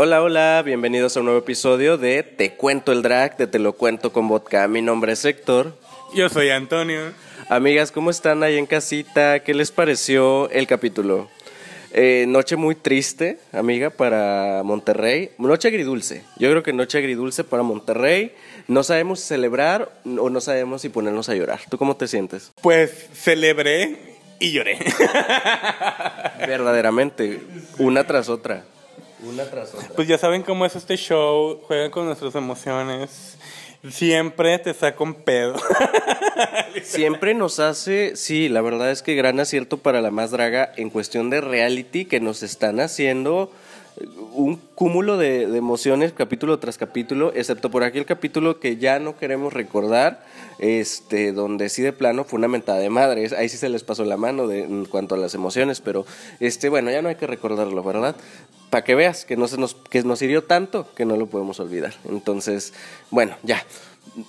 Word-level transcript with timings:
Hola, 0.00 0.22
hola, 0.22 0.62
bienvenidos 0.64 1.16
a 1.16 1.18
un 1.18 1.26
nuevo 1.26 1.40
episodio 1.40 1.98
de 1.98 2.22
Te 2.22 2.52
Cuento 2.52 2.92
el 2.92 3.02
Drag, 3.02 3.36
de 3.36 3.48
Te 3.48 3.58
lo 3.58 3.72
Cuento 3.72 4.12
con 4.12 4.28
Vodka. 4.28 4.68
Mi 4.68 4.80
nombre 4.80 5.10
es 5.10 5.24
Héctor. 5.24 5.74
Yo 6.14 6.28
soy 6.28 6.50
Antonio. 6.50 7.00
Amigas, 7.48 7.90
¿cómo 7.90 8.10
están 8.10 8.44
ahí 8.44 8.58
en 8.58 8.66
casita? 8.66 9.40
¿Qué 9.40 9.54
les 9.54 9.72
pareció 9.72 10.48
el 10.50 10.68
capítulo? 10.68 11.28
Eh, 11.90 12.26
noche 12.28 12.54
muy 12.54 12.76
triste, 12.76 13.40
amiga, 13.50 13.90
para 13.90 14.62
Monterrey. 14.62 15.30
Noche 15.36 15.66
agridulce. 15.66 16.22
Yo 16.36 16.48
creo 16.48 16.62
que 16.62 16.72
noche 16.72 16.98
agridulce 16.98 17.42
para 17.42 17.64
Monterrey. 17.64 18.32
No 18.68 18.84
sabemos 18.84 19.18
celebrar 19.18 19.90
o 20.04 20.30
no 20.30 20.40
sabemos 20.40 20.82
si 20.82 20.90
ponernos 20.90 21.28
a 21.28 21.34
llorar. 21.34 21.58
¿Tú 21.68 21.76
cómo 21.76 21.96
te 21.96 22.06
sientes? 22.06 22.52
Pues 22.62 23.08
celebré 23.14 23.98
y 24.38 24.52
lloré. 24.52 24.78
Verdaderamente, 26.46 27.40
una 27.78 28.06
tras 28.06 28.28
otra. 28.28 28.62
Una 29.22 29.44
tras 29.44 29.74
otra. 29.74 29.88
Pues 29.96 30.08
ya 30.08 30.18
saben 30.18 30.42
cómo 30.42 30.64
es 30.64 30.76
este 30.76 30.96
show, 30.96 31.60
juegan 31.66 31.90
con 31.90 32.06
nuestras 32.06 32.34
emociones. 32.34 33.36
Siempre 33.90 34.58
te 34.58 34.74
saca 34.74 35.02
un 35.02 35.14
pedo. 35.14 35.56
Siempre 36.82 37.34
nos 37.34 37.60
hace, 37.60 38.16
sí, 38.16 38.48
la 38.48 38.60
verdad 38.60 38.90
es 38.90 39.02
que 39.02 39.14
gran 39.14 39.38
acierto 39.40 39.78
para 39.78 40.00
la 40.00 40.10
más 40.10 40.30
draga 40.30 40.72
en 40.76 40.90
cuestión 40.90 41.30
de 41.30 41.40
reality 41.40 42.04
que 42.04 42.20
nos 42.20 42.42
están 42.42 42.80
haciendo 42.80 43.52
un 44.32 44.56
cúmulo 44.74 45.16
de, 45.16 45.46
de, 45.46 45.58
emociones 45.58 46.12
capítulo 46.12 46.58
tras 46.58 46.78
capítulo, 46.78 47.32
excepto 47.34 47.70
por 47.70 47.82
aquel 47.82 48.06
capítulo 48.06 48.60
que 48.60 48.76
ya 48.76 48.98
no 48.98 49.16
queremos 49.16 49.52
recordar, 49.52 50.24
este, 50.58 51.32
donde 51.32 51.68
sí 51.68 51.82
de 51.82 51.92
plano 51.92 52.24
fue 52.24 52.38
una 52.38 52.48
mentada 52.48 52.78
de 52.78 52.90
madres, 52.90 53.32
ahí 53.32 53.48
sí 53.48 53.56
se 53.56 53.68
les 53.68 53.82
pasó 53.82 54.04
la 54.04 54.16
mano 54.16 54.46
de, 54.46 54.62
en 54.62 54.84
cuanto 54.84 55.14
a 55.14 55.18
las 55.18 55.34
emociones, 55.34 55.80
pero 55.80 56.06
este, 56.40 56.68
bueno, 56.68 56.90
ya 56.90 57.02
no 57.02 57.08
hay 57.08 57.16
que 57.16 57.26
recordarlo, 57.26 57.82
¿verdad? 57.82 58.14
Para 58.70 58.84
que 58.84 58.94
veas 58.94 59.24
que 59.24 59.36
no 59.36 59.48
se 59.48 59.58
nos, 59.58 59.74
que 59.74 60.02
nos 60.02 60.20
hirió 60.22 60.44
tanto 60.44 60.92
que 60.94 61.04
no 61.04 61.16
lo 61.16 61.26
podemos 61.26 61.60
olvidar. 61.60 61.94
Entonces, 62.08 62.74
bueno, 63.10 63.36
ya. 63.42 63.64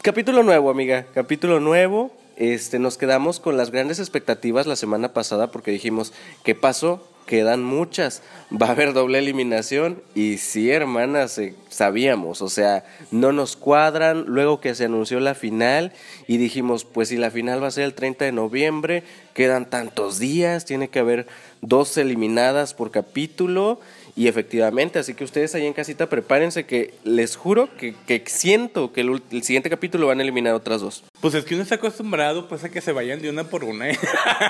Capítulo 0.02 0.44
nuevo, 0.44 0.70
amiga, 0.70 1.08
capítulo 1.14 1.60
nuevo. 1.60 2.12
Este, 2.36 2.80
nos 2.80 2.98
quedamos 2.98 3.40
con 3.40 3.58
las 3.58 3.72
grandes 3.72 4.00
expectativas 4.00 4.66
la 4.66 4.78
semana 4.78 5.14
pasada 5.14 5.52
porque 5.52 5.72
dijimos, 5.72 6.14
¿qué 6.44 6.56
pasó? 6.56 7.06
quedan 7.30 7.64
muchas. 7.64 8.24
Va 8.52 8.70
a 8.70 8.72
haber 8.72 8.92
doble 8.94 9.20
eliminación 9.20 10.02
y 10.16 10.38
sí, 10.38 10.72
hermanas, 10.72 11.38
eh, 11.38 11.54
sabíamos, 11.70 12.42
o 12.42 12.50
sea, 12.50 12.86
no 13.12 13.32
nos 13.32 13.56
cuadran. 13.56 14.24
Luego 14.26 14.60
que 14.60 14.74
se 14.74 14.86
anunció 14.86 15.20
la 15.20 15.36
final 15.36 15.94
y 16.28 16.38
dijimos, 16.38 16.86
pues 16.86 17.10
si 17.10 17.18
la 17.18 17.30
final 17.30 17.62
va 17.62 17.68
a 17.68 17.72
ser 17.72 17.84
el 17.84 17.94
30 17.94 18.26
de 18.26 18.32
noviembre, 18.32 19.04
quedan 19.36 19.70
tantos 19.70 20.18
días, 20.18 20.66
tiene 20.66 20.88
que 20.88 20.98
haber 20.98 21.28
dos 21.62 21.96
eliminadas 21.98 22.74
por 22.74 22.90
capítulo. 22.90 23.80
Y 24.16 24.28
efectivamente, 24.28 25.00
así 25.00 25.14
que 25.14 25.24
ustedes 25.24 25.56
ahí 25.56 25.66
en 25.66 25.74
casita 25.74 26.10
prepárense 26.10 26.66
que 26.66 26.94
les 27.04 27.36
juro 27.36 27.70
que, 27.78 27.96
que 28.08 28.24
siento 28.26 28.92
que 28.92 29.02
el, 29.02 29.22
el, 29.32 29.44
siguiente 29.44 29.70
capítulo 29.70 30.08
van 30.08 30.20
a 30.20 30.24
eliminar 30.24 30.54
otras 30.54 30.82
dos. 30.82 31.04
Pues 31.22 31.34
es 31.34 31.46
que 31.46 31.56
uno 31.56 31.64
está 31.64 31.76
acostumbrado 31.76 32.48
pues 32.48 32.64
a 32.64 32.70
que 32.70 32.82
se 32.82 32.92
vayan 32.92 33.22
de 33.22 33.30
una 33.30 33.44
por 33.46 33.64
una. 33.64 33.90
¿eh? 33.90 33.98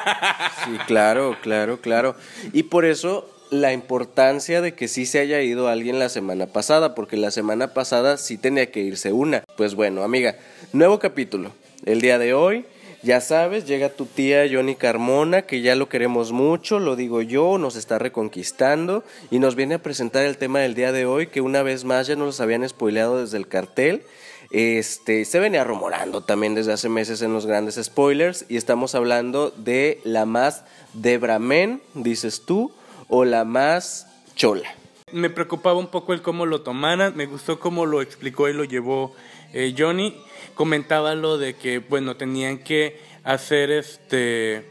sí, 0.65 0.71
claro, 0.87 1.37
claro, 1.41 1.79
claro. 1.81 2.15
Y 2.53 2.63
por 2.63 2.85
eso 2.85 3.29
la 3.49 3.73
importancia 3.73 4.61
de 4.61 4.73
que 4.73 4.87
sí 4.87 5.05
se 5.05 5.19
haya 5.19 5.41
ido 5.41 5.67
alguien 5.67 5.99
la 5.99 6.09
semana 6.09 6.47
pasada, 6.47 6.95
porque 6.95 7.17
la 7.17 7.31
semana 7.31 7.73
pasada 7.73 8.17
sí 8.17 8.37
tenía 8.37 8.71
que 8.71 8.81
irse 8.81 9.11
una. 9.11 9.43
Pues 9.55 9.75
bueno, 9.75 10.03
amiga, 10.03 10.35
nuevo 10.73 10.99
capítulo. 10.99 11.51
El 11.85 12.01
día 12.01 12.17
de 12.19 12.33
hoy 12.33 12.65
ya 13.01 13.21
sabes, 13.21 13.65
llega 13.65 13.89
tu 13.89 14.05
tía 14.05 14.45
Johnny 14.51 14.75
Carmona, 14.75 15.43
que 15.43 15.61
ya 15.61 15.75
lo 15.75 15.87
queremos 15.87 16.31
mucho, 16.31 16.79
lo 16.79 16.95
digo 16.95 17.21
yo, 17.21 17.57
nos 17.57 17.75
está 17.75 17.97
reconquistando 17.97 19.03
y 19.31 19.39
nos 19.39 19.55
viene 19.55 19.75
a 19.75 19.81
presentar 19.81 20.25
el 20.25 20.37
tema 20.37 20.59
del 20.59 20.75
día 20.75 20.91
de 20.91 21.05
hoy, 21.05 21.27
que 21.27 21.39
una 21.39 21.63
vez 21.63 21.85
más 21.85 22.07
ya 22.07 22.15
nos 22.15 22.41
habían 22.41 22.67
spoileado 22.67 23.21
desde 23.21 23.37
el 23.37 23.47
cartel. 23.47 24.03
Este, 24.51 25.25
se 25.25 25.39
venía 25.39 25.63
rumorando 25.63 26.21
también 26.21 26.55
desde 26.55 26.73
hace 26.73 26.89
meses 26.89 27.21
en 27.21 27.31
los 27.31 27.45
grandes 27.45 27.79
spoilers 27.81 28.45
y 28.49 28.57
estamos 28.57 28.95
hablando 28.95 29.51
de 29.51 30.01
la 30.03 30.25
más 30.25 30.65
Debramen, 30.93 31.81
dices 31.93 32.43
tú, 32.45 32.71
o 33.07 33.25
la 33.25 33.45
más 33.45 34.07
chola. 34.35 34.73
Me 35.11 35.29
preocupaba 35.29 35.79
un 35.79 35.87
poco 35.87 36.13
el 36.13 36.21
cómo 36.21 36.45
lo 36.45 36.61
tomaran, 36.61 37.15
me 37.15 37.27
gustó 37.27 37.59
cómo 37.59 37.85
lo 37.85 38.01
explicó 38.01 38.49
y 38.49 38.53
lo 38.53 38.63
llevó 38.63 39.13
eh, 39.53 39.73
Johnny 39.77 40.15
comentaba 40.55 41.15
lo 41.15 41.37
de 41.37 41.55
que, 41.55 41.79
bueno, 41.79 42.15
tenían 42.15 42.59
que 42.59 42.99
hacer 43.23 43.71
este 43.71 44.69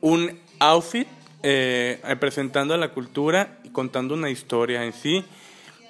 un 0.00 0.38
outfit 0.58 1.08
eh, 1.42 2.00
representando 2.04 2.74
a 2.74 2.76
la 2.76 2.88
cultura 2.88 3.58
y 3.64 3.70
contando 3.70 4.14
una 4.14 4.30
historia 4.30 4.84
en 4.84 4.92
sí. 4.92 5.24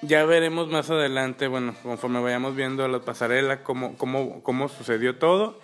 Ya 0.03 0.25
veremos 0.25 0.69
más 0.69 0.91
adelante, 0.91 1.49
bueno, 1.49 1.75
conforme 1.83 2.21
vayamos 2.21 2.55
viendo 2.55 2.87
la 2.89 3.01
pasarela, 3.01 3.63
cómo, 3.63 3.97
cómo, 3.97 4.43
cómo 4.43 4.69
sucedió 4.69 5.17
todo. 5.17 5.59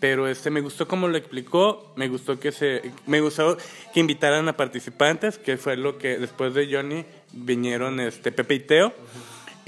Pero 0.00 0.28
este 0.28 0.50
me 0.50 0.60
gustó 0.60 0.86
cómo 0.86 1.08
lo 1.08 1.16
explicó, 1.16 1.92
me 1.96 2.08
gustó 2.08 2.38
que 2.38 2.52
se, 2.52 2.92
me 3.06 3.20
gustó 3.20 3.56
que 3.92 3.98
invitaran 3.98 4.48
a 4.48 4.56
participantes, 4.56 5.38
que 5.38 5.56
fue 5.56 5.76
lo 5.76 5.98
que 5.98 6.18
después 6.18 6.54
de 6.54 6.72
Johnny 6.72 7.04
vinieron 7.32 7.98
este 7.98 8.30
Pepe 8.30 8.54
y 8.54 8.60
Teo. 8.60 8.92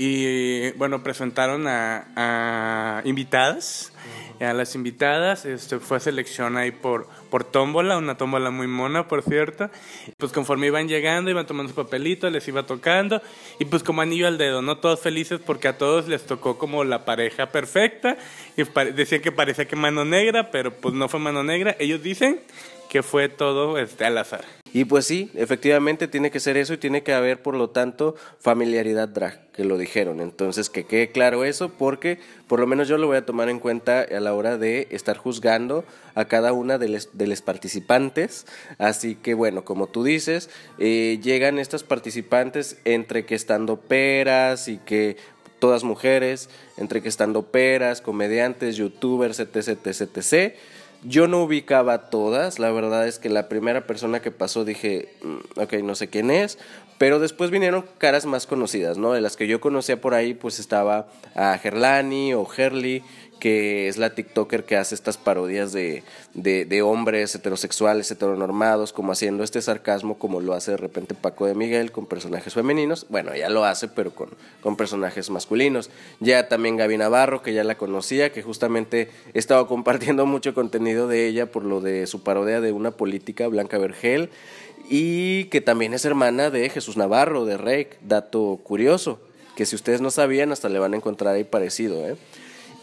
Y 0.03 0.71
bueno, 0.79 1.03
presentaron 1.03 1.67
a, 1.69 3.03
invitadas. 3.05 3.93
A 4.41 4.55
las 4.55 4.75
invitadas 4.75 5.45
este, 5.45 5.79
fue 5.79 6.01
selección 6.01 6.57
ahí 6.57 6.71
por, 6.71 7.07
por 7.29 7.45
tómbola, 7.45 7.99
una 7.99 8.17
tómbola 8.17 8.51
muy 8.51 8.67
mona, 8.67 9.09
por 9.09 9.23
cierto. 9.23 9.69
Pues 10.17 10.33
conforme 10.33 10.69
iban 10.69 10.89
llegando, 10.89 11.31
iban 11.31 11.47
tomando 11.47 11.69
su 11.69 11.77
papelito, 11.77 12.31
les 12.31 12.49
iba 12.49 12.63
tocando. 12.63 13.21
Y 13.59 13.67
pues 13.67 13.83
como 13.83 14.01
anillo 14.01 14.27
al 14.27 14.39
dedo, 14.39 14.63
¿no? 14.63 14.79
Todos 14.79 15.01
felices 15.01 15.39
porque 15.45 15.69
a 15.69 15.77
todos 15.77 16.09
les 16.09 16.25
tocó 16.25 16.57
como 16.57 16.83
la 16.83 17.05
pareja 17.05 17.53
perfecta. 17.53 18.17
Y 18.57 18.63
decían 18.95 19.21
que 19.21 19.33
parecía 19.33 19.69
que 19.69 19.77
mano 19.77 20.07
negra, 20.07 20.51
pero 20.51 20.73
pues 20.73 20.95
no 20.95 21.11
fue 21.11 21.21
mano 21.21 21.45
negra. 21.45 21.77
Ellos 21.79 22.03
dicen 22.03 22.41
que 22.89 23.03
fue 23.03 23.29
todo 23.29 23.77
este, 23.77 24.07
al 24.07 24.17
azar. 24.17 24.60
Y 24.73 24.85
pues 24.85 25.07
sí, 25.07 25.31
efectivamente 25.35 26.07
tiene 26.07 26.31
que 26.31 26.39
ser 26.39 26.57
eso 26.57 26.75
y 26.75 26.79
tiene 26.79 27.03
que 27.03 27.13
haber, 27.13 27.43
por 27.43 27.55
lo 27.57 27.71
tanto, 27.71 28.15
familiaridad 28.39 29.09
drag, 29.09 29.51
que 29.53 29.65
lo 29.65 29.79
dijeron. 29.79 30.21
Entonces, 30.21 30.71
que 30.71 30.85
quede 30.85 31.11
claro 31.11 31.45
eso, 31.45 31.71
porque 31.71 32.19
por 32.47 32.61
lo 32.61 32.67
menos 32.67 32.87
yo 32.87 32.97
lo 32.97 33.09
voy 33.09 33.17
a 33.17 33.27
tomar 33.27 33.49
en 33.49 33.59
cuenta 33.59 34.03
a 34.03 34.21
la 34.21 34.33
hora 34.33 34.59
de 34.59 34.87
estar 34.91 35.17
juzgando 35.17 35.85
a 36.15 36.27
cada 36.27 36.53
una 36.53 36.79
de 36.79 36.89
los 36.89 37.09
de 37.13 37.37
participantes. 37.45 38.47
Así 38.79 39.17
que, 39.17 39.35
bueno, 39.35 39.65
como 39.65 39.89
tú 39.89 40.05
dices, 40.05 40.51
eh, 40.79 41.19
llegan 41.23 41.59
estas 41.59 41.83
participantes 41.83 42.79
entre 42.85 43.27
que 43.27 43.35
estando 43.35 43.77
peras 43.77 44.69
y 44.69 44.79
que 44.79 45.17
todas 45.59 45.85
mujeres, 45.85 46.49
entre 46.77 47.03
que 47.03 47.09
estando 47.09 47.43
peras, 47.43 48.01
comediantes, 48.01 48.77
youtubers, 48.77 49.39
etc, 49.39 49.57
etc, 49.57 50.17
etc. 50.17 50.55
Yo 51.03 51.29
no 51.29 51.43
ubicaba 51.43 52.11
todas, 52.11 52.59
la 52.59 52.71
verdad 52.71 53.09
es 53.09 53.19
que 53.19 53.31
la 53.31 53.49
primera 53.49 53.87
persona 53.87 54.21
que 54.21 54.31
pasó 54.31 54.65
dije, 54.67 55.09
ok, 55.57 55.75
no 55.83 55.95
sé 55.95 56.09
quién 56.09 56.31
es, 56.31 56.59
pero 56.99 57.19
después 57.19 57.51
vinieron 57.51 57.87
caras 57.97 58.27
más 58.27 58.47
conocidas, 58.47 58.99
¿no? 58.99 59.13
De 59.13 59.23
las 59.23 59.39
que 59.39 59.47
yo 59.47 59.61
conocía 59.61 59.99
por 60.01 60.13
ahí, 60.13 60.35
pues 60.35 60.61
estaba 60.61 61.09
a 61.35 61.57
Gerlani 61.57 62.35
o 62.35 62.47
Herli, 62.55 63.03
que 63.41 63.89
es 63.89 63.99
la 63.99 64.15
TikToker 64.15 64.65
que 64.65 64.77
hace 64.77 64.95
estas 64.95 65.17
parodias 65.17 65.73
de, 65.73 66.05
de, 66.35 66.83
hombres 66.83 67.35
heterosexuales, 67.35 68.11
heteronormados, 68.11 68.93
como 68.93 69.13
haciendo 69.13 69.43
este 69.43 69.61
sarcasmo 69.63 70.19
como 70.19 70.41
lo 70.41 70.55
hace 70.55 70.73
de 70.73 70.77
repente 70.77 71.15
Paco 71.15 71.47
de 71.47 71.55
Miguel 71.55 71.91
con 71.91 72.07
personajes 72.07 72.55
femeninos. 72.55 73.07
Bueno, 73.09 73.35
ya 73.35 73.49
lo 73.49 73.65
hace, 73.65 73.89
pero 73.89 74.15
con, 74.15 74.31
con 74.63 74.77
personajes 74.77 75.31
masculinos. 75.31 75.91
Ya 76.21 76.49
también 76.49 76.77
Gaby 76.77 76.99
Navarro, 76.99 77.43
que 77.43 77.55
ya 77.55 77.65
la 77.65 77.77
conocía, 77.77 78.31
que 78.31 78.43
justamente 78.43 79.09
estaba 79.35 79.67
compartiendo 79.67 80.27
mucho 80.27 80.55
contenido 80.55 81.09
de 81.09 81.27
ella 81.27 81.51
por 81.51 81.65
lo 81.65 81.81
de 81.81 82.07
su 82.07 82.23
parodia 82.23 82.61
de 82.61 82.73
una 82.73 82.93
política, 82.93 83.49
Blanca 83.49 83.79
Vergel, 83.79 84.31
y 84.89 85.45
que 85.47 85.61
también 85.61 85.95
es 85.95 86.05
hermana 86.05 86.51
de 86.51 86.69
Jesús 86.69 86.97
Navarro, 86.97 87.45
de 87.45 87.57
Rake, 87.57 87.99
dato 88.03 88.61
curioso, 88.63 89.21
que 89.57 89.67
si 89.67 89.77
ustedes 89.77 90.01
no 90.01 90.11
sabían, 90.11 90.53
hasta 90.53 90.69
le 90.69 90.79
van 90.79 90.95
a 90.95 90.97
encontrar 90.97 91.35
ahí 91.35 91.45
parecido, 91.45 92.09
¿eh? 92.09 92.17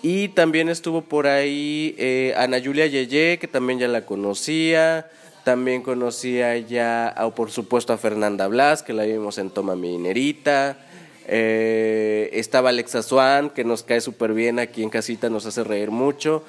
Y 0.01 0.29
también 0.29 0.69
estuvo 0.69 1.01
por 1.01 1.27
ahí 1.27 1.95
eh, 1.97 2.33
Ana 2.37 2.61
Julia 2.63 2.85
Yeye, 2.85 3.39
que 3.39 3.47
también 3.47 3.79
ya 3.79 3.87
la 3.87 4.05
conocía. 4.05 5.09
También 5.43 5.81
conocía 5.81 6.57
ya, 6.57 7.15
o 7.21 7.31
por 7.31 7.51
supuesto, 7.51 7.93
a 7.93 7.97
Fernanda 7.97 8.47
Blas, 8.47 8.83
que 8.83 8.93
la 8.93 9.03
vimos 9.03 9.37
en 9.37 9.49
Toma 9.49 9.75
Minerita. 9.75 10.77
Eh, 11.25 12.29
estaba 12.33 12.69
Alexa 12.69 13.01
Swan, 13.01 13.49
que 13.49 13.63
nos 13.63 13.83
cae 13.83 14.01
súper 14.01 14.33
bien 14.33 14.59
aquí 14.59 14.83
en 14.83 14.89
casita, 14.89 15.29
nos 15.29 15.45
hace 15.45 15.63
reír 15.63 15.89
mucho. 15.89 16.43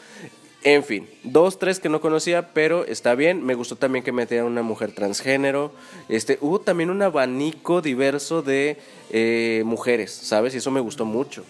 En 0.65 0.83
fin, 0.83 1.09
dos, 1.23 1.59
tres 1.59 1.79
que 1.79 1.89
no 1.89 2.01
conocía, 2.01 2.53
pero 2.53 2.85
está 2.85 3.15
bien. 3.15 3.45
Me 3.45 3.55
gustó 3.55 3.77
también 3.77 4.05
que 4.05 4.11
metieran 4.11 4.47
una 4.47 4.63
mujer 4.63 4.93
transgénero. 4.93 5.73
Este, 6.09 6.39
hubo 6.41 6.61
también 6.61 6.91
un 6.91 7.01
abanico 7.01 7.81
diverso 7.81 8.43
de 8.43 8.77
eh, 9.11 9.63
mujeres, 9.65 10.11
¿sabes? 10.11 10.55
Y 10.55 10.59
eso 10.59 10.73
me 10.73 10.81
gustó 10.81 11.05
mucho. 11.05 11.45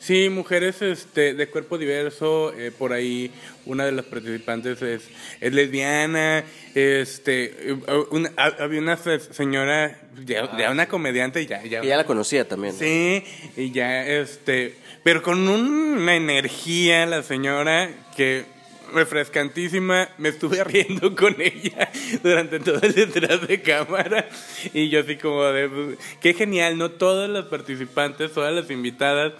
Sí, 0.00 0.30
mujeres 0.30 0.80
este, 0.80 1.34
de 1.34 1.50
cuerpo 1.50 1.76
diverso, 1.76 2.54
eh, 2.56 2.72
por 2.76 2.94
ahí 2.94 3.30
una 3.66 3.84
de 3.84 3.92
las 3.92 4.06
participantes 4.06 4.80
es, 4.80 5.02
es 5.42 5.52
lesbiana, 5.52 6.42
este, 6.74 7.76
una, 8.10 8.30
había 8.36 8.80
una 8.80 8.96
señora, 8.96 10.00
ya, 10.24 10.70
una 10.70 10.88
comediante, 10.88 11.44
ya, 11.44 11.62
ya, 11.64 11.82
ya 11.84 11.96
la 11.98 12.04
conocía 12.04 12.48
también. 12.48 12.72
Sí, 12.72 13.22
y 13.58 13.72
ya, 13.72 14.06
este, 14.06 14.74
pero 15.04 15.22
con 15.22 15.46
una 15.46 16.16
energía 16.16 17.04
la 17.04 17.22
señora 17.22 17.90
que 18.16 18.46
refrescantísima, 18.94 20.08
me 20.16 20.30
estuve 20.30 20.64
riendo 20.64 21.14
con 21.14 21.36
ella 21.38 21.90
durante 22.22 22.58
todo 22.60 22.80
el 22.80 22.94
detrás 22.94 23.46
de 23.46 23.60
cámara 23.60 24.26
y 24.72 24.88
yo 24.88 25.00
así 25.00 25.16
como 25.16 25.44
de, 25.44 25.96
qué 26.22 26.32
genial, 26.32 26.78
¿no? 26.78 26.90
Todas 26.90 27.28
las 27.28 27.44
participantes, 27.44 28.32
todas 28.32 28.54
las 28.54 28.70
invitadas 28.70 29.34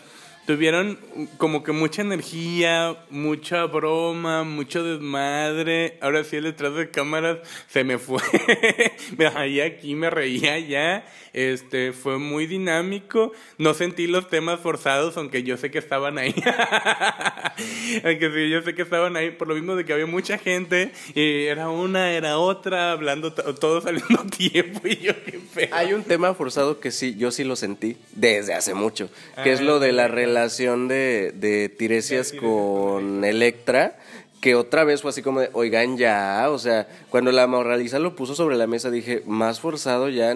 tuvieron 0.50 0.98
como 1.36 1.62
que 1.62 1.70
mucha 1.70 2.02
energía, 2.02 2.96
mucha 3.08 3.66
broma, 3.66 4.42
mucho 4.42 4.82
desmadre. 4.82 5.96
Ahora 6.00 6.24
sí 6.24 6.38
el 6.38 6.42
detrás 6.42 6.74
de 6.74 6.90
cámaras 6.90 7.38
se 7.68 7.84
me 7.84 7.98
fue. 7.98 8.20
me 9.16 9.30
reía 9.30 9.66
aquí, 9.66 9.94
me 9.94 10.10
reía 10.10 10.58
ya. 10.58 11.06
Este, 11.32 11.92
fue 11.92 12.18
muy 12.18 12.48
dinámico. 12.48 13.30
No 13.58 13.74
sentí 13.74 14.08
los 14.08 14.28
temas 14.28 14.58
forzados, 14.58 15.16
aunque 15.16 15.44
yo 15.44 15.56
sé 15.56 15.70
que 15.70 15.78
estaban 15.78 16.18
ahí. 16.18 16.34
aunque 18.04 18.32
sí, 18.34 18.50
yo 18.50 18.62
sé 18.62 18.74
que 18.74 18.82
estaban 18.82 19.14
ahí, 19.16 19.30
por 19.30 19.46
lo 19.46 19.54
mismo 19.54 19.76
de 19.76 19.84
que 19.84 19.92
había 19.92 20.06
mucha 20.06 20.36
gente. 20.36 20.90
Y 21.14 21.44
era 21.44 21.68
una, 21.68 22.10
era 22.10 22.38
otra, 22.38 22.90
hablando 22.90 23.32
todos 23.32 23.86
al 23.86 23.94
mismo 24.02 24.26
tiempo. 24.26 24.80
Y 24.88 24.96
yo, 24.96 25.12
qué 25.24 25.38
feo. 25.38 25.68
Hay 25.70 25.92
un 25.92 26.02
tema 26.02 26.34
forzado 26.34 26.80
que 26.80 26.90
sí, 26.90 27.14
yo 27.16 27.30
sí 27.30 27.44
lo 27.44 27.54
sentí 27.54 27.96
desde 28.16 28.52
hace 28.54 28.74
mucho, 28.74 29.10
que 29.44 29.52
es 29.52 29.60
lo 29.60 29.78
de 29.78 29.92
la 29.92 30.08
relación 30.08 30.39
de, 30.48 31.32
de 31.34 31.68
Tiresias 31.68 32.32
con 32.32 33.24
Electra 33.24 33.96
que 34.40 34.54
otra 34.54 34.84
vez 34.84 35.02
fue 35.02 35.10
así 35.10 35.22
como 35.22 35.40
de, 35.40 35.50
oigan 35.52 35.98
ya, 35.98 36.46
o 36.50 36.58
sea, 36.58 36.88
cuando 37.10 37.30
la 37.30 37.46
moraliza 37.46 37.98
lo 37.98 38.16
puso 38.16 38.34
sobre 38.34 38.56
la 38.56 38.66
mesa 38.66 38.90
dije, 38.90 39.22
más 39.26 39.60
forzado 39.60 40.08
ya, 40.08 40.34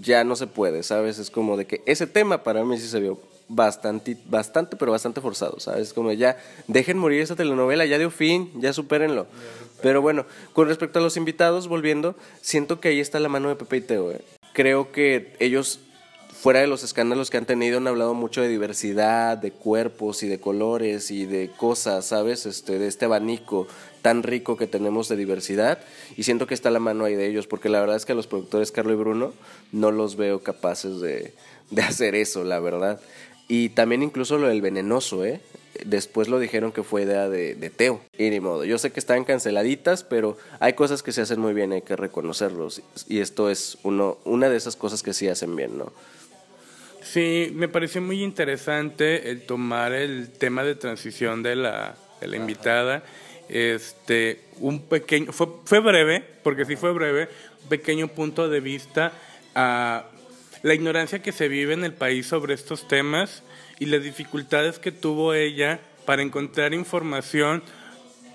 ya 0.00 0.24
no 0.24 0.36
se 0.36 0.46
puede, 0.46 0.82
¿sabes? 0.82 1.18
Es 1.18 1.30
como 1.30 1.56
de 1.56 1.66
que 1.66 1.82
ese 1.84 2.06
tema 2.06 2.42
para 2.44 2.64
mí 2.64 2.78
sí 2.78 2.88
se 2.88 2.98
vio 2.98 3.20
bastante, 3.48 4.16
bastante, 4.24 4.76
pero 4.76 4.92
bastante 4.92 5.20
forzado, 5.20 5.60
¿sabes? 5.60 5.92
Como 5.92 6.12
ya, 6.12 6.38
dejen 6.66 6.96
morir 6.96 7.20
esa 7.20 7.36
telenovela, 7.36 7.84
ya 7.84 7.98
dio 7.98 8.10
fin, 8.10 8.50
ya 8.58 8.72
supérenlo. 8.72 9.26
Pero 9.82 10.00
bueno, 10.00 10.24
con 10.54 10.68
respecto 10.68 10.98
a 10.98 11.02
los 11.02 11.18
invitados, 11.18 11.68
volviendo, 11.68 12.14
siento 12.40 12.80
que 12.80 12.88
ahí 12.88 13.00
está 13.00 13.20
la 13.20 13.28
mano 13.28 13.50
de 13.50 13.56
Pepe 13.56 13.76
y 13.76 13.80
Teo, 13.82 14.12
¿eh? 14.12 14.22
Creo 14.54 14.92
que 14.92 15.34
ellos 15.40 15.80
fuera 16.42 16.58
de 16.58 16.66
los 16.66 16.82
escándalos 16.82 17.30
que 17.30 17.36
han 17.36 17.46
tenido, 17.46 17.78
han 17.78 17.86
hablado 17.86 18.14
mucho 18.14 18.42
de 18.42 18.48
diversidad, 18.48 19.38
de 19.38 19.52
cuerpos 19.52 20.24
y 20.24 20.28
de 20.28 20.40
colores 20.40 21.12
y 21.12 21.24
de 21.24 21.52
cosas, 21.56 22.06
¿sabes? 22.06 22.46
Este, 22.46 22.80
de 22.80 22.88
este 22.88 23.04
abanico 23.04 23.68
tan 24.02 24.24
rico 24.24 24.56
que 24.56 24.66
tenemos 24.66 25.08
de 25.08 25.14
diversidad. 25.14 25.78
Y 26.16 26.24
siento 26.24 26.48
que 26.48 26.54
está 26.54 26.72
la 26.72 26.80
mano 26.80 27.04
ahí 27.04 27.14
de 27.14 27.28
ellos, 27.28 27.46
porque 27.46 27.68
la 27.68 27.78
verdad 27.78 27.94
es 27.94 28.04
que 28.06 28.10
a 28.10 28.16
los 28.16 28.26
productores 28.26 28.72
Carlos 28.72 28.94
y 28.94 28.96
Bruno 28.96 29.32
no 29.70 29.92
los 29.92 30.16
veo 30.16 30.42
capaces 30.42 31.00
de, 31.00 31.32
de 31.70 31.82
hacer 31.82 32.16
eso, 32.16 32.42
la 32.42 32.58
verdad. 32.58 33.00
Y 33.46 33.68
también 33.68 34.02
incluso 34.02 34.36
lo 34.36 34.48
del 34.48 34.62
venenoso, 34.62 35.24
¿eh? 35.24 35.40
Después 35.86 36.26
lo 36.26 36.40
dijeron 36.40 36.72
que 36.72 36.82
fue 36.82 37.02
idea 37.02 37.28
de, 37.28 37.54
de, 37.54 37.70
Teo. 37.70 38.00
Y 38.18 38.30
ni 38.30 38.40
modo. 38.40 38.64
Yo 38.64 38.78
sé 38.78 38.90
que 38.90 38.98
están 38.98 39.24
canceladitas, 39.24 40.02
pero 40.02 40.36
hay 40.58 40.72
cosas 40.72 41.04
que 41.04 41.12
se 41.12 41.20
hacen 41.20 41.38
muy 41.38 41.54
bien, 41.54 41.70
hay 41.70 41.82
que 41.82 41.94
reconocerlos. 41.94 42.82
Y 43.06 43.20
esto 43.20 43.48
es 43.48 43.78
uno, 43.84 44.18
una 44.24 44.48
de 44.48 44.56
esas 44.56 44.74
cosas 44.74 45.04
que 45.04 45.14
sí 45.14 45.28
hacen 45.28 45.54
bien, 45.54 45.78
¿no? 45.78 45.92
Sí, 47.12 47.52
me 47.54 47.68
pareció 47.68 48.00
muy 48.00 48.22
interesante 48.22 49.30
el 49.30 49.42
tomar 49.42 49.92
el 49.92 50.30
tema 50.30 50.64
de 50.64 50.76
transición 50.76 51.42
de 51.42 51.56
la, 51.56 51.94
de 52.22 52.26
la 52.26 52.36
invitada. 52.36 53.02
Este, 53.50 54.40
un 54.60 54.86
pequeño, 54.86 55.30
fue, 55.30 55.46
fue 55.66 55.80
breve, 55.80 56.24
porque 56.42 56.64
sí 56.64 56.74
fue 56.74 56.90
breve, 56.94 57.28
un 57.64 57.68
pequeño 57.68 58.08
punto 58.08 58.48
de 58.48 58.60
vista 58.60 59.12
a 59.54 60.06
la 60.62 60.72
ignorancia 60.72 61.20
que 61.20 61.32
se 61.32 61.48
vive 61.48 61.74
en 61.74 61.84
el 61.84 61.92
país 61.92 62.28
sobre 62.28 62.54
estos 62.54 62.88
temas 62.88 63.42
y 63.78 63.84
las 63.84 64.02
dificultades 64.02 64.78
que 64.78 64.90
tuvo 64.90 65.34
ella 65.34 65.80
para 66.06 66.22
encontrar 66.22 66.72
información 66.72 67.62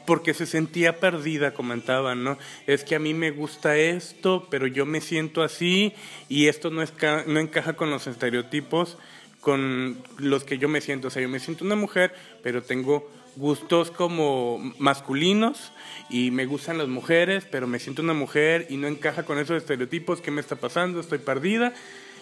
porque 0.07 0.33
se 0.33 0.45
sentía 0.45 1.00
perdida, 1.00 1.54
comentaban, 1.54 2.24
¿no? 2.24 2.38
Es 2.65 2.86
que 2.86 2.95
a 2.95 3.00
mí 3.00 3.13
me 3.13 3.30
gusta 3.31 3.75
esto, 3.75 4.48
pero 4.50 4.65
yo 4.65 4.86
me 4.86 5.01
siento 5.01 5.44
así 5.44 5.94
y 6.30 6.48
esto 6.48 6.71
no, 6.71 6.81
es 6.81 6.94
no 7.27 7.39
encaja 7.39 7.74
con 7.74 7.92
los 7.92 8.07
estereotipos 8.07 8.98
con 9.42 9.98
los 10.18 10.45
que 10.45 10.57
yo 10.57 10.69
me 10.69 10.80
siento. 10.81 11.09
O 11.09 11.12
sea, 11.12 11.21
yo 11.21 11.30
me 11.30 11.39
siento 11.39 11.65
una 11.65 11.75
mujer, 11.75 12.13
pero 12.42 12.63
tengo 12.63 13.09
gustos 13.36 13.92
como 13.92 14.74
masculinos 14.80 15.74
y 16.10 16.31
me 16.31 16.45
gustan 16.45 16.77
las 16.77 16.88
mujeres, 16.88 17.45
pero 17.50 17.68
me 17.68 17.80
siento 17.80 18.01
una 18.01 18.13
mujer 18.13 18.65
y 18.69 18.77
no 18.77 18.88
encaja 18.88 19.24
con 19.24 19.39
esos 19.39 19.57
estereotipos. 19.57 20.21
¿Qué 20.21 20.31
me 20.31 20.42
está 20.42 20.56
pasando? 20.56 21.01
Estoy 21.01 21.19
perdida. 21.19 21.74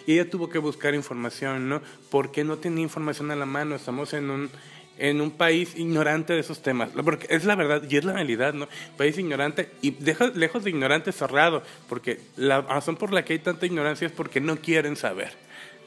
Y 0.07 0.13
ella 0.13 0.29
tuvo 0.29 0.49
que 0.49 0.59
buscar 0.59 0.93
información, 0.93 1.69
¿no? 1.69 1.81
Porque 2.09 2.43
no 2.43 2.57
tenía 2.57 2.83
información 2.83 3.31
a 3.31 3.35
la 3.35 3.45
mano. 3.45 3.75
Estamos 3.75 4.13
en 4.13 4.29
un 4.29 4.49
en 4.97 5.21
un 5.21 5.31
país 5.31 5.73
ignorante 5.75 6.33
de 6.33 6.39
esos 6.39 6.61
temas. 6.61 6.89
Porque 7.03 7.27
es 7.29 7.45
la 7.45 7.55
verdad 7.55 7.83
y 7.89 7.97
es 7.97 8.05
la 8.05 8.13
realidad, 8.13 8.53
¿no? 8.53 8.67
País 8.97 9.17
ignorante 9.17 9.69
y 9.81 9.91
deja, 9.91 10.27
lejos 10.27 10.63
de 10.63 10.69
ignorante 10.69 11.11
cerrado, 11.11 11.63
porque 11.89 12.19
la 12.35 12.61
razón 12.61 12.95
por 12.95 13.13
la 13.13 13.25
que 13.25 13.33
hay 13.33 13.39
tanta 13.39 13.65
ignorancia 13.65 14.07
es 14.07 14.13
porque 14.13 14.39
no 14.39 14.57
quieren 14.57 14.95
saber. 14.95 15.44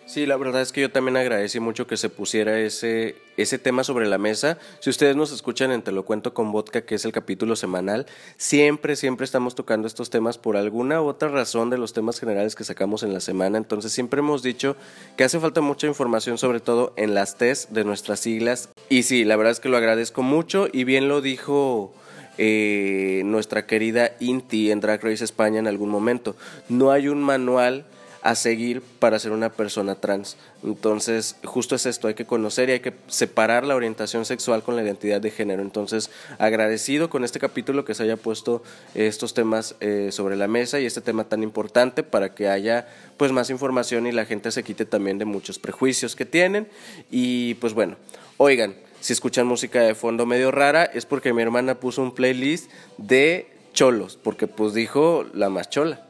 Sí, 0.08 0.24
la 0.24 0.38
verdad 0.38 0.62
es 0.62 0.72
que 0.72 0.80
yo 0.80 0.90
también 0.90 1.18
agradecí 1.18 1.60
mucho 1.60 1.86
que 1.86 1.98
se 1.98 2.08
pusiera 2.08 2.58
ese, 2.58 3.16
ese 3.36 3.58
tema 3.58 3.84
sobre 3.84 4.06
la 4.06 4.16
mesa. 4.16 4.56
Si 4.80 4.88
ustedes 4.88 5.14
nos 5.16 5.32
escuchan 5.32 5.70
en 5.70 5.82
Te 5.82 5.92
lo 5.92 6.06
cuento 6.06 6.32
con 6.32 6.50
vodka, 6.50 6.80
que 6.80 6.94
es 6.94 7.04
el 7.04 7.12
capítulo 7.12 7.56
semanal, 7.56 8.06
siempre, 8.38 8.96
siempre 8.96 9.26
estamos 9.26 9.54
tocando 9.54 9.86
estos 9.86 10.08
temas 10.08 10.38
por 10.38 10.56
alguna 10.56 11.02
otra 11.02 11.28
razón 11.28 11.68
de 11.68 11.76
los 11.76 11.92
temas 11.92 12.18
generales 12.18 12.54
que 12.54 12.64
sacamos 12.64 13.02
en 13.02 13.12
la 13.12 13.20
semana. 13.20 13.58
Entonces 13.58 13.92
siempre 13.92 14.20
hemos 14.20 14.42
dicho 14.42 14.76
que 15.18 15.24
hace 15.24 15.40
falta 15.40 15.60
mucha 15.60 15.86
información, 15.86 16.38
sobre 16.38 16.60
todo 16.60 16.94
en 16.96 17.12
las 17.12 17.36
test 17.36 17.68
de 17.68 17.84
nuestras 17.84 18.18
siglas. 18.18 18.70
Y 18.88 19.02
sí, 19.02 19.26
la 19.26 19.36
verdad 19.36 19.52
es 19.52 19.60
que 19.60 19.68
lo 19.68 19.76
agradezco 19.76 20.22
mucho 20.22 20.68
y 20.72 20.84
bien 20.84 21.08
lo 21.08 21.20
dijo... 21.20 21.92
Eh, 22.40 23.22
nuestra 23.24 23.66
querida 23.66 24.12
Inti 24.20 24.70
en 24.70 24.78
Drag 24.78 25.02
Race 25.02 25.24
España 25.24 25.58
en 25.58 25.66
algún 25.66 25.88
momento. 25.88 26.36
No 26.68 26.92
hay 26.92 27.08
un 27.08 27.20
manual 27.20 27.84
a 28.28 28.34
seguir 28.34 28.82
para 28.82 29.18
ser 29.18 29.32
una 29.32 29.48
persona 29.48 29.94
trans. 29.94 30.36
Entonces, 30.62 31.36
justo 31.44 31.74
es 31.74 31.86
esto, 31.86 32.08
hay 32.08 32.14
que 32.14 32.26
conocer 32.26 32.68
y 32.68 32.72
hay 32.72 32.80
que 32.80 32.92
separar 33.06 33.64
la 33.64 33.74
orientación 33.74 34.26
sexual 34.26 34.62
con 34.62 34.76
la 34.76 34.82
identidad 34.82 35.18
de 35.18 35.30
género. 35.30 35.62
Entonces, 35.62 36.10
agradecido 36.38 37.08
con 37.08 37.24
este 37.24 37.40
capítulo 37.40 37.86
que 37.86 37.94
se 37.94 38.02
haya 38.02 38.18
puesto 38.18 38.62
estos 38.94 39.32
temas 39.32 39.76
eh, 39.80 40.10
sobre 40.12 40.36
la 40.36 40.46
mesa 40.46 40.78
y 40.78 40.84
este 40.84 41.00
tema 41.00 41.24
tan 41.24 41.42
importante 41.42 42.02
para 42.02 42.34
que 42.34 42.48
haya 42.48 42.86
pues 43.16 43.32
más 43.32 43.48
información 43.48 44.06
y 44.06 44.12
la 44.12 44.26
gente 44.26 44.50
se 44.50 44.62
quite 44.62 44.84
también 44.84 45.16
de 45.16 45.24
muchos 45.24 45.58
prejuicios 45.58 46.14
que 46.14 46.26
tienen. 46.26 46.68
Y 47.10 47.54
pues 47.54 47.72
bueno, 47.72 47.96
oigan, 48.36 48.76
si 49.00 49.14
escuchan 49.14 49.46
música 49.46 49.80
de 49.80 49.94
fondo 49.94 50.26
medio 50.26 50.50
rara 50.50 50.84
es 50.84 51.06
porque 51.06 51.32
mi 51.32 51.40
hermana 51.40 51.80
puso 51.80 52.02
un 52.02 52.14
playlist 52.14 52.70
de 52.98 53.48
cholos, 53.72 54.18
porque 54.22 54.46
pues 54.46 54.74
dijo 54.74 55.24
la 55.32 55.48
más 55.48 55.70
chola. 55.70 56.07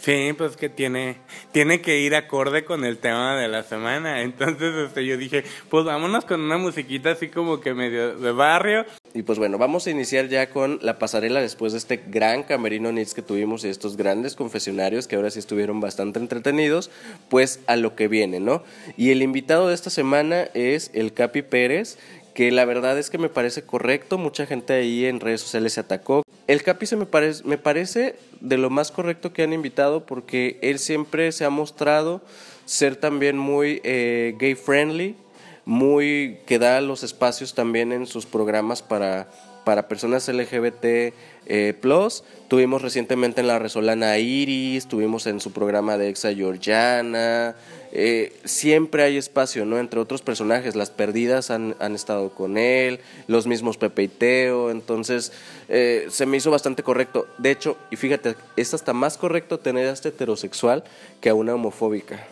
Sí, 0.00 0.32
pues 0.36 0.56
que 0.56 0.70
tiene, 0.70 1.16
tiene 1.52 1.82
que 1.82 1.98
ir 2.00 2.14
acorde 2.14 2.64
con 2.64 2.86
el 2.86 2.96
tema 2.96 3.36
de 3.36 3.48
la 3.48 3.62
semana. 3.62 4.22
Entonces 4.22 4.74
este, 4.86 5.04
yo 5.04 5.18
dije, 5.18 5.44
pues 5.68 5.84
vámonos 5.84 6.24
con 6.24 6.40
una 6.40 6.56
musiquita 6.56 7.10
así 7.10 7.28
como 7.28 7.60
que 7.60 7.74
medio 7.74 8.16
de 8.16 8.32
barrio. 8.32 8.86
Y 9.12 9.22
pues 9.22 9.38
bueno, 9.38 9.58
vamos 9.58 9.86
a 9.86 9.90
iniciar 9.90 10.28
ya 10.28 10.48
con 10.48 10.78
la 10.80 10.98
pasarela 10.98 11.42
después 11.42 11.72
de 11.72 11.78
este 11.78 11.98
gran 12.06 12.44
camerino 12.44 12.90
Nits 12.92 13.12
que 13.12 13.20
tuvimos 13.20 13.62
y 13.64 13.68
estos 13.68 13.98
grandes 13.98 14.36
confesionarios 14.36 15.06
que 15.06 15.16
ahora 15.16 15.30
sí 15.30 15.38
estuvieron 15.38 15.80
bastante 15.80 16.18
entretenidos, 16.18 16.90
pues 17.28 17.60
a 17.66 17.76
lo 17.76 17.94
que 17.94 18.08
viene, 18.08 18.40
¿no? 18.40 18.62
Y 18.96 19.10
el 19.10 19.22
invitado 19.22 19.68
de 19.68 19.74
esta 19.74 19.90
semana 19.90 20.48
es 20.54 20.90
el 20.94 21.12
Capi 21.12 21.42
Pérez, 21.42 21.98
que 22.34 22.50
la 22.50 22.64
verdad 22.64 22.98
es 22.98 23.10
que 23.10 23.18
me 23.18 23.28
parece 23.28 23.62
correcto, 23.62 24.18
mucha 24.18 24.46
gente 24.46 24.72
ahí 24.72 25.06
en 25.06 25.20
redes 25.20 25.40
sociales 25.40 25.74
se 25.74 25.80
atacó. 25.80 26.22
El 26.46 26.62
Capi 26.62 26.86
se 26.86 26.96
me, 26.96 27.06
parece, 27.06 27.44
me 27.44 27.58
parece 27.58 28.16
de 28.40 28.58
lo 28.58 28.70
más 28.70 28.90
correcto 28.90 29.32
que 29.32 29.42
han 29.42 29.52
invitado 29.52 30.06
porque 30.06 30.58
él 30.62 30.78
siempre 30.78 31.32
se 31.32 31.44
ha 31.44 31.50
mostrado 31.50 32.20
ser 32.64 32.96
también 32.96 33.36
muy 33.36 33.80
eh, 33.84 34.34
gay 34.38 34.54
friendly, 34.54 35.16
muy 35.64 36.38
que 36.46 36.58
da 36.58 36.80
los 36.80 37.02
espacios 37.02 37.54
también 37.54 37.92
en 37.92 38.06
sus 38.06 38.26
programas 38.26 38.82
para, 38.82 39.28
para 39.70 39.86
personas 39.86 40.26
LGBT 40.26 41.14
eh, 41.46 41.74
plus. 41.80 42.24
Tuvimos 42.48 42.82
recientemente 42.82 43.40
en 43.40 43.46
la 43.46 43.60
Resolana 43.60 44.18
Iris, 44.18 44.88
tuvimos 44.88 45.28
en 45.28 45.38
su 45.38 45.52
programa 45.52 45.96
de 45.96 46.08
Exa 46.08 46.34
Georgiana. 46.34 47.54
Eh, 47.92 48.32
siempre 48.44 49.04
hay 49.04 49.16
espacio, 49.16 49.64
¿no? 49.64 49.78
Entre 49.78 50.00
otros 50.00 50.22
personajes, 50.22 50.74
las 50.74 50.90
perdidas 50.90 51.52
han, 51.52 51.76
han 51.78 51.94
estado 51.94 52.30
con 52.30 52.58
él, 52.58 52.98
los 53.28 53.46
mismos 53.46 53.76
Pepe 53.76 54.02
y 54.02 54.08
Teo, 54.08 54.72
entonces 54.72 55.30
eh, 55.68 56.08
se 56.10 56.26
me 56.26 56.38
hizo 56.38 56.50
bastante 56.50 56.82
correcto. 56.82 57.28
De 57.38 57.52
hecho, 57.52 57.76
y 57.92 57.96
fíjate, 57.96 58.34
es 58.56 58.74
hasta 58.74 58.92
más 58.92 59.16
correcto 59.18 59.60
tener 59.60 59.86
a 59.86 59.92
este 59.92 60.08
heterosexual 60.08 60.82
que 61.20 61.28
a 61.28 61.34
una 61.34 61.54
homofóbica. 61.54 62.26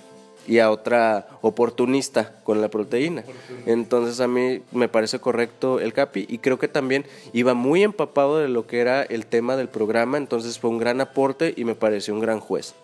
Y 0.49 0.59
a 0.59 0.71
otra 0.71 1.28
oportunista 1.43 2.33
con 2.43 2.61
la 2.61 2.69
proteína. 2.69 3.23
Entonces 3.67 4.19
a 4.21 4.26
mí 4.26 4.62
me 4.73 4.88
parece 4.88 5.21
correcto 5.21 5.78
el 5.78 5.93
Capi 5.93 6.26
y 6.28 6.38
creo 6.38 6.59
que 6.59 6.69
también 6.69 7.05
iba 7.35 7.55
muy 7.55 7.85
empapado 7.85 8.38
de 8.38 8.49
lo 8.49 8.67
que 8.67 8.81
era 8.81 9.02
el 9.02 9.26
tema 9.26 9.57
del 9.57 9.69
programa, 9.69 10.17
entonces 10.17 10.59
fue 10.59 10.71
un 10.71 10.78
gran 10.78 11.00
aporte 11.00 11.52
y 11.57 11.64
me 11.64 11.75
pareció 11.75 12.14
un 12.14 12.21
gran 12.21 12.40
juez. 12.40 12.75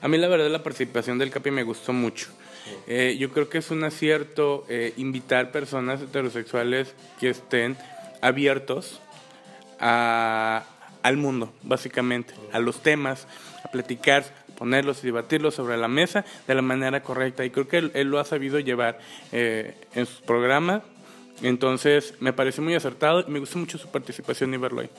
A 0.00 0.08
mí 0.08 0.16
la 0.16 0.28
verdad 0.28 0.48
la 0.50 0.62
participación 0.62 1.18
del 1.18 1.30
Capi 1.30 1.50
me 1.50 1.62
gustó 1.62 1.92
mucho. 1.92 2.28
Eh, 2.86 3.16
yo 3.18 3.30
creo 3.30 3.48
que 3.48 3.58
es 3.58 3.70
un 3.70 3.84
acierto 3.84 4.64
eh, 4.68 4.92
invitar 4.96 5.52
personas 5.52 6.00
heterosexuales 6.02 6.94
que 7.20 7.30
estén 7.30 7.76
abiertos 8.20 9.00
a, 9.78 10.64
al 11.02 11.16
mundo, 11.16 11.52
básicamente, 11.62 12.34
a 12.52 12.58
los 12.58 12.82
temas, 12.82 13.26
a 13.64 13.70
platicar, 13.70 14.24
ponerlos 14.56 15.02
y 15.02 15.06
debatirlos 15.06 15.54
sobre 15.54 15.76
la 15.76 15.88
mesa 15.88 16.24
de 16.46 16.54
la 16.54 16.62
manera 16.62 17.02
correcta. 17.02 17.44
Y 17.44 17.50
creo 17.50 17.68
que 17.68 17.78
él, 17.78 18.08
lo 18.08 18.18
ha 18.18 18.24
sabido 18.24 18.58
llevar 18.58 18.98
eh, 19.32 19.74
en 19.94 20.06
sus 20.06 20.20
programas. 20.20 20.82
Entonces, 21.42 22.14
me 22.20 22.32
parece 22.32 22.62
muy 22.62 22.74
acertado 22.74 23.20
y 23.20 23.30
me 23.30 23.38
gustó 23.38 23.58
mucho 23.58 23.78
su 23.78 23.88
participación 23.88 24.54
y 24.54 24.56
verlo 24.56 24.80
ahí. 24.80 24.90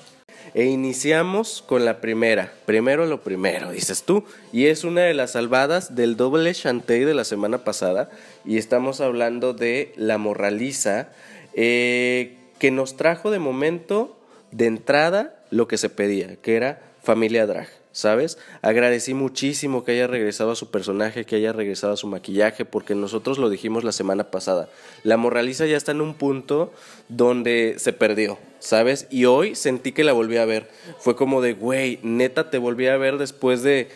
E 0.54 0.66
iniciamos 0.66 1.64
con 1.66 1.84
la 1.84 2.00
primera, 2.00 2.54
primero 2.66 3.06
lo 3.06 3.22
primero, 3.22 3.72
dices 3.72 4.04
tú, 4.04 4.24
y 4.54 4.68
es 4.68 4.84
una 4.84 5.02
de 5.02 5.14
las 5.14 5.32
salvadas 5.32 5.96
del 5.96 6.16
doble 6.16 6.54
chantey 6.54 7.02
de 7.02 7.14
la 7.14 7.24
semana 7.24 7.64
pasada, 7.64 8.10
y 8.46 8.58
estamos 8.58 9.02
hablando 9.02 9.54
de 9.54 9.94
La 9.98 10.18
Morraliza, 10.18 11.10
eh, 11.54 12.38
que 12.60 12.72
nos 12.72 12.96
trajo 12.96 13.32
de 13.32 13.40
momento, 13.40 14.18
de 14.52 14.68
entrada, 14.68 15.44
lo 15.50 15.68
que 15.68 15.78
se 15.78 15.90
pedía, 15.90 16.36
que 16.38 16.56
era 16.56 16.82
familia 17.04 17.46
drag. 17.46 17.68
¿Sabes? 17.98 18.38
Agradecí 18.62 19.16
muchísimo 19.16 19.84
que 19.84 19.94
haya 19.94 20.06
regresado 20.06 20.52
a 20.52 20.56
su 20.56 20.70
personaje, 20.70 21.26
que 21.26 21.38
haya 21.38 21.52
regresado 21.52 21.94
a 21.94 21.98
su 21.98 22.06
maquillaje, 22.06 22.64
porque 22.64 22.94
nosotros 22.94 23.40
lo 23.40 23.50
dijimos 23.50 23.84
la 23.84 23.92
semana 23.92 24.30
pasada. 24.30 24.70
La 25.02 25.18
moraliza 25.18 25.66
ya 25.66 25.78
está 25.78 25.94
en 25.94 26.02
un 26.02 26.14
punto 26.14 26.72
donde 27.10 27.74
se 27.80 27.94
perdió, 27.94 28.38
¿sabes? 28.60 29.08
Y 29.10 29.26
hoy 29.26 29.56
sentí 29.56 29.94
que 29.94 30.04
la 30.04 30.14
volví 30.14 30.38
a 30.38 30.46
ver. 30.46 30.70
Fue 31.00 31.16
como 31.16 31.42
de, 31.42 31.54
güey, 31.54 31.98
neta 32.04 32.52
te 32.52 32.60
volví 32.60 32.86
a 32.86 32.98
ver 32.98 33.18
después 33.18 33.64
de 33.64 33.90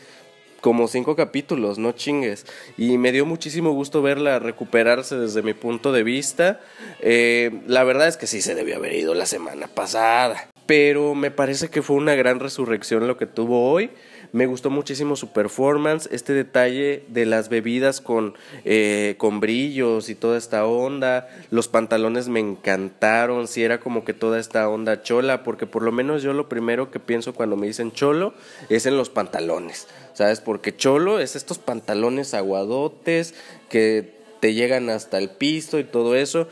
como 0.61 0.87
cinco 0.87 1.15
capítulos, 1.15 1.77
no 1.77 1.91
chingues. 1.91 2.47
Y 2.79 2.97
me 2.97 3.11
dio 3.11 3.27
muchísimo 3.27 3.71
gusto 3.71 4.01
verla 4.01 4.39
recuperarse 4.39 5.15
desde 5.15 5.43
mi 5.43 5.53
punto 5.53 5.91
de 5.91 6.01
vista. 6.01 6.59
Eh, 7.01 7.61
la 7.67 7.83
verdad 7.83 8.07
es 8.07 8.17
que 8.17 8.25
sí 8.25 8.41
se 8.41 8.55
debió 8.55 8.77
haber 8.77 8.95
ido 8.95 9.13
la 9.13 9.27
semana 9.27 9.67
pasada 9.67 10.50
pero 10.65 11.15
me 11.15 11.31
parece 11.31 11.69
que 11.69 11.81
fue 11.81 11.95
una 11.95 12.15
gran 12.15 12.39
resurrección 12.39 13.07
lo 13.07 13.17
que 13.17 13.25
tuvo 13.25 13.71
hoy. 13.71 13.91
Me 14.33 14.45
gustó 14.45 14.69
muchísimo 14.69 15.17
su 15.17 15.33
performance, 15.33 16.07
este 16.11 16.31
detalle 16.33 17.03
de 17.09 17.25
las 17.25 17.49
bebidas 17.49 17.99
con, 17.99 18.33
eh, 18.63 19.15
con 19.17 19.41
brillos 19.41 20.07
y 20.07 20.15
toda 20.15 20.37
esta 20.37 20.65
onda. 20.65 21.27
Los 21.49 21.67
pantalones 21.67 22.29
me 22.29 22.39
encantaron, 22.39 23.49
si 23.49 23.63
era 23.63 23.81
como 23.81 24.05
que 24.05 24.13
toda 24.13 24.39
esta 24.39 24.69
onda 24.69 25.01
chola, 25.01 25.43
porque 25.43 25.67
por 25.67 25.83
lo 25.83 25.91
menos 25.91 26.23
yo 26.23 26.31
lo 26.31 26.47
primero 26.47 26.91
que 26.91 27.01
pienso 27.01 27.33
cuando 27.33 27.57
me 27.57 27.67
dicen 27.67 27.91
cholo 27.91 28.33
es 28.69 28.85
en 28.85 28.95
los 28.95 29.09
pantalones, 29.09 29.89
¿sabes? 30.13 30.39
Porque 30.39 30.73
cholo 30.73 31.19
es 31.19 31.35
estos 31.35 31.57
pantalones 31.57 32.33
aguadotes 32.33 33.33
que 33.67 34.21
te 34.39 34.53
llegan 34.53 34.89
hasta 34.89 35.17
el 35.17 35.29
piso 35.29 35.77
y 35.77 35.83
todo 35.83 36.15
eso 36.15 36.47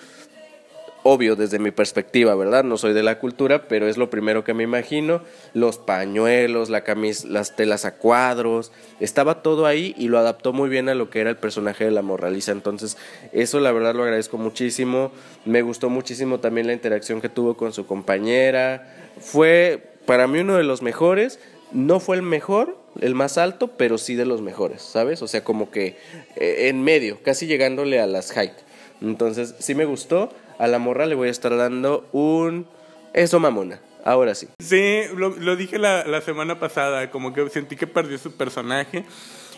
obvio 1.11 1.35
desde 1.35 1.57
mi 1.57 1.71
perspectiva, 1.71 2.35
¿verdad? 2.35 2.63
No 2.63 2.77
soy 2.77 2.93
de 2.93 3.01
la 3.01 3.17
cultura, 3.17 3.67
pero 3.67 3.87
es 3.87 3.97
lo 3.97 4.11
primero 4.11 4.43
que 4.43 4.53
me 4.53 4.61
imagino. 4.61 5.23
Los 5.55 5.79
pañuelos, 5.79 6.69
la 6.69 6.83
camisa, 6.83 7.27
las 7.27 7.55
telas 7.55 7.83
a 7.83 7.95
cuadros, 7.95 8.71
estaba 8.99 9.41
todo 9.41 9.65
ahí 9.65 9.95
y 9.97 10.07
lo 10.07 10.19
adaptó 10.19 10.53
muy 10.53 10.69
bien 10.69 10.87
a 10.87 10.93
lo 10.93 11.09
que 11.09 11.21
era 11.21 11.31
el 11.31 11.37
personaje 11.37 11.83
de 11.83 11.89
la 11.89 12.03
morraliza. 12.03 12.51
Entonces, 12.51 12.95
eso 13.33 13.59
la 13.59 13.71
verdad 13.71 13.95
lo 13.95 14.03
agradezco 14.03 14.37
muchísimo. 14.37 15.11
Me 15.45 15.63
gustó 15.63 15.89
muchísimo 15.89 16.39
también 16.39 16.67
la 16.67 16.73
interacción 16.73 17.21
que 17.21 17.29
tuvo 17.29 17.57
con 17.57 17.73
su 17.73 17.87
compañera. 17.87 18.95
Fue 19.19 19.81
para 20.05 20.27
mí 20.27 20.39
uno 20.39 20.57
de 20.57 20.63
los 20.63 20.83
mejores. 20.83 21.39
No 21.71 21.99
fue 21.99 22.17
el 22.17 22.21
mejor, 22.21 22.77
el 23.01 23.15
más 23.15 23.39
alto, 23.39 23.71
pero 23.77 23.97
sí 23.97 24.13
de 24.13 24.25
los 24.25 24.41
mejores, 24.41 24.83
¿sabes? 24.83 25.23
O 25.23 25.27
sea, 25.27 25.43
como 25.43 25.71
que 25.71 25.97
eh, 26.35 26.67
en 26.67 26.83
medio, 26.83 27.17
casi 27.23 27.47
llegándole 27.47 27.99
a 27.99 28.05
las 28.05 28.31
hike. 28.31 28.68
Entonces, 29.01 29.55
sí 29.59 29.75
me 29.75 29.85
gustó. 29.85 30.29
A 30.57 30.67
la 30.67 30.79
morra 30.79 31.05
le 31.05 31.15
voy 31.15 31.29
a 31.29 31.31
estar 31.31 31.55
dando 31.55 32.07
un... 32.11 32.67
Eso 33.13 33.39
mamona. 33.39 33.81
Ahora 34.05 34.35
sí. 34.35 34.47
Sí, 34.59 35.01
lo, 35.15 35.55
dije 35.55 35.77
la, 35.77 36.21
semana 36.21 36.59
pasada, 36.59 37.11
como 37.11 37.33
que 37.33 37.49
sentí 37.49 37.75
que 37.75 37.87
perdió 37.87 38.17
su 38.17 38.31
personaje. 38.35 39.05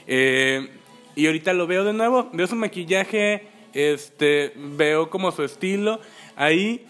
Eh, 0.08 0.70
y 1.16 1.28
ahorita 1.28 1.54
lo 1.54 1.68
veo 1.68 1.84
de 1.84 1.94
nuevo, 1.94 2.30
veo 2.34 2.48
su 2.48 2.56
maquillaje, 2.56 3.48
este, 3.74 4.54
veo 4.56 5.10
como 5.10 5.32
su 5.32 5.44
estilo 5.44 6.00
ahí. 6.36 6.86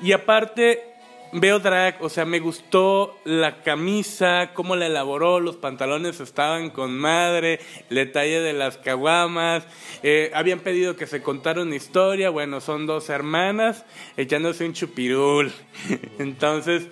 Y 0.00 0.12
aparte, 0.12 0.91
veo 1.32 1.58
drag, 1.58 2.02
o 2.02 2.08
sea, 2.08 2.24
me 2.24 2.40
gustó 2.40 3.18
la 3.24 3.62
camisa, 3.62 4.50
cómo 4.54 4.76
la 4.76 4.86
elaboró, 4.86 5.40
los 5.40 5.56
pantalones 5.56 6.20
estaban 6.20 6.70
con 6.70 6.96
madre, 6.96 7.58
el 7.88 7.96
detalle 7.96 8.40
de 8.40 8.52
las 8.52 8.76
caguamas, 8.76 9.64
eh, 10.02 10.30
habían 10.34 10.60
pedido 10.60 10.96
que 10.96 11.06
se 11.06 11.22
contara 11.22 11.62
una 11.62 11.74
historia, 11.74 12.30
bueno, 12.30 12.60
son 12.60 12.86
dos 12.86 13.08
hermanas 13.08 13.84
echándose 14.16 14.64
un 14.64 14.74
chupirul, 14.74 15.52
entonces... 16.18 16.86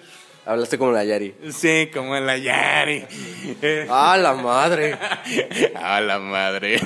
Hablaste 0.46 0.78
como 0.78 0.90
la 0.90 1.04
Yari. 1.04 1.34
Sí, 1.50 1.90
como 1.92 2.18
la 2.18 2.36
Yari. 2.38 3.04
¡Ah, 3.90 4.16
la 4.16 4.32
madre! 4.32 4.96
¡Ah, 5.76 6.00
la 6.00 6.18
madre! 6.18 6.80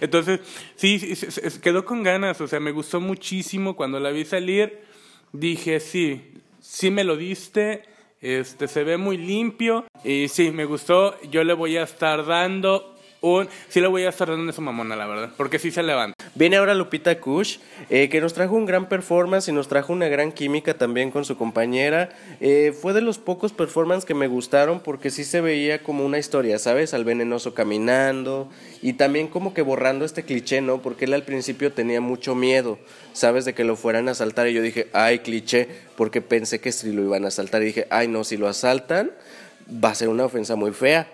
Entonces, 0.00 0.40
sí, 0.74 1.14
quedó 1.62 1.84
con 1.84 2.02
ganas, 2.02 2.40
o 2.40 2.48
sea, 2.48 2.58
me 2.58 2.72
gustó 2.72 3.00
muchísimo 3.00 3.76
cuando 3.76 4.00
la 4.00 4.10
vi 4.10 4.24
salir. 4.24 4.80
Dije, 5.32 5.78
sí, 5.78 6.36
sí 6.66 6.90
me 6.90 7.04
lo 7.04 7.16
diste, 7.16 7.84
este 8.20 8.66
se 8.66 8.82
ve 8.82 8.96
muy 8.96 9.16
limpio 9.16 9.86
y 10.02 10.28
sí, 10.28 10.50
me 10.50 10.64
gustó. 10.64 11.18
Yo 11.30 11.44
le 11.44 11.52
voy 11.52 11.76
a 11.76 11.84
estar 11.84 12.26
dando 12.26 12.95
un... 13.20 13.48
Sí 13.68 13.80
le 13.80 13.88
voy 13.88 14.04
a 14.04 14.08
estar 14.08 14.28
dando 14.28 14.50
esa 14.50 14.60
mamona, 14.60 14.96
la 14.96 15.06
verdad, 15.06 15.30
porque 15.36 15.58
sí 15.58 15.70
se 15.70 15.82
levanta. 15.82 16.14
Viene 16.34 16.56
ahora 16.56 16.74
Lupita 16.74 17.18
Kush, 17.18 17.58
eh, 17.88 18.08
que 18.08 18.20
nos 18.20 18.34
trajo 18.34 18.54
un 18.54 18.66
gran 18.66 18.88
performance 18.88 19.48
y 19.48 19.52
nos 19.52 19.68
trajo 19.68 19.92
una 19.92 20.08
gran 20.08 20.32
química 20.32 20.74
también 20.74 21.10
con 21.10 21.24
su 21.24 21.36
compañera. 21.36 22.10
Eh, 22.40 22.74
fue 22.78 22.92
de 22.92 23.00
los 23.00 23.18
pocos 23.18 23.52
performances 23.52 24.04
que 24.04 24.14
me 24.14 24.26
gustaron 24.26 24.80
porque 24.80 25.10
sí 25.10 25.24
se 25.24 25.40
veía 25.40 25.82
como 25.82 26.04
una 26.04 26.18
historia, 26.18 26.58
¿sabes? 26.58 26.94
Al 26.94 27.04
venenoso 27.04 27.54
caminando 27.54 28.50
y 28.82 28.94
también 28.94 29.28
como 29.28 29.54
que 29.54 29.62
borrando 29.62 30.04
este 30.04 30.24
cliché, 30.24 30.60
¿no? 30.60 30.82
Porque 30.82 31.06
él 31.06 31.14
al 31.14 31.22
principio 31.22 31.72
tenía 31.72 32.00
mucho 32.00 32.34
miedo, 32.34 32.78
¿sabes? 33.12 33.44
De 33.44 33.54
que 33.54 33.64
lo 33.64 33.76
fueran 33.76 34.08
a 34.08 34.12
asaltar 34.12 34.48
y 34.48 34.52
yo 34.52 34.62
dije, 34.62 34.88
ay, 34.92 35.20
cliché, 35.20 35.68
porque 35.96 36.20
pensé 36.20 36.60
que 36.60 36.72
si 36.72 36.92
lo 36.92 37.02
iban 37.02 37.24
a 37.24 37.28
asaltar 37.28 37.62
y 37.62 37.66
dije, 37.66 37.86
ay, 37.90 38.08
no, 38.08 38.24
si 38.24 38.36
lo 38.36 38.48
asaltan 38.48 39.10
va 39.68 39.90
a 39.90 39.94
ser 39.94 40.08
una 40.08 40.24
ofensa 40.24 40.54
muy 40.54 40.72
fea 40.72 41.08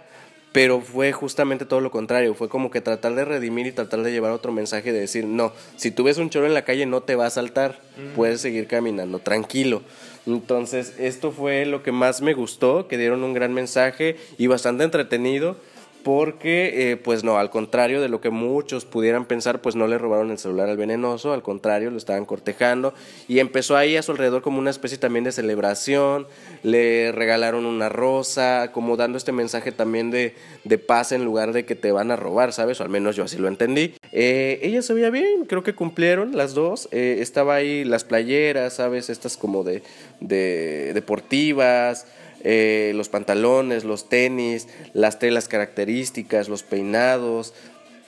pero 0.52 0.80
fue 0.80 1.12
justamente 1.12 1.64
todo 1.64 1.80
lo 1.80 1.90
contrario, 1.90 2.34
fue 2.34 2.48
como 2.48 2.70
que 2.70 2.80
tratar 2.80 3.14
de 3.14 3.24
redimir 3.24 3.66
y 3.66 3.72
tratar 3.72 4.02
de 4.02 4.12
llevar 4.12 4.32
otro 4.32 4.52
mensaje 4.52 4.92
de 4.92 5.00
decir, 5.00 5.24
no, 5.24 5.52
si 5.76 5.90
tú 5.90 6.04
ves 6.04 6.18
un 6.18 6.30
choro 6.30 6.46
en 6.46 6.54
la 6.54 6.64
calle 6.64 6.86
no 6.86 7.02
te 7.02 7.16
va 7.16 7.26
a 7.26 7.30
saltar, 7.30 7.80
puedes 8.14 8.40
seguir 8.40 8.66
caminando 8.66 9.18
tranquilo. 9.18 9.82
Entonces, 10.26 10.94
esto 10.98 11.32
fue 11.32 11.66
lo 11.66 11.82
que 11.82 11.90
más 11.90 12.22
me 12.22 12.34
gustó, 12.34 12.86
que 12.86 12.98
dieron 12.98 13.24
un 13.24 13.32
gran 13.32 13.52
mensaje 13.52 14.16
y 14.38 14.46
bastante 14.46 14.84
entretenido 14.84 15.56
porque, 16.02 16.92
eh, 16.92 16.96
pues 16.96 17.24
no, 17.24 17.38
al 17.38 17.50
contrario 17.50 18.00
de 18.00 18.08
lo 18.08 18.20
que 18.20 18.30
muchos 18.30 18.84
pudieran 18.84 19.24
pensar, 19.24 19.60
pues 19.60 19.76
no 19.76 19.86
le 19.86 19.98
robaron 19.98 20.30
el 20.30 20.38
celular 20.38 20.68
al 20.68 20.76
venenoso, 20.76 21.32
al 21.32 21.42
contrario, 21.42 21.90
lo 21.90 21.98
estaban 21.98 22.24
cortejando 22.24 22.94
y 23.28 23.38
empezó 23.38 23.76
ahí 23.76 23.96
a 23.96 24.02
su 24.02 24.12
alrededor 24.12 24.42
como 24.42 24.58
una 24.58 24.70
especie 24.70 24.98
también 24.98 25.24
de 25.24 25.32
celebración, 25.32 26.26
le 26.62 27.12
regalaron 27.12 27.66
una 27.66 27.88
rosa, 27.88 28.70
como 28.72 28.96
dando 28.96 29.18
este 29.18 29.32
mensaje 29.32 29.72
también 29.72 30.10
de, 30.10 30.34
de 30.64 30.78
paz 30.78 31.12
en 31.12 31.24
lugar 31.24 31.52
de 31.52 31.64
que 31.64 31.74
te 31.74 31.92
van 31.92 32.10
a 32.10 32.16
robar, 32.16 32.52
¿sabes? 32.52 32.80
O 32.80 32.84
al 32.84 32.90
menos 32.90 33.16
yo 33.16 33.24
así 33.24 33.38
lo 33.38 33.48
entendí. 33.48 33.94
Eh, 34.12 34.60
ella 34.62 34.82
se 34.82 34.94
veía 34.94 35.10
bien, 35.10 35.46
creo 35.46 35.62
que 35.62 35.74
cumplieron 35.74 36.36
las 36.36 36.54
dos, 36.54 36.88
eh, 36.92 37.18
estaba 37.20 37.54
ahí 37.54 37.84
las 37.84 38.04
playeras, 38.04 38.74
¿sabes? 38.74 39.10
Estas 39.10 39.36
como 39.36 39.64
de, 39.64 39.82
de 40.20 40.92
deportivas, 40.94 42.06
eh, 42.42 42.92
los 42.94 43.08
pantalones, 43.08 43.84
los 43.84 44.08
tenis, 44.08 44.68
las 44.92 45.18
telas 45.18 45.48
características, 45.48 46.48
los 46.48 46.62
peinados. 46.62 47.54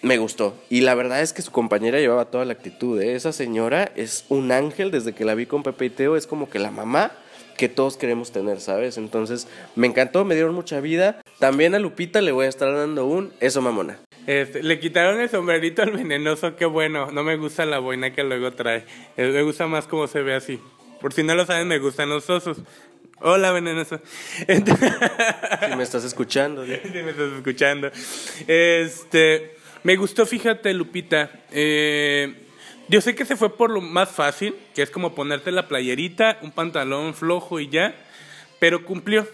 Me 0.02 0.18
gustó. 0.18 0.54
Y 0.68 0.82
la 0.82 0.94
verdad 0.94 1.22
es 1.22 1.32
que 1.32 1.42
su 1.42 1.50
compañera 1.50 1.98
llevaba 1.98 2.26
toda 2.26 2.44
la 2.44 2.52
actitud. 2.52 3.00
¿eh? 3.00 3.14
Esa 3.14 3.32
señora 3.32 3.90
es 3.96 4.26
un 4.28 4.52
ángel 4.52 4.90
desde 4.90 5.14
que 5.14 5.24
la 5.24 5.34
vi 5.34 5.46
con 5.46 5.62
Pepe 5.62 5.86
y 5.86 5.90
Teo. 5.90 6.16
Es 6.16 6.26
como 6.26 6.50
que 6.50 6.58
la 6.58 6.70
mamá 6.70 7.12
que 7.56 7.68
todos 7.68 7.96
queremos 7.96 8.32
tener, 8.32 8.60
¿sabes? 8.60 8.98
Entonces 8.98 9.48
me 9.76 9.86
encantó, 9.86 10.24
me 10.24 10.34
dieron 10.34 10.54
mucha 10.54 10.80
vida. 10.80 11.20
También 11.38 11.74
a 11.74 11.78
Lupita 11.78 12.20
le 12.20 12.32
voy 12.32 12.46
a 12.46 12.48
estar 12.48 12.74
dando 12.74 13.06
un 13.06 13.32
eso 13.40 13.62
mamona. 13.62 13.98
Este, 14.26 14.62
le 14.62 14.80
quitaron 14.80 15.20
el 15.20 15.28
sombrerito 15.28 15.82
al 15.82 15.92
venenoso, 15.92 16.56
qué 16.56 16.64
bueno. 16.64 17.10
No 17.10 17.22
me 17.22 17.36
gusta 17.36 17.66
la 17.66 17.78
boina 17.78 18.12
que 18.12 18.24
luego 18.24 18.52
trae. 18.52 18.84
Eh, 19.16 19.30
me 19.30 19.42
gusta 19.42 19.66
más 19.66 19.86
cómo 19.86 20.06
se 20.06 20.22
ve 20.22 20.34
así. 20.34 20.60
Por 21.00 21.12
si 21.12 21.22
no 21.22 21.34
lo 21.34 21.44
saben, 21.44 21.68
me 21.68 21.78
gustan 21.78 22.08
los 22.08 22.28
osos. 22.30 22.58
Hola, 23.20 23.52
venenoso. 23.52 24.00
si 24.46 25.76
me 25.76 25.82
estás 25.82 26.04
escuchando. 26.04 26.64
Si 26.66 27.02
me 27.02 27.10
estás 27.10 27.32
escuchando. 27.32 27.90
Este, 28.46 29.56
Me 29.84 29.96
gustó, 29.96 30.26
fíjate, 30.26 30.72
Lupita. 30.74 31.30
Eh, 31.52 32.34
yo 32.88 33.00
sé 33.00 33.14
que 33.14 33.24
se 33.24 33.36
fue 33.36 33.56
por 33.56 33.70
lo 33.70 33.80
más 33.80 34.10
fácil, 34.10 34.54
que 34.74 34.82
es 34.82 34.90
como 34.90 35.14
ponerte 35.14 35.52
la 35.52 35.68
playerita, 35.68 36.38
un 36.42 36.50
pantalón 36.50 37.14
flojo 37.14 37.60
y 37.60 37.68
ya, 37.68 37.94
pero 38.58 38.84
cumplió. 38.84 39.26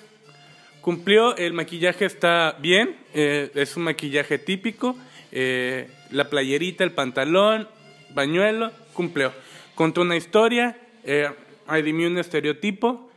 Cumplió, 0.83 1.37
el 1.37 1.53
maquillaje 1.53 2.05
está 2.05 2.57
bien, 2.61 2.97
eh, 3.15 3.51
es 3.55 3.77
un 3.77 3.85
maquillaje 3.85 4.39
típico, 4.39 4.97
eh, 5.33 5.91
la 6.11 6.31
playerita, 6.31 6.85
el 6.85 6.93
pantalón, 6.93 7.69
bañuelo, 8.11 8.73
cumplió. 8.93 9.33
Contó 9.75 10.03
una 10.03 10.17
historia, 10.17 10.79
eh, 11.05 11.31
redimió 11.67 12.09
un 12.09 12.19
estereotipo 12.19 13.10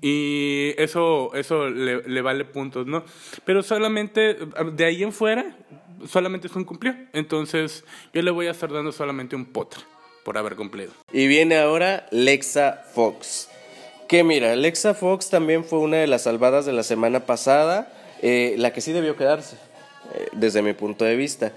y 0.00 0.74
eso, 0.76 1.34
eso 1.34 1.68
le, 1.68 2.02
le, 2.02 2.22
vale 2.22 2.44
puntos, 2.44 2.86
¿no? 2.86 3.04
Pero 3.44 3.62
solamente 3.62 4.36
de 4.72 4.84
ahí 4.84 5.02
en 5.02 5.12
fuera, 5.12 5.56
solamente 6.06 6.46
es 6.48 6.56
un 6.56 6.64
cumplió. 6.64 6.94
Entonces 7.12 7.84
yo 8.12 8.22
le 8.22 8.30
voy 8.30 8.46
a 8.46 8.50
estar 8.50 8.72
dando 8.72 8.92
solamente 8.92 9.36
un 9.36 9.46
potra 9.46 9.80
por 10.24 10.36
haber 10.38 10.56
cumplido. 10.56 10.92
Y 11.12 11.26
viene 11.28 11.56
ahora 11.56 12.06
Lexa 12.10 12.84
Fox. 12.94 13.48
Que 14.08 14.22
mira, 14.22 14.54
Lexa 14.54 14.94
Fox 14.94 15.30
también 15.30 15.64
fue 15.64 15.78
una 15.78 15.98
de 15.98 16.06
las 16.06 16.22
salvadas 16.22 16.66
de 16.66 16.72
la 16.72 16.82
semana 16.82 17.26
pasada, 17.26 17.92
eh, 18.22 18.54
la 18.58 18.72
que 18.72 18.80
sí 18.80 18.92
debió 18.92 19.16
quedarse, 19.16 19.56
eh, 20.14 20.28
desde 20.32 20.62
mi 20.62 20.72
punto 20.74 21.04
de 21.04 21.16
vista. 21.16 21.52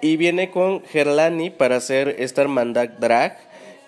Y 0.00 0.16
viene 0.16 0.50
con 0.50 0.84
Gerlani 0.84 1.50
para 1.50 1.76
hacer 1.76 2.16
esta 2.18 2.42
hermandad 2.42 2.88
drag, 2.88 3.38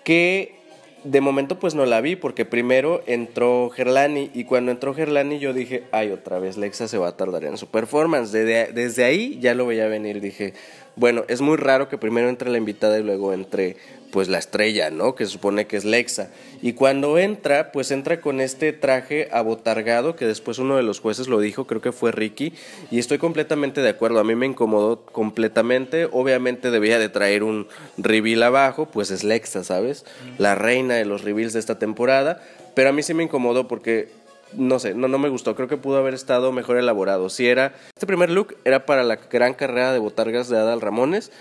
que 0.04 0.63
de 1.04 1.20
momento 1.20 1.58
pues 1.58 1.75
no 1.75 1.87
la 1.87 2.00
vi, 2.00 2.16
porque 2.16 2.44
primero 2.44 3.02
entró 3.06 3.70
Gerlani, 3.70 4.30
y 4.34 4.44
cuando 4.44 4.73
entró 4.73 4.94
Gerlani 4.94 5.38
yo 5.38 5.52
dije, 5.52 5.84
ay, 5.92 6.11
otra 6.11 6.38
vez 6.38 6.56
Lexa 6.56 6.88
se 6.88 6.99
va 6.99 7.08
a 7.08 7.16
tardar 7.16 7.44
en 7.44 7.56
su 7.58 7.68
performance. 7.68 8.32
Desde, 8.32 8.73
desde 8.73 9.04
ahí 9.04 9.38
ya 9.40 9.54
lo 9.54 9.66
veía 9.66 9.87
venir, 9.87 10.20
dije, 10.20 10.54
bueno, 10.96 11.25
es 11.28 11.40
muy 11.40 11.56
raro 11.56 11.88
que 11.88 11.99
primero 11.99 12.28
entre 12.28 12.50
la 12.50 12.58
invitada 12.58 12.99
y 12.99 13.02
luego 13.02 13.32
entre 13.32 13.76
pues 14.14 14.28
la 14.28 14.38
estrella, 14.38 14.90
¿no? 14.90 15.16
Que 15.16 15.26
supone 15.26 15.66
que 15.66 15.76
es 15.76 15.85
Lexa. 15.85 16.30
Y 16.62 16.75
cuando 16.75 17.18
entra, 17.18 17.73
pues 17.73 17.90
entra 17.90 18.21
con 18.21 18.40
este 18.40 18.73
traje 18.73 19.28
abotargado, 19.33 20.14
que 20.14 20.25
después 20.25 20.61
uno 20.61 20.76
de 20.76 20.85
los 20.85 21.00
jueces 21.00 21.26
lo 21.26 21.40
dijo, 21.40 21.66
creo 21.66 21.80
que 21.80 21.90
fue 21.90 22.12
Ricky, 22.12 22.52
y 22.92 23.00
estoy 23.00 23.18
completamente 23.18 23.80
de 23.80 23.88
acuerdo, 23.88 24.21
a 24.21 24.25
mí 24.25 24.37
me 24.37 24.47
incomodó 24.47 25.04
completamente, 25.04 26.09
obviamente 26.12 26.71
debía 26.71 27.00
de 27.00 27.09
traer 27.09 27.42
un 27.42 27.66
reveal 27.99 28.44
abajo, 28.44 28.87
pues 28.87 29.11
es 29.11 29.25
Lexa, 29.25 29.64
¿sabes? 29.64 30.04
La 30.38 30.54
reina 30.54 30.94
de 30.94 31.06
los 31.06 31.23
reveals 31.25 31.52
de 31.52 31.59
esta 31.59 31.80
temporada, 31.80 32.40
pero 32.76 32.90
a 32.90 32.92
mí 32.92 33.02
sí 33.02 33.14
me 33.14 33.25
incomodó 33.25 33.66
porque 33.66 34.11
no 34.52 34.78
sé, 34.78 34.94
no, 34.94 35.09
no 35.09 35.18
me 35.18 35.28
gustó. 35.28 35.56
Creo 35.56 35.66
que 35.66 35.76
pudo 35.76 35.99
haber 35.99 36.14
estado 36.14 36.52
mejor 36.52 36.76
elaborado. 36.76 37.28
Si 37.28 37.49
era. 37.49 37.75
Este 37.88 38.06
primer 38.06 38.30
look 38.30 38.56
era 38.64 38.87
para 38.87 39.02
la 39.02 39.16
gran 39.16 39.54
carrera 39.54 39.92
de 39.92 39.99
botargas 39.99 40.49
de 40.49 40.56
Adal 40.56 40.80
Ramones 40.80 41.33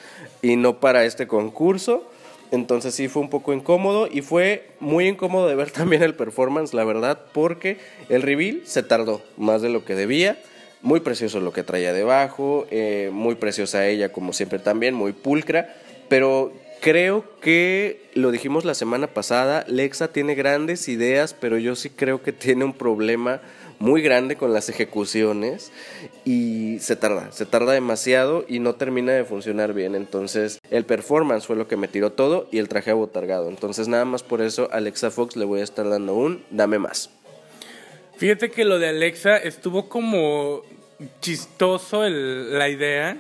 y 0.41 0.55
no 0.55 0.79
para 0.79 1.05
este 1.05 1.27
concurso. 1.27 2.09
Entonces 2.53 2.93
sí 2.93 3.07
fue 3.07 3.23
un 3.23 3.31
poco 3.31 3.51
incómodo 3.51 4.07
y 4.07 4.21
fue 4.21 4.67
muy 4.79 5.07
incómodo 5.07 5.47
de 5.47 5.55
ver 5.55 5.71
también 5.71 6.03
el 6.03 6.13
performance, 6.13 6.75
la 6.75 6.83
verdad, 6.83 7.19
porque 7.33 7.77
el 8.09 8.21
reveal 8.21 8.61
se 8.63 8.83
tardó 8.83 9.23
más 9.37 9.63
de 9.63 9.69
lo 9.69 9.83
que 9.83 9.95
debía. 9.95 10.37
Muy 10.83 10.99
precioso 10.99 11.39
lo 11.39 11.51
que 11.51 11.63
traía 11.63 11.93
debajo, 11.93 12.67
eh, 12.69 13.09
muy 13.11 13.33
preciosa 13.35 13.87
ella 13.87 14.11
como 14.11 14.33
siempre 14.33 14.59
también, 14.59 14.93
muy 14.93 15.13
pulcra, 15.13 15.73
pero 16.09 16.53
creo 16.79 17.25
que 17.41 18.01
lo 18.13 18.29
dijimos 18.29 18.65
la 18.65 18.75
semana 18.75 19.07
pasada, 19.07 19.65
Lexa 19.67 20.09
tiene 20.09 20.35
grandes 20.35 20.87
ideas, 20.89 21.33
pero 21.33 21.57
yo 21.57 21.75
sí 21.75 21.89
creo 21.89 22.21
que 22.21 22.33
tiene 22.33 22.65
un 22.65 22.73
problema 22.73 23.41
muy 23.79 24.01
grande 24.01 24.35
con 24.35 24.53
las 24.53 24.69
ejecuciones 24.69 25.71
y 26.25 26.79
se 26.79 26.95
tarda, 26.95 27.31
se 27.31 27.45
tarda 27.45 27.73
demasiado 27.73 28.45
y 28.47 28.59
no 28.59 28.75
termina 28.75 29.11
de 29.13 29.25
funcionar 29.25 29.73
bien. 29.73 29.95
Entonces 29.95 30.59
el 30.69 30.85
performance 30.85 31.45
fue 31.45 31.55
lo 31.55 31.67
que 31.67 31.77
me 31.77 31.87
tiró 31.87 32.11
todo 32.11 32.47
y 32.51 32.59
el 32.59 32.69
traje 32.69 32.91
abotargado. 32.91 33.49
Entonces 33.49 33.87
nada 33.87 34.05
más 34.05 34.23
por 34.23 34.41
eso 34.41 34.69
Alexa 34.71 35.11
Fox 35.11 35.35
le 35.35 35.45
voy 35.45 35.61
a 35.61 35.63
estar 35.63 35.89
dando 35.89 36.13
un 36.15 36.43
dame 36.49 36.79
más. 36.79 37.09
Fíjate 38.17 38.51
que 38.51 38.63
lo 38.63 38.79
de 38.79 38.89
Alexa 38.89 39.37
estuvo 39.37 39.89
como 39.89 40.61
chistoso 41.19 42.07
la 42.07 42.69
idea. 42.69 43.17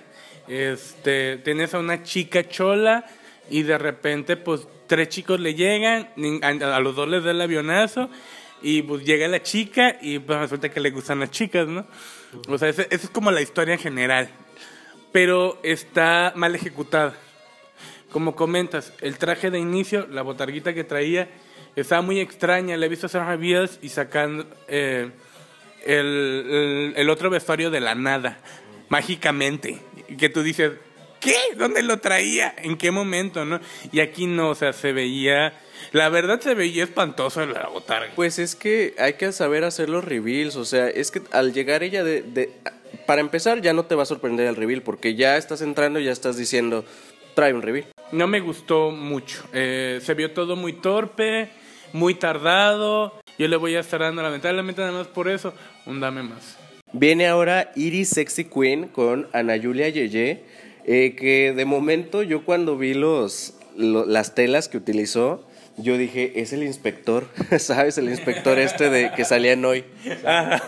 Este, 0.47 1.37
tienes 1.37 1.73
a 1.73 1.79
una 1.79 2.03
chica 2.03 2.47
chola 2.47 3.05
y 3.49 3.63
de 3.63 3.77
repente 3.77 4.37
pues 4.37 4.67
tres 4.87 5.09
chicos 5.09 5.39
le 5.39 5.55
llegan, 5.55 6.09
a 6.43 6.79
los 6.79 6.95
dos 6.95 7.07
les 7.07 7.23
da 7.23 7.31
el 7.31 7.41
avionazo 7.41 8.09
y 8.63 8.81
pues 8.81 9.03
llega 9.03 9.27
la 9.27 9.43
chica 9.43 9.97
y 10.01 10.19
pues 10.19 10.39
resulta 10.39 10.69
que 10.69 10.79
le 10.79 10.89
gustan 10.89 11.19
las 11.19 11.29
chicas, 11.29 11.67
¿no? 11.67 11.85
O 12.47 12.57
sea, 12.57 12.69
esa 12.69 12.83
es 12.89 13.09
como 13.09 13.29
la 13.29 13.41
historia 13.41 13.73
en 13.73 13.79
general. 13.79 14.29
Pero 15.11 15.59
está 15.63 16.31
mal 16.35 16.55
ejecutada. 16.55 17.13
Como 18.09 18.35
comentas, 18.35 18.93
el 19.01 19.17
traje 19.17 19.51
de 19.51 19.59
inicio, 19.59 20.07
la 20.07 20.21
botarguita 20.21 20.73
que 20.73 20.85
traía, 20.85 21.29
estaba 21.75 22.01
muy 22.01 22.19
extraña. 22.21 22.77
Le 22.77 22.85
he 22.85 22.89
visto 22.89 23.07
hacer 23.07 23.23
reveals 23.23 23.79
y 23.81 23.89
sacando 23.89 24.47
eh, 24.67 25.11
el, 25.85 26.93
el, 26.95 27.09
otro 27.09 27.29
vestuario 27.29 27.69
de 27.69 27.81
la 27.81 27.95
nada, 27.95 28.39
mágicamente. 28.87 29.81
Que 30.17 30.29
tú 30.29 30.41
dices, 30.41 30.71
¿qué? 31.19 31.35
¿Dónde 31.57 31.83
lo 31.83 31.99
traía? 31.99 32.55
¿En 32.57 32.77
qué 32.77 32.91
momento? 32.91 33.43
¿no? 33.43 33.59
Y 33.91 33.99
aquí 33.99 34.25
no, 34.25 34.49
o 34.49 34.55
sea, 34.55 34.71
se 34.71 34.93
veía 34.93 35.53
la 35.91 36.09
verdad 36.09 36.39
se 36.39 36.55
veía 36.55 36.83
espantoso 36.83 37.45
la 37.45 37.67
botarga. 37.67 38.11
Pues 38.15 38.39
es 38.39 38.55
que 38.55 38.95
hay 38.97 39.13
que 39.13 39.31
saber 39.31 39.63
hacer 39.63 39.89
los 39.89 40.03
reveals, 40.03 40.55
o 40.55 40.65
sea, 40.65 40.87
es 40.87 41.11
que 41.11 41.21
al 41.31 41.53
llegar 41.53 41.83
ella 41.83 42.03
de, 42.03 42.51
para 43.05 43.21
empezar 43.21 43.61
ya 43.61 43.73
no 43.73 43.85
te 43.85 43.95
va 43.95 44.03
a 44.03 44.07
sorprender 44.07 44.47
el 44.47 44.55
reveal 44.55 44.81
porque 44.81 45.15
ya 45.15 45.37
estás 45.37 45.61
entrando 45.61 45.99
y 45.99 46.05
ya 46.05 46.11
estás 46.11 46.37
diciendo, 46.37 46.85
trae 47.35 47.53
un 47.53 47.61
reveal. 47.61 47.87
No 48.11 48.27
me 48.27 48.39
gustó 48.39 48.91
mucho, 48.91 49.43
eh, 49.53 49.99
se 50.01 50.13
vio 50.13 50.31
todo 50.31 50.55
muy 50.55 50.73
torpe, 50.73 51.49
muy 51.93 52.15
tardado, 52.15 53.13
yo 53.37 53.47
le 53.47 53.55
voy 53.55 53.75
a 53.75 53.79
estar 53.79 53.99
dando 53.99 54.21
lamentablemente 54.21 54.81
nada 54.81 54.93
más 54.93 55.07
por 55.07 55.27
eso, 55.27 55.53
un 55.85 55.99
dame 55.99 56.23
más. 56.23 56.57
Viene 56.91 57.27
ahora 57.27 57.71
Iris 57.75 58.09
Sexy 58.09 58.45
Queen 58.45 58.87
con 58.87 59.27
Ana 59.33 59.59
Julia 59.61 59.89
Yeye, 59.89 60.43
eh, 60.85 61.15
que 61.15 61.53
de 61.53 61.65
momento 61.65 62.21
yo 62.21 62.45
cuando 62.45 62.77
vi 62.77 62.93
los, 62.93 63.55
las 63.75 64.35
telas 64.35 64.67
que 64.69 64.77
utilizó, 64.77 65.47
yo 65.77 65.97
dije, 65.97 66.41
es 66.41 66.53
el 66.53 66.63
inspector, 66.63 67.27
¿sabes? 67.59 67.97
El 67.97 68.09
inspector 68.09 68.59
este 68.59 68.89
de 68.89 69.11
que 69.11 69.25
salía 69.25 69.53
en 69.53 69.65
hoy. 69.65 69.83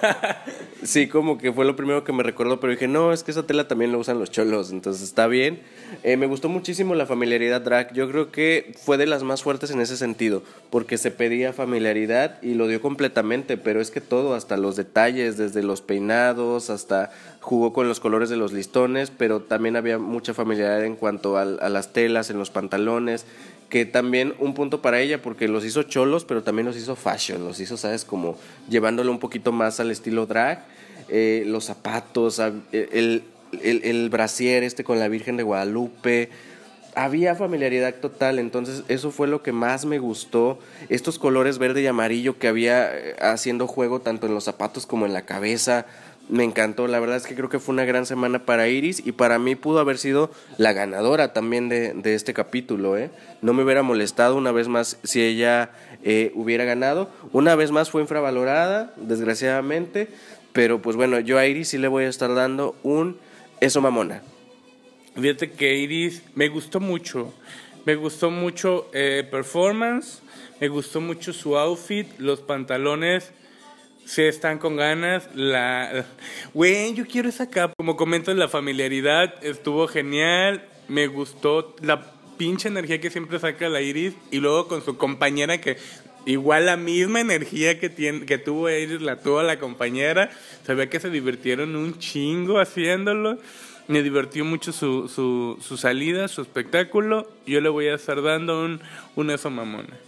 Sí, 0.86 1.08
como 1.08 1.40
que 1.40 1.52
fue 1.52 1.66
lo 1.66 1.76
primero 1.76 2.04
que 2.04 2.14
me 2.14 2.22
recordó, 2.22 2.60
pero 2.60 2.72
dije, 2.72 2.88
no, 2.88 3.12
es 3.12 3.24
que 3.24 3.32
esa 3.32 3.48
tela 3.48 3.68
también 3.68 3.92
la 3.92 3.98
usan 3.98 4.20
los 4.20 4.30
cholos, 4.30 4.70
entonces 4.70 5.02
está 5.02 5.26
bien. 5.26 5.62
Eh, 6.04 6.16
me 6.16 6.28
gustó 6.28 6.48
muchísimo 6.48 6.94
la 6.94 7.08
familiaridad 7.08 7.62
drag, 7.62 7.92
yo 7.94 8.08
creo 8.08 8.32
que 8.32 8.76
fue 8.80 8.98
de 8.98 9.08
las 9.08 9.24
más 9.24 9.42
fuertes 9.42 9.72
en 9.72 9.82
ese 9.82 9.98
sentido, 9.98 10.44
porque 10.70 11.00
se 11.00 11.10
pedía 11.10 11.54
familiaridad 11.54 12.40
y 12.44 12.54
lo 12.54 12.68
dio 12.68 12.82
completamente, 12.82 13.58
pero 13.58 13.82
es 13.82 13.90
que 13.90 14.00
todo, 14.00 14.36
hasta 14.36 14.58
los 14.58 14.76
detalles, 14.76 15.38
desde 15.38 15.64
los 15.64 15.82
peinados, 15.82 16.70
hasta 16.70 17.12
jugó 17.40 17.74
con 17.74 17.88
los 17.88 18.00
colores 18.00 18.30
de 18.30 18.38
los 18.38 18.54
listones, 18.54 19.12
pero 19.16 19.40
también 19.42 19.78
había 19.78 19.98
mucha 19.98 20.36
familiaridad 20.36 20.86
en 20.86 20.98
cuanto 20.98 21.38
a, 21.38 21.42
a 21.42 21.70
las 21.70 21.94
telas, 21.94 22.30
en 22.30 22.38
los 22.38 22.52
pantalones 22.52 23.26
que 23.70 23.86
también 23.86 24.36
un 24.40 24.54
punto 24.54 24.82
para 24.82 25.00
ella 25.00 25.22
porque 25.22 25.48
los 25.48 25.66
hizo 25.66 25.84
cholos, 25.84 26.26
pero 26.26 26.44
también 26.44 26.66
los 26.66 26.78
hizo 26.78 26.96
fashion, 26.96 27.44
los 27.44 27.60
hizo, 27.60 27.78
sabes, 27.78 28.06
como 28.06 28.38
llevándolo 28.70 29.12
un 29.12 29.20
poquito 29.20 29.52
más 29.52 29.80
al 29.80 29.92
estilo 29.92 30.26
drag, 30.26 30.66
eh, 31.10 31.44
los 31.46 31.66
zapatos, 31.66 32.40
el, 32.40 33.24
el, 33.62 33.82
el 33.84 34.10
brasier 34.10 34.64
este 34.64 34.84
con 34.84 35.00
la 35.00 35.08
Virgen 35.08 35.38
de 35.38 35.44
Guadalupe, 35.44 36.30
había 36.96 37.36
familiaridad 37.36 37.96
total, 37.96 38.40
entonces 38.40 38.84
eso 38.88 39.12
fue 39.12 39.28
lo 39.28 39.44
que 39.44 39.52
más 39.52 39.86
me 39.86 40.00
gustó, 40.00 40.58
estos 40.90 41.20
colores 41.20 41.58
verde 41.58 41.82
y 41.82 41.88
amarillo 41.88 42.40
que 42.40 42.48
había 42.48 42.90
eh, 42.98 43.16
haciendo 43.20 43.68
juego 43.68 44.00
tanto 44.00 44.28
en 44.28 44.34
los 44.34 44.46
zapatos 44.46 44.86
como 44.86 45.06
en 45.06 45.14
la 45.14 45.24
cabeza, 45.24 45.86
me 46.30 46.44
encantó. 46.44 46.88
La 46.88 47.00
verdad 47.00 47.18
es 47.18 47.28
que 47.28 47.36
creo 47.36 47.50
que 47.50 47.60
fue 47.60 47.74
una 47.74 47.86
gran 47.86 48.06
semana 48.06 48.46
para 48.46 48.68
Iris 48.68 49.02
y 49.06 49.12
para 49.12 49.40
mí 49.40 49.56
pudo 49.56 49.80
haber 49.80 49.98
sido 49.98 50.32
la 50.58 50.74
ganadora 50.74 51.34
también 51.34 51.70
de, 51.70 51.94
de 51.94 52.16
este 52.16 52.34
capítulo. 52.34 52.98
¿eh? 52.98 53.12
No 53.42 53.54
me 53.54 53.64
hubiera 53.64 53.84
molestado 53.84 54.36
una 54.36 54.52
vez 54.52 54.68
más 54.68 55.00
si 55.04 55.22
ella 55.22 55.72
eh, 56.04 56.32
hubiera 56.36 56.66
ganado. 56.66 57.10
Una 57.32 57.56
vez 57.56 57.72
más 57.72 57.90
fue 57.90 58.02
infravalorada, 58.02 58.94
desgraciadamente. 58.98 60.10
Pero 60.54 60.82
pues 60.82 60.96
bueno, 60.96 61.20
yo 61.20 61.38
a 61.38 61.46
Iris 61.46 61.70
sí 61.70 61.78
le 61.78 61.88
voy 61.88 62.06
a 62.06 62.10
estar 62.10 62.34
dando 62.34 62.76
un 62.84 63.18
eso 63.60 63.82
mamona. 63.82 64.22
Fíjate 65.16 65.52
que 65.52 65.76
Iris 65.76 66.24
me 66.34 66.50
gustó 66.50 66.80
mucho. 66.80 67.34
Me 67.86 67.96
gustó 67.96 68.32
mucho 68.32 68.90
eh, 68.94 69.28
performance, 69.30 70.22
me 70.60 70.70
gustó 70.70 71.02
mucho 71.02 71.34
su 71.34 71.58
outfit, 71.58 72.08
los 72.18 72.42
pantalones 72.42 73.32
si 74.06 74.22
están 74.22 74.60
con 74.60 74.76
ganas. 74.76 75.28
La, 75.36 76.06
güey, 76.54 76.94
yo 76.94 77.06
quiero 77.06 77.28
esa 77.28 77.50
capa. 77.50 77.74
Como 77.78 77.98
comento, 77.98 78.34
la 78.34 78.48
familiaridad 78.48 79.44
estuvo 79.44 79.88
genial. 79.88 80.64
Me 80.88 81.08
gustó 81.08 81.76
la 81.82 82.14
pinche 82.38 82.68
energía 82.68 83.02
que 83.02 83.10
siempre 83.10 83.40
saca 83.40 83.68
la 83.70 83.82
Iris. 83.82 84.14
Y 84.32 84.40
luego 84.40 84.68
con 84.68 84.84
su 84.84 84.98
compañera 84.98 85.60
que 85.60 85.78
igual 86.26 86.68
la 86.68 86.78
misma 86.78 87.20
energía 87.20 87.80
que, 87.80 87.90
tiene, 87.90 88.26
que 88.26 88.38
tuvo 88.38 88.70
Iris 88.70 89.02
la 89.02 89.20
tuvo 89.20 89.42
la 89.42 89.60
compañera. 89.60 90.30
Se 90.66 90.76
ve 90.76 90.88
que 90.90 91.00
se 91.00 91.10
divirtieron 91.10 91.76
un 91.76 91.98
chingo 91.98 92.60
haciéndolo. 92.60 93.40
Me 93.88 94.02
divirtió 94.02 94.46
mucho 94.46 94.72
su, 94.72 95.08
su, 95.08 95.60
su 95.62 95.78
salida, 95.78 96.28
su 96.28 96.42
espectáculo. 96.42 97.30
Yo 97.46 97.62
le 97.62 97.70
voy 97.70 97.88
a 97.88 97.96
estar 97.96 98.22
dando 98.22 98.64
un, 98.64 98.82
un 99.16 99.30
eso 99.30 99.50
mamona. 99.52 100.05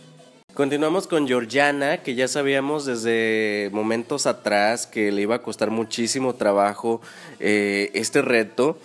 Continuamos 0.58 1.06
con 1.06 1.28
Georgiana, 1.28 1.98
que 1.98 2.16
ya 2.16 2.28
sabíamos 2.28 2.88
desde 2.88 3.70
momentos 3.74 4.26
atrás 4.26 4.88
que 4.88 5.12
le 5.12 5.22
iba 5.22 5.36
a 5.36 5.44
costar 5.44 5.70
muchísimo 5.70 6.34
trabajo 6.34 7.00
eh, 7.40 7.92
este 7.94 8.24
reto. 8.24 8.76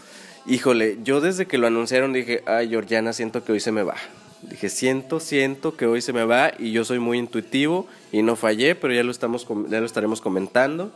Híjole, 0.44 0.98
yo 1.02 1.22
desde 1.22 1.46
que 1.46 1.56
lo 1.56 1.66
anunciaron 1.66 2.12
dije, 2.12 2.42
ay 2.44 2.68
Georgiana, 2.68 3.14
siento 3.14 3.42
que 3.42 3.52
hoy 3.52 3.60
se 3.60 3.72
me 3.72 3.84
va. 3.84 3.94
Dije, 4.42 4.68
siento, 4.68 5.18
siento 5.18 5.74
que 5.74 5.86
hoy 5.86 6.02
se 6.02 6.12
me 6.12 6.24
va 6.24 6.52
y 6.58 6.72
yo 6.72 6.84
soy 6.84 6.98
muy 6.98 7.16
intuitivo 7.16 7.86
y 8.12 8.20
no 8.20 8.36
fallé, 8.36 8.74
pero 8.74 8.92
ya 8.92 9.02
lo, 9.02 9.10
estamos, 9.10 9.46
ya 9.70 9.80
lo 9.80 9.86
estaremos 9.86 10.20
comentando. 10.20 10.92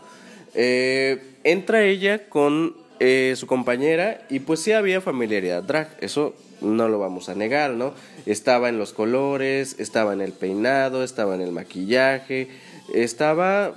Eh, 0.52 1.38
entra 1.42 1.84
ella 1.84 2.28
con 2.28 2.76
eh, 3.00 3.34
su 3.36 3.46
compañera 3.46 4.26
y 4.30 4.40
pues 4.40 4.60
sí 4.60 4.72
había 4.72 5.00
familiaridad 5.00 5.62
drag, 5.62 5.96
eso 6.00 6.34
no 6.60 6.88
lo 6.88 6.98
vamos 6.98 7.28
a 7.28 7.34
negar, 7.34 7.72
¿no? 7.72 7.92
Estaba 8.24 8.68
en 8.68 8.78
los 8.78 8.92
colores, 8.92 9.76
estaba 9.78 10.12
en 10.12 10.20
el 10.20 10.32
peinado, 10.32 11.04
estaba 11.04 11.34
en 11.34 11.42
el 11.42 11.52
maquillaje, 11.52 12.48
estaba 12.94 13.74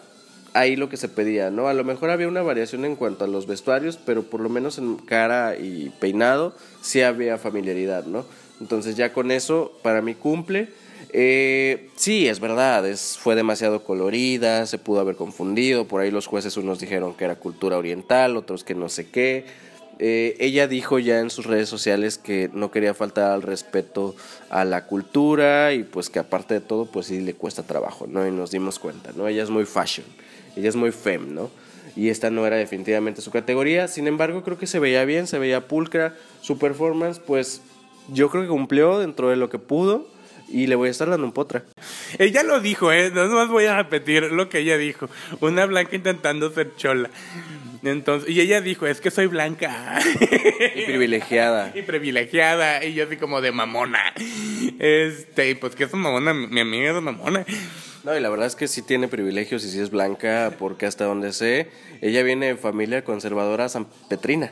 ahí 0.53 0.75
lo 0.75 0.89
que 0.89 0.97
se 0.97 1.09
pedía, 1.09 1.51
¿no? 1.51 1.67
A 1.67 1.73
lo 1.73 1.83
mejor 1.83 2.09
había 2.09 2.27
una 2.27 2.41
variación 2.41 2.85
en 2.85 2.95
cuanto 2.95 3.25
a 3.25 3.27
los 3.27 3.47
vestuarios, 3.47 3.97
pero 3.97 4.23
por 4.23 4.41
lo 4.41 4.49
menos 4.49 4.77
en 4.77 4.95
cara 4.97 5.55
y 5.57 5.91
peinado 5.99 6.55
sí 6.81 7.01
había 7.01 7.37
familiaridad, 7.37 8.05
¿no? 8.05 8.25
Entonces 8.59 8.95
ya 8.95 9.13
con 9.13 9.31
eso 9.31 9.77
para 9.83 10.01
mí 10.01 10.15
cumple. 10.15 10.69
Eh, 11.11 11.89
sí, 11.95 12.27
es 12.27 12.39
verdad, 12.39 12.85
fue 13.19 13.35
demasiado 13.35 13.83
colorida, 13.83 14.65
se 14.65 14.77
pudo 14.77 14.99
haber 14.99 15.15
confundido, 15.15 15.87
por 15.87 16.01
ahí 16.01 16.11
los 16.11 16.27
jueces 16.27 16.55
unos 16.57 16.79
dijeron 16.79 17.15
que 17.15 17.25
era 17.25 17.35
cultura 17.35 17.77
oriental, 17.77 18.37
otros 18.37 18.63
que 18.63 18.75
no 18.75 18.89
sé 18.89 19.09
qué. 19.09 19.45
Eh, 20.01 20.37
ella 20.39 20.67
dijo 20.67 20.97
ya 20.97 21.19
en 21.19 21.29
sus 21.29 21.45
redes 21.45 21.67
sociales 21.67 22.17
que 22.17 22.49
no 22.53 22.71
quería 22.71 22.93
faltar 22.93 23.31
al 23.31 23.41
respeto 23.41 24.15
a 24.49 24.63
la 24.63 24.85
cultura 24.85 25.73
y 25.73 25.83
pues 25.83 26.09
que 26.09 26.19
aparte 26.19 26.53
de 26.53 26.61
todo 26.61 26.85
pues 26.85 27.07
sí 27.07 27.19
le 27.19 27.33
cuesta 27.33 27.63
trabajo, 27.63 28.07
¿no? 28.07 28.25
Y 28.25 28.31
nos 28.31 28.51
dimos 28.51 28.79
cuenta, 28.79 29.11
¿no? 29.13 29.27
Ella 29.27 29.43
es 29.43 29.49
muy 29.49 29.65
fashion, 29.65 30.05
ella 30.55 30.69
es 30.69 30.77
muy 30.77 30.91
fem, 30.91 31.33
¿no? 31.33 31.49
Y 31.97 32.09
esta 32.09 32.29
no 32.29 32.47
era 32.47 32.55
definitivamente 32.55 33.21
su 33.21 33.31
categoría, 33.31 33.89
sin 33.89 34.07
embargo 34.07 34.41
creo 34.43 34.57
que 34.57 34.67
se 34.67 34.79
veía 34.79 35.03
bien, 35.03 35.27
se 35.27 35.37
veía 35.37 35.67
pulcra, 35.67 36.15
su 36.39 36.57
performance 36.57 37.19
pues 37.19 37.61
yo 38.07 38.29
creo 38.29 38.43
que 38.43 38.49
cumplió 38.49 38.99
dentro 38.99 39.29
de 39.29 39.35
lo 39.35 39.49
que 39.49 39.59
pudo 39.59 40.07
y 40.51 40.67
le 40.67 40.75
voy 40.75 40.87
a 40.87 40.91
estar 40.91 41.09
dando 41.09 41.25
un 41.25 41.33
potra. 41.33 41.63
Ella 42.17 42.43
lo 42.43 42.59
dijo, 42.59 42.91
¿eh? 42.91 43.11
No 43.13 43.27
más 43.27 43.49
voy 43.49 43.65
a 43.65 43.77
repetir 43.77 44.23
lo 44.31 44.49
que 44.49 44.59
ella 44.59 44.77
dijo. 44.77 45.09
Una 45.41 45.65
blanca 45.65 45.95
intentando 45.95 46.51
ser 46.51 46.75
chola. 46.75 47.09
Entonces, 47.83 48.29
y 48.29 48.41
ella 48.41 48.61
dijo, 48.61 48.87
es 48.87 48.99
que 48.99 49.11
soy 49.11 49.27
blanca. 49.27 49.99
Y 50.75 50.85
privilegiada. 50.85 51.71
y 51.75 51.81
privilegiada. 51.81 52.83
Y 52.83 52.93
yo 52.93 53.05
así 53.05 53.17
como 53.17 53.41
de 53.41 53.51
mamona. 53.51 54.13
Este, 54.79 55.49
y 55.49 55.55
pues 55.55 55.75
que 55.75 55.85
es 55.85 55.93
mamona, 55.93 56.33
mi 56.33 56.59
amiga 56.59 56.95
es 56.95 57.01
mamona. 57.01 57.45
No, 58.03 58.15
y 58.15 58.19
la 58.19 58.29
verdad 58.29 58.47
es 58.47 58.55
que 58.55 58.67
sí 58.67 58.81
tiene 58.81 59.07
privilegios 59.07 59.63
y 59.65 59.71
sí 59.71 59.79
es 59.79 59.89
blanca, 59.89 60.53
porque 60.57 60.85
hasta 60.85 61.05
donde 61.05 61.33
sé, 61.33 61.69
ella 62.01 62.23
viene 62.23 62.47
de 62.47 62.55
familia 62.55 63.03
conservadora 63.03 63.67
San 63.69 63.87
Petrina. 64.09 64.51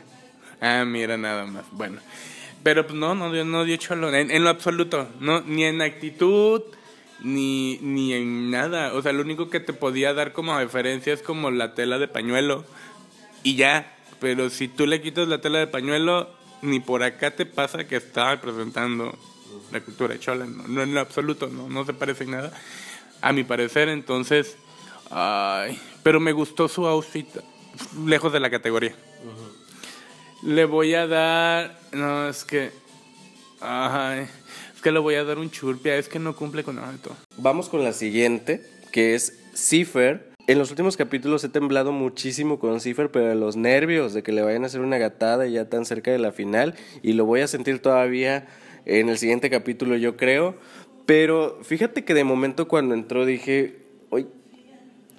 Ah, 0.60 0.84
mira, 0.86 1.16
nada 1.16 1.46
más. 1.46 1.64
Bueno. 1.72 2.00
Pero 2.62 2.86
pues 2.86 2.98
no, 2.98 3.14
no, 3.14 3.32
no 3.44 3.64
dio 3.64 3.76
cholo. 3.76 4.12
En, 4.14 4.30
en 4.30 4.44
lo 4.44 4.50
absoluto. 4.50 5.08
No, 5.20 5.40
ni 5.42 5.64
en 5.64 5.80
actitud, 5.80 6.62
ni, 7.20 7.78
ni 7.78 8.12
en 8.12 8.50
nada. 8.50 8.94
O 8.94 9.02
sea, 9.02 9.12
lo 9.12 9.22
único 9.22 9.50
que 9.50 9.60
te 9.60 9.72
podía 9.72 10.14
dar 10.14 10.32
como 10.32 10.58
referencia 10.58 11.12
es 11.12 11.22
como 11.22 11.50
la 11.50 11.74
tela 11.74 11.98
de 11.98 12.08
pañuelo 12.08 12.64
y 13.42 13.56
ya. 13.56 13.94
Pero 14.20 14.50
si 14.50 14.68
tú 14.68 14.86
le 14.86 15.00
quitas 15.00 15.28
la 15.28 15.40
tela 15.40 15.60
de 15.60 15.68
pañuelo, 15.68 16.28
ni 16.62 16.80
por 16.80 17.02
acá 17.02 17.30
te 17.30 17.46
pasa 17.46 17.86
que 17.86 17.96
está 17.96 18.32
representando 18.32 19.16
la 19.72 19.80
cultura 19.80 20.18
chola. 20.18 20.46
No, 20.46 20.66
no 20.66 20.82
en 20.82 20.94
lo 20.94 21.00
absoluto, 21.00 21.48
no, 21.48 21.68
no 21.68 21.84
se 21.84 21.92
parece 21.92 22.24
en 22.24 22.32
nada. 22.32 22.52
A 23.20 23.32
mi 23.32 23.44
parecer, 23.44 23.88
entonces. 23.88 24.56
Ay, 25.10 25.80
pero 26.02 26.20
me 26.20 26.32
gustó 26.32 26.68
su 26.68 26.86
outfit 26.86 27.28
lejos 28.04 28.32
de 28.32 28.40
la 28.40 28.50
categoría. 28.50 28.94
Le 30.42 30.64
voy 30.64 30.94
a 30.94 31.06
dar. 31.06 31.78
No, 31.92 32.28
es 32.28 32.44
que. 32.44 32.70
Ay, 33.60 34.26
es 34.74 34.80
que 34.80 34.92
le 34.92 34.98
voy 34.98 35.16
a 35.16 35.24
dar 35.24 35.38
un 35.38 35.50
churpia. 35.50 35.96
Es 35.96 36.08
que 36.08 36.18
no 36.18 36.36
cumple 36.36 36.62
con 36.62 36.76
nada 36.76 36.92
de 36.92 36.98
todo. 36.98 37.16
Vamos 37.36 37.68
con 37.68 37.82
la 37.82 37.92
siguiente, 37.92 38.64
que 38.92 39.14
es 39.14 39.38
Cipher. 39.54 40.28
En 40.46 40.58
los 40.58 40.70
últimos 40.70 40.96
capítulos 40.96 41.44
he 41.44 41.48
temblado 41.48 41.92
muchísimo 41.92 42.58
con 42.58 42.80
Cipher, 42.80 43.10
pero 43.10 43.26
de 43.26 43.34
los 43.34 43.56
nervios 43.56 44.14
de 44.14 44.22
que 44.22 44.32
le 44.32 44.40
vayan 44.42 44.62
a 44.62 44.66
hacer 44.66 44.80
una 44.80 44.96
gatada 44.96 45.46
ya 45.46 45.68
tan 45.68 45.84
cerca 45.84 46.10
de 46.10 46.18
la 46.18 46.32
final. 46.32 46.74
Y 47.02 47.12
lo 47.12 47.26
voy 47.26 47.40
a 47.40 47.48
sentir 47.48 47.80
todavía 47.80 48.46
en 48.86 49.08
el 49.08 49.18
siguiente 49.18 49.50
capítulo, 49.50 49.96
yo 49.96 50.16
creo. 50.16 50.54
Pero 51.04 51.58
fíjate 51.62 52.04
que 52.04 52.14
de 52.14 52.24
momento 52.24 52.68
cuando 52.68 52.94
entró 52.94 53.26
dije, 53.26 53.76
hoy, 54.10 54.28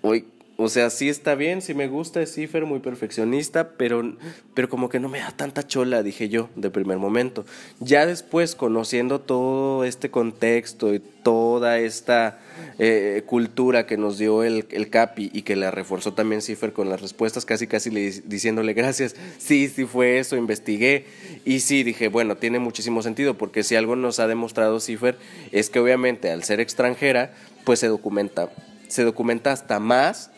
hoy, 0.01 0.25
o 0.62 0.67
sea, 0.67 0.89
sí 0.89 1.08
está 1.08 1.36
bien, 1.36 1.62
sí 1.62 1.74
me 1.74 1.88
gusta, 1.88 2.22
es 2.22 2.34
Cipher, 2.34 2.65
muy 2.65 2.80
perfeccionista, 2.80 3.69
pero, 3.78 4.17
pero 4.54 4.67
como 4.67 4.89
que 4.89 5.00
no 5.00 5.08
me 5.08 5.19
da 5.19 5.32
tanta 5.32 5.65
chola, 5.65 6.04
dije 6.04 6.28
yo, 6.28 6.50
de 6.58 6.69
primer 6.69 6.98
momento. 6.98 7.45
Ya 7.80 8.06
después, 8.06 8.56
conociendo 8.56 9.22
todo 9.22 9.86
este 9.86 10.12
contexto 10.12 10.93
y 10.93 11.00
toda 11.00 11.80
esta 11.80 12.39
eh, 12.78 13.24
cultura 13.26 13.86
que 13.86 13.95
nos 13.95 14.17
dio 14.17 14.43
el, 14.43 14.65
el, 14.72 14.89
Capi 14.89 15.32
y 15.34 15.43
que 15.43 15.56
la 15.56 15.72
reforzó 15.72 16.13
también 16.13 16.41
Cipher 16.41 16.74
con 16.74 16.89
las 16.89 17.00
respuestas, 17.00 17.45
casi 17.45 17.65
casi 17.65 17.89
le, 17.89 18.12
diciéndole 18.26 18.74
gracias, 18.74 19.15
sí, 19.38 19.69
sí 19.69 19.86
fue 19.86 20.19
eso, 20.19 20.36
investigué. 20.36 21.06
Y 21.45 21.62
sí, 21.62 21.84
dije, 21.84 22.10
bueno, 22.10 22.36
tiene 22.36 22.60
muchísimo 22.60 23.02
sentido, 23.02 23.38
porque 23.38 23.63
si 23.63 23.78
algo 23.78 23.95
nos 23.95 24.19
ha 24.19 24.28
demostrado 24.28 24.82
Cipher 24.82 25.17
es 25.54 25.69
que 25.69 25.80
obviamente 25.80 26.30
al 26.32 26.43
ser 26.43 26.60
extranjera, 26.60 27.34
pues 27.63 27.80
se 27.80 27.88
documenta, 27.88 28.50
se 28.89 29.06
documenta 29.06 29.54
hasta 29.54 29.80
más 29.80 30.32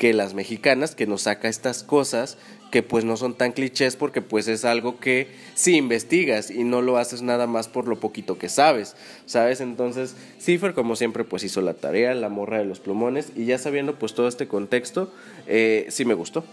que 0.00 0.14
las 0.14 0.32
mexicanas, 0.32 0.94
que 0.94 1.06
nos 1.06 1.22
saca 1.22 1.50
estas 1.50 1.82
cosas 1.82 2.38
que 2.70 2.82
pues 2.82 3.04
no 3.04 3.18
son 3.18 3.34
tan 3.34 3.52
clichés 3.52 3.96
porque 3.96 4.22
pues 4.22 4.48
es 4.48 4.64
algo 4.64 4.98
que 4.98 5.26
si 5.54 5.76
investigas 5.76 6.50
y 6.50 6.64
no 6.64 6.80
lo 6.80 6.96
haces 6.96 7.20
nada 7.20 7.46
más 7.46 7.68
por 7.68 7.86
lo 7.86 8.00
poquito 8.00 8.38
que 8.38 8.48
sabes, 8.48 8.96
¿sabes? 9.26 9.60
Entonces, 9.60 10.16
Cipher 10.40 10.72
como 10.72 10.96
siempre 10.96 11.24
pues 11.24 11.44
hizo 11.44 11.60
la 11.60 11.74
tarea, 11.74 12.14
la 12.14 12.30
morra 12.30 12.56
de 12.56 12.64
los 12.64 12.80
plumones 12.80 13.30
y 13.36 13.44
ya 13.44 13.58
sabiendo 13.58 13.98
pues 13.98 14.14
todo 14.14 14.26
este 14.26 14.48
contexto, 14.48 15.12
eh, 15.46 15.84
sí 15.90 16.06
me 16.06 16.14
gustó 16.14 16.44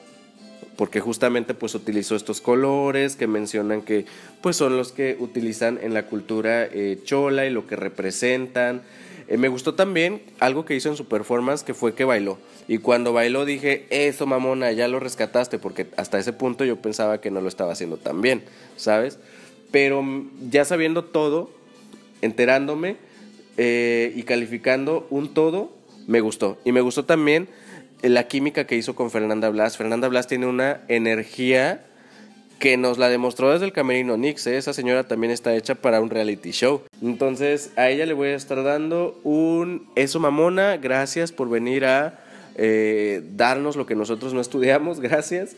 porque 0.75 0.99
justamente 0.99 1.53
pues 1.53 1.73
utilizó 1.73 2.17
estos 2.17 2.41
colores 2.41 3.15
que 3.15 3.27
mencionan 3.27 3.81
que 3.81 4.03
pues 4.41 4.57
son 4.57 4.75
los 4.75 4.91
que 4.91 5.15
utilizan 5.21 5.79
en 5.81 5.93
la 5.93 6.07
cultura 6.07 6.65
eh, 6.65 6.99
chola 7.05 7.45
y 7.45 7.49
lo 7.49 7.65
que 7.65 7.77
representan. 7.77 8.81
Eh, 9.27 9.37
me 9.37 9.49
gustó 9.49 9.73
también 9.73 10.21
algo 10.39 10.65
que 10.65 10.75
hizo 10.75 10.89
en 10.89 10.95
su 10.95 11.05
performance 11.05 11.63
que 11.63 11.73
fue 11.73 11.93
que 11.93 12.05
bailó. 12.05 12.37
Y 12.67 12.77
cuando 12.77 13.13
bailó 13.13 13.45
dije, 13.45 13.85
eso 13.89 14.25
mamona, 14.25 14.71
ya 14.71 14.87
lo 14.87 14.99
rescataste, 14.99 15.59
porque 15.59 15.87
hasta 15.97 16.17
ese 16.17 16.33
punto 16.33 16.63
yo 16.63 16.81
pensaba 16.81 17.19
que 17.19 17.31
no 17.31 17.41
lo 17.41 17.47
estaba 17.47 17.73
haciendo 17.73 17.97
tan 17.97 18.21
bien, 18.21 18.43
¿sabes? 18.77 19.19
Pero 19.71 20.03
ya 20.49 20.63
sabiendo 20.63 21.03
todo, 21.03 21.51
enterándome 22.21 22.95
eh, 23.57 24.13
y 24.15 24.23
calificando 24.23 25.07
un 25.09 25.33
todo, 25.33 25.73
me 26.07 26.21
gustó. 26.21 26.57
Y 26.63 26.71
me 26.71 26.81
gustó 26.81 27.03
también 27.03 27.49
la 28.01 28.27
química 28.27 28.65
que 28.65 28.75
hizo 28.75 28.95
con 28.95 29.11
Fernanda 29.11 29.49
Blas. 29.49 29.77
Fernanda 29.77 30.07
Blas 30.07 30.27
tiene 30.27 30.45
una 30.45 30.81
energía 30.87 31.85
que 32.59 32.77
nos 32.77 32.97
la 32.97 33.09
demostró 33.09 33.51
desde 33.51 33.65
el 33.65 33.73
camerino 33.73 34.17
Nix. 34.17 34.47
¿eh? 34.47 34.57
Esa 34.57 34.73
señora 34.73 35.07
también 35.07 35.31
está 35.31 35.55
hecha 35.55 35.75
para 35.75 36.01
un 36.01 36.09
reality 36.09 36.51
show. 36.51 36.81
Entonces 37.01 37.71
a 37.75 37.89
ella 37.89 38.05
le 38.05 38.13
voy 38.13 38.29
a 38.29 38.35
estar 38.35 38.63
dando 38.63 39.19
un 39.23 39.87
eso 39.95 40.19
mamona. 40.19 40.77
Gracias 40.77 41.31
por 41.31 41.49
venir 41.49 41.85
a 41.85 42.19
eh, 42.59 43.21
darnos 43.33 43.75
lo 43.75 43.85
que 43.85 43.93
nosotros 43.93 44.33
no 44.33 44.41
estudiamos, 44.41 44.99
gracias. 44.99 45.55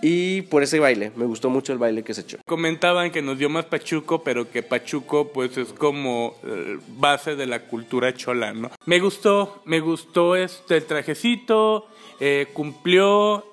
Y 0.00 0.42
por 0.42 0.62
ese 0.62 0.78
baile, 0.78 1.12
me 1.14 1.26
gustó 1.26 1.50
mucho 1.50 1.74
el 1.74 1.78
baile 1.78 2.02
que 2.02 2.14
se 2.14 2.22
echó. 2.22 2.38
Comentaban 2.46 3.10
que 3.10 3.20
nos 3.20 3.38
dio 3.38 3.50
más 3.50 3.66
Pachuco, 3.66 4.22
pero 4.22 4.50
que 4.50 4.62
Pachuco 4.62 5.28
pues 5.28 5.58
es 5.58 5.74
como 5.74 6.36
eh, 6.44 6.78
base 6.96 7.36
de 7.36 7.46
la 7.46 7.64
cultura 7.64 8.14
chola, 8.14 8.54
¿no? 8.54 8.70
Me 8.86 8.98
gustó, 8.98 9.60
me 9.66 9.80
gustó 9.80 10.36
este 10.36 10.78
el 10.78 10.84
trajecito, 10.84 11.86
eh, 12.18 12.46
cumplió, 12.54 13.44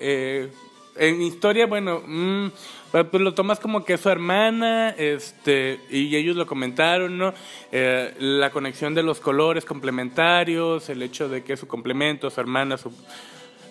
en 0.97 1.21
historia, 1.21 1.65
bueno, 1.65 2.01
mmm, 2.05 2.47
pues 2.91 3.21
lo 3.21 3.33
tomas 3.33 3.59
como 3.59 3.83
que 3.83 3.93
es 3.93 4.01
su 4.01 4.09
hermana, 4.09 4.91
este, 4.91 5.79
y 5.89 6.15
ellos 6.15 6.35
lo 6.35 6.47
comentaron, 6.47 7.17
¿no? 7.17 7.33
Eh, 7.71 8.13
la 8.19 8.49
conexión 8.51 8.95
de 8.95 9.03
los 9.03 9.19
colores 9.19 9.65
complementarios, 9.65 10.89
el 10.89 11.01
hecho 11.01 11.27
de 11.27 11.43
que 11.43 11.53
es 11.53 11.59
su 11.59 11.67
complemento, 11.67 12.29
su 12.29 12.39
hermana, 12.39 12.77
su, 12.77 12.93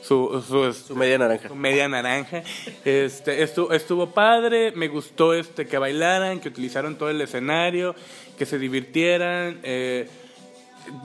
su, 0.02 0.42
su, 0.86 0.94
media 0.94 1.16
naranja. 1.16 1.48
Su 1.48 1.54
media 1.54 1.88
naranja. 1.88 2.42
Este, 2.84 3.42
estuvo, 3.42 3.72
estuvo 3.72 4.10
padre, 4.10 4.72
me 4.72 4.88
gustó 4.88 5.32
este, 5.32 5.66
que 5.66 5.78
bailaran, 5.78 6.40
que 6.40 6.48
utilizaron 6.48 6.96
todo 6.96 7.08
el 7.08 7.20
escenario, 7.22 7.94
que 8.36 8.44
se 8.44 8.58
divirtieran. 8.58 9.60
Eh, 9.62 10.06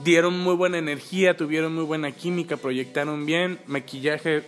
dieron 0.04 0.38
muy 0.38 0.54
buena 0.54 0.76
energía, 0.76 1.38
tuvieron 1.38 1.74
muy 1.74 1.84
buena 1.84 2.12
química, 2.12 2.58
proyectaron 2.58 3.24
bien, 3.24 3.58
maquillaje 3.66 4.44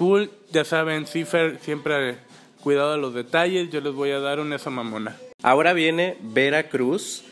cool, 0.00 0.30
ya 0.50 0.64
saben, 0.64 1.06
Cipher 1.06 1.58
siempre 1.60 2.16
cuidado 2.62 2.94
a 2.94 2.96
los 2.96 3.12
detalles, 3.12 3.68
yo 3.68 3.82
les 3.82 3.92
voy 3.92 4.10
a 4.12 4.18
dar 4.18 4.40
un 4.40 4.50
eso 4.54 4.70
mamona. 4.70 5.18
Ahora 5.42 5.74
viene 5.74 6.16
Vera 6.22 6.70
Cruz 6.70 7.22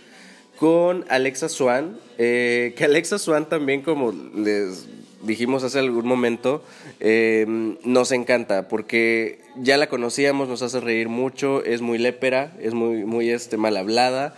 con 0.58 1.06
Alexa 1.08 1.48
Swan, 1.48 1.98
eh, 2.18 2.74
que 2.76 2.84
Alexa 2.84 3.18
Swan 3.18 3.48
también 3.48 3.80
como 3.80 4.12
les 4.12 4.86
dijimos 5.22 5.64
hace 5.64 5.78
algún 5.78 6.06
momento, 6.06 6.62
eh, 7.00 7.46
nos 7.84 8.12
encanta 8.12 8.68
porque 8.68 9.40
ya 9.56 9.78
la 9.78 9.88
conocíamos, 9.88 10.46
nos 10.46 10.60
hace 10.60 10.78
reír 10.80 11.08
mucho, 11.08 11.64
es 11.64 11.80
muy 11.80 11.96
lépera, 11.96 12.54
es 12.60 12.74
muy, 12.74 13.06
muy 13.06 13.30
este, 13.30 13.56
mal 13.56 13.78
hablada. 13.78 14.36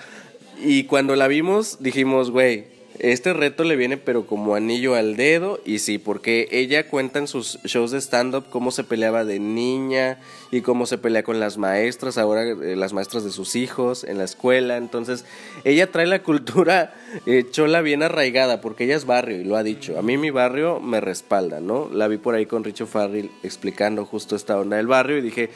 Y 0.62 0.84
cuando 0.84 1.16
la 1.16 1.26
vimos 1.26 1.78
dijimos, 1.80 2.30
güey, 2.30 2.66
este 3.02 3.32
reto 3.32 3.64
le 3.64 3.76
viene 3.76 3.96
pero 3.96 4.26
como 4.26 4.54
anillo 4.54 4.94
al 4.94 5.16
dedo 5.16 5.58
y 5.64 5.78
sí, 5.78 5.96
porque 5.96 6.48
ella 6.50 6.86
cuenta 6.86 7.18
en 7.18 7.28
sus 7.28 7.58
shows 7.64 7.92
de 7.92 7.98
stand-up 7.98 8.44
cómo 8.50 8.70
se 8.70 8.84
peleaba 8.84 9.24
de 9.24 9.38
niña 9.38 10.18
y 10.50 10.60
cómo 10.60 10.84
se 10.84 10.98
pelea 10.98 11.22
con 11.22 11.40
las 11.40 11.56
maestras, 11.56 12.18
ahora 12.18 12.42
eh, 12.42 12.76
las 12.76 12.92
maestras 12.92 13.24
de 13.24 13.30
sus 13.30 13.56
hijos 13.56 14.04
en 14.04 14.18
la 14.18 14.24
escuela. 14.24 14.76
Entonces, 14.76 15.24
ella 15.64 15.90
trae 15.90 16.06
la 16.06 16.22
cultura 16.22 16.92
eh, 17.24 17.46
chola 17.50 17.80
bien 17.80 18.02
arraigada 18.02 18.60
porque 18.60 18.84
ella 18.84 18.96
es 18.96 19.06
barrio 19.06 19.40
y 19.40 19.44
lo 19.44 19.56
ha 19.56 19.62
dicho. 19.62 19.98
A 19.98 20.02
mí 20.02 20.18
mi 20.18 20.28
barrio 20.28 20.78
me 20.78 21.00
respalda, 21.00 21.58
¿no? 21.58 21.88
La 21.90 22.06
vi 22.06 22.18
por 22.18 22.34
ahí 22.34 22.44
con 22.44 22.64
Richo 22.64 22.86
Farrell 22.86 23.30
explicando 23.42 24.04
justo 24.04 24.36
esta 24.36 24.58
onda 24.58 24.76
del 24.76 24.88
barrio 24.88 25.16
y 25.16 25.22
dije, 25.22 25.48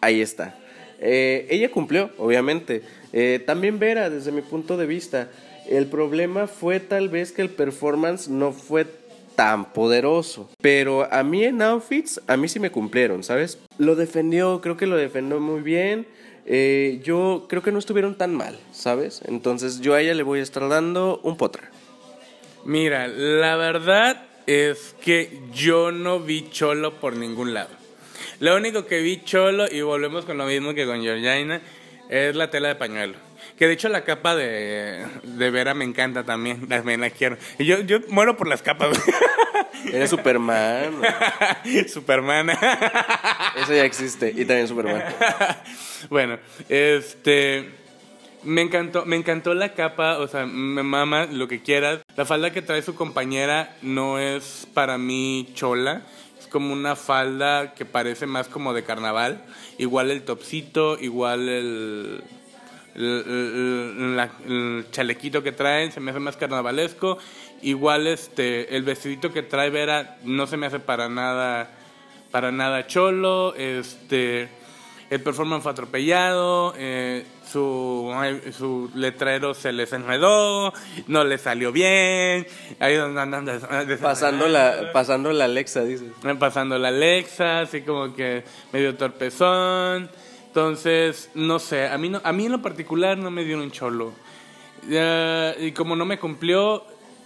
ahí 0.00 0.22
está. 0.22 0.58
Eh, 0.98 1.46
ella 1.50 1.70
cumplió, 1.70 2.10
obviamente. 2.16 2.82
también 3.44 3.78
Vera, 3.78 4.08
desde 4.08 4.32
mi 4.32 4.40
punto 4.40 4.78
de 4.78 4.86
vista. 4.86 5.28
El 5.70 5.86
problema 5.86 6.48
fue 6.48 6.80
tal 6.80 7.08
vez 7.08 7.30
que 7.30 7.42
el 7.42 7.48
performance 7.48 8.28
no 8.28 8.50
fue 8.50 8.86
tan 9.36 9.72
poderoso. 9.72 10.50
Pero 10.60 11.10
a 11.12 11.22
mí 11.22 11.44
en 11.44 11.62
outfits, 11.62 12.20
a 12.26 12.36
mí 12.36 12.48
sí 12.48 12.58
me 12.58 12.72
cumplieron, 12.72 13.22
¿sabes? 13.22 13.56
Lo 13.78 13.94
defendió, 13.94 14.60
creo 14.60 14.76
que 14.76 14.86
lo 14.86 14.96
defendió 14.96 15.38
muy 15.38 15.60
bien. 15.60 16.08
Eh, 16.44 17.00
yo 17.04 17.46
creo 17.48 17.62
que 17.62 17.70
no 17.70 17.78
estuvieron 17.78 18.18
tan 18.18 18.34
mal, 18.34 18.58
¿sabes? 18.72 19.22
Entonces 19.26 19.80
yo 19.80 19.94
a 19.94 20.00
ella 20.00 20.12
le 20.14 20.24
voy 20.24 20.40
a 20.40 20.42
estar 20.42 20.68
dando 20.68 21.20
un 21.22 21.36
potra. 21.36 21.70
Mira, 22.64 23.06
la 23.06 23.56
verdad 23.56 24.26
es 24.48 24.96
que 25.00 25.40
yo 25.54 25.92
no 25.92 26.18
vi 26.18 26.50
cholo 26.50 26.98
por 26.98 27.16
ningún 27.16 27.54
lado. 27.54 27.70
Lo 28.40 28.56
único 28.56 28.86
que 28.86 29.02
vi 29.02 29.22
cholo, 29.22 29.66
y 29.70 29.82
volvemos 29.82 30.24
con 30.24 30.36
lo 30.36 30.46
mismo 30.46 30.74
que 30.74 30.84
con 30.84 31.00
Georgina, 31.00 31.62
es 32.08 32.34
la 32.34 32.50
tela 32.50 32.66
de 32.66 32.74
pañuelo. 32.74 33.29
Que 33.60 33.66
de 33.66 33.74
hecho 33.74 33.90
la 33.90 34.04
capa 34.04 34.34
de, 34.34 35.04
de 35.22 35.50
Vera 35.50 35.74
me 35.74 35.84
encanta 35.84 36.24
también. 36.24 36.66
También 36.66 37.02
la 37.02 37.10
quiero. 37.10 37.36
Y 37.58 37.66
yo, 37.66 37.80
yo 37.80 37.98
muero 38.08 38.34
por 38.34 38.48
las 38.48 38.62
capas. 38.62 38.98
Eres 39.92 40.08
Superman. 40.08 40.94
Superman. 41.92 42.48
Eso 42.48 43.74
ya 43.74 43.84
existe. 43.84 44.32
Y 44.34 44.46
también 44.46 44.66
Superman. 44.66 45.04
bueno, 46.08 46.38
este. 46.70 47.68
Me 48.44 48.62
encantó, 48.62 49.04
me 49.04 49.16
encantó 49.16 49.52
la 49.52 49.74
capa, 49.74 50.16
o 50.20 50.26
sea, 50.26 50.46
me 50.46 50.82
mama 50.82 51.26
lo 51.26 51.46
que 51.46 51.60
quieras. 51.60 52.00
La 52.16 52.24
falda 52.24 52.52
que 52.52 52.62
trae 52.62 52.80
su 52.80 52.94
compañera 52.94 53.76
no 53.82 54.18
es 54.18 54.66
para 54.72 54.96
mí 54.96 55.50
chola, 55.52 56.00
es 56.38 56.46
como 56.46 56.72
una 56.72 56.96
falda 56.96 57.74
que 57.74 57.84
parece 57.84 58.24
más 58.26 58.48
como 58.48 58.72
de 58.72 58.84
carnaval. 58.84 59.44
Igual 59.76 60.10
el 60.10 60.22
topsito, 60.22 60.98
igual 60.98 61.50
el, 61.50 62.24
el, 62.94 64.86
chalequito 64.90 65.42
que 65.42 65.52
traen 65.52 65.92
se 65.92 66.00
me 66.00 66.10
hace 66.10 66.20
más 66.20 66.36
carnavalesco. 66.36 67.18
Igual 67.62 68.06
este 68.06 68.76
el 68.76 68.82
vestidito 68.82 69.32
que 69.32 69.42
trae 69.42 69.70
Vera 69.70 70.18
no 70.24 70.46
se 70.46 70.56
me 70.56 70.66
hace 70.66 70.80
para 70.80 71.08
nada 71.08 71.70
para 72.30 72.50
nada 72.52 72.86
cholo. 72.86 73.54
Este 73.54 74.48
el 75.10 75.20
performance 75.20 75.62
fue 75.62 75.72
atropellado. 75.72 76.72
Eh, 76.78 77.26
su, 77.50 78.12
su 78.56 78.90
letrero 78.94 79.54
se 79.54 79.72
les 79.72 79.92
enredó, 79.92 80.72
no 81.08 81.24
le 81.24 81.36
salió 81.36 81.72
bien. 81.72 82.46
Ahí 82.78 82.94
donde 82.94 83.20
andan 83.20 83.46
pasando 84.00 84.46
la 84.46 84.92
pasando 84.92 85.32
la 85.32 85.46
Alexa, 85.46 85.82
dice. 85.82 86.04
Pasando 86.38 86.78
la 86.78 86.88
Alexa, 86.88 87.60
así 87.60 87.82
como 87.82 88.14
que 88.14 88.44
medio 88.72 88.96
torpezón. 88.96 90.08
Entonces, 90.50 91.30
no 91.36 91.60
sé, 91.60 91.86
a 91.86 91.96
mí, 91.96 92.08
no, 92.08 92.20
a 92.24 92.32
mí 92.32 92.46
en 92.46 92.52
lo 92.52 92.60
particular 92.60 93.16
no 93.16 93.30
me 93.30 93.44
dio 93.44 93.56
un 93.56 93.70
cholo. 93.70 94.12
y 95.60 95.70
como 95.70 95.94
no 95.94 96.04
me 96.04 96.18
cumplió, 96.18 96.82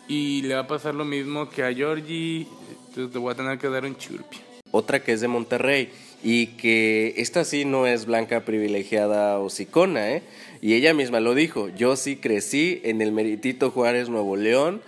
y 0.06 0.42
le 0.42 0.56
va 0.56 0.60
a 0.60 0.66
pasar 0.66 0.94
lo 0.94 1.06
mismo 1.06 1.48
que 1.48 1.62
a 1.62 1.72
Georgie, 1.72 2.46
te 2.94 3.18
voy 3.18 3.32
a 3.32 3.34
tener 3.34 3.58
que 3.58 3.70
dar 3.70 3.86
un 3.86 3.96
churpi. 3.96 4.36
Otra 4.70 5.02
que 5.02 5.12
es 5.12 5.22
de 5.22 5.28
Monterrey 5.28 5.88
y 6.22 6.48
que 6.48 7.14
esta 7.16 7.44
sí 7.44 7.64
no 7.64 7.86
es 7.86 8.04
blanca 8.04 8.44
privilegiada 8.44 9.38
o 9.38 9.48
sicona, 9.48 10.10
¿eh? 10.10 10.22
Y 10.60 10.74
ella 10.74 10.92
misma 10.92 11.20
lo 11.20 11.34
dijo, 11.34 11.70
yo 11.70 11.96
sí 11.96 12.16
crecí 12.16 12.82
en 12.84 13.00
el 13.00 13.10
Meritito 13.10 13.70
Juárez 13.70 14.10
Nuevo 14.10 14.36
León 14.36 14.82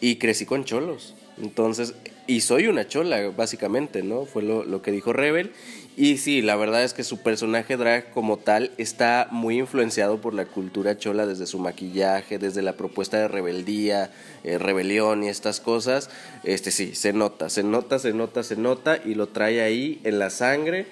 y 0.00 0.16
crecí 0.16 0.46
con 0.46 0.64
cholos. 0.64 1.14
Entonces, 1.42 1.94
y 2.26 2.40
soy 2.40 2.68
una 2.68 2.86
chola, 2.86 3.30
básicamente, 3.36 4.02
¿no? 4.02 4.24
Fue 4.24 4.42
lo, 4.42 4.64
lo 4.64 4.80
que 4.80 4.92
dijo 4.92 5.12
Rebel. 5.12 5.52
Y 5.94 6.16
sí, 6.16 6.40
la 6.40 6.56
verdad 6.56 6.84
es 6.84 6.94
que 6.94 7.04
su 7.04 7.18
personaje 7.18 7.76
drag 7.76 8.10
como 8.12 8.38
tal 8.38 8.70
está 8.78 9.28
muy 9.30 9.58
influenciado 9.58 10.22
por 10.22 10.32
la 10.32 10.46
cultura 10.46 10.96
chola 10.96 11.26
desde 11.26 11.46
su 11.46 11.58
maquillaje, 11.58 12.38
desde 12.38 12.62
la 12.62 12.78
propuesta 12.78 13.18
de 13.18 13.28
rebeldía, 13.28 14.10
eh, 14.42 14.56
rebelión 14.56 15.22
y 15.22 15.28
estas 15.28 15.60
cosas. 15.60 16.08
Este 16.44 16.70
sí, 16.70 16.94
se 16.94 17.12
nota, 17.12 17.50
se 17.50 17.62
nota, 17.62 17.98
se 17.98 18.14
nota, 18.14 18.42
se 18.42 18.56
nota 18.56 18.98
y 19.04 19.14
lo 19.14 19.28
trae 19.28 19.60
ahí 19.60 20.00
en 20.04 20.18
la 20.18 20.30
sangre 20.30 20.86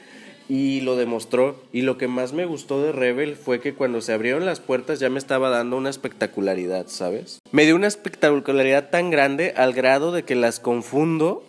y 0.50 0.80
lo 0.80 0.96
demostró. 0.96 1.62
Y 1.72 1.82
lo 1.82 1.96
que 1.96 2.08
más 2.08 2.34
me 2.34 2.44
gustó 2.44 2.82
de 2.82 2.92
Rebel 2.92 3.36
fue 3.36 3.60
que 3.60 3.72
cuando 3.72 4.02
se 4.02 4.12
abrieron 4.12 4.44
las 4.44 4.60
puertas 4.60 4.98
ya 4.98 5.08
me 5.08 5.18
estaba 5.18 5.48
dando 5.48 5.76
una 5.76 5.88
espectacularidad, 5.88 6.88
¿sabes? 6.88 7.40
Me 7.52 7.64
dio 7.64 7.76
una 7.76 7.86
espectacularidad 7.86 8.90
tan 8.90 9.10
grande 9.10 9.54
al 9.56 9.72
grado 9.72 10.12
de 10.12 10.24
que 10.24 10.34
las 10.34 10.60
confundo 10.60 11.44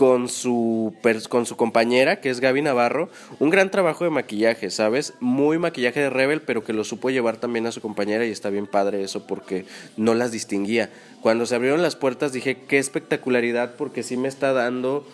con 0.00 0.30
su, 0.30 0.94
con 1.28 1.44
su 1.44 1.56
compañera, 1.56 2.22
que 2.22 2.30
es 2.30 2.40
Gaby 2.40 2.62
Navarro, 2.62 3.10
un 3.38 3.50
gran 3.50 3.70
trabajo 3.70 4.02
de 4.04 4.08
maquillaje, 4.08 4.70
¿sabes? 4.70 5.12
Muy 5.20 5.58
maquillaje 5.58 6.00
de 6.00 6.08
Rebel, 6.08 6.40
pero 6.40 6.64
que 6.64 6.72
lo 6.72 6.84
supo 6.84 7.10
llevar 7.10 7.36
también 7.36 7.66
a 7.66 7.70
su 7.70 7.82
compañera 7.82 8.24
y 8.24 8.30
está 8.30 8.48
bien 8.48 8.66
padre 8.66 9.02
eso 9.02 9.26
porque 9.26 9.66
no 9.98 10.14
las 10.14 10.32
distinguía. 10.32 10.88
Cuando 11.20 11.44
se 11.44 11.54
abrieron 11.54 11.82
las 11.82 11.96
puertas 11.96 12.32
dije, 12.32 12.56
qué 12.66 12.78
espectacularidad 12.78 13.74
porque 13.76 14.02
sí 14.02 14.16
me 14.16 14.28
está 14.28 14.54
dando 14.54 15.06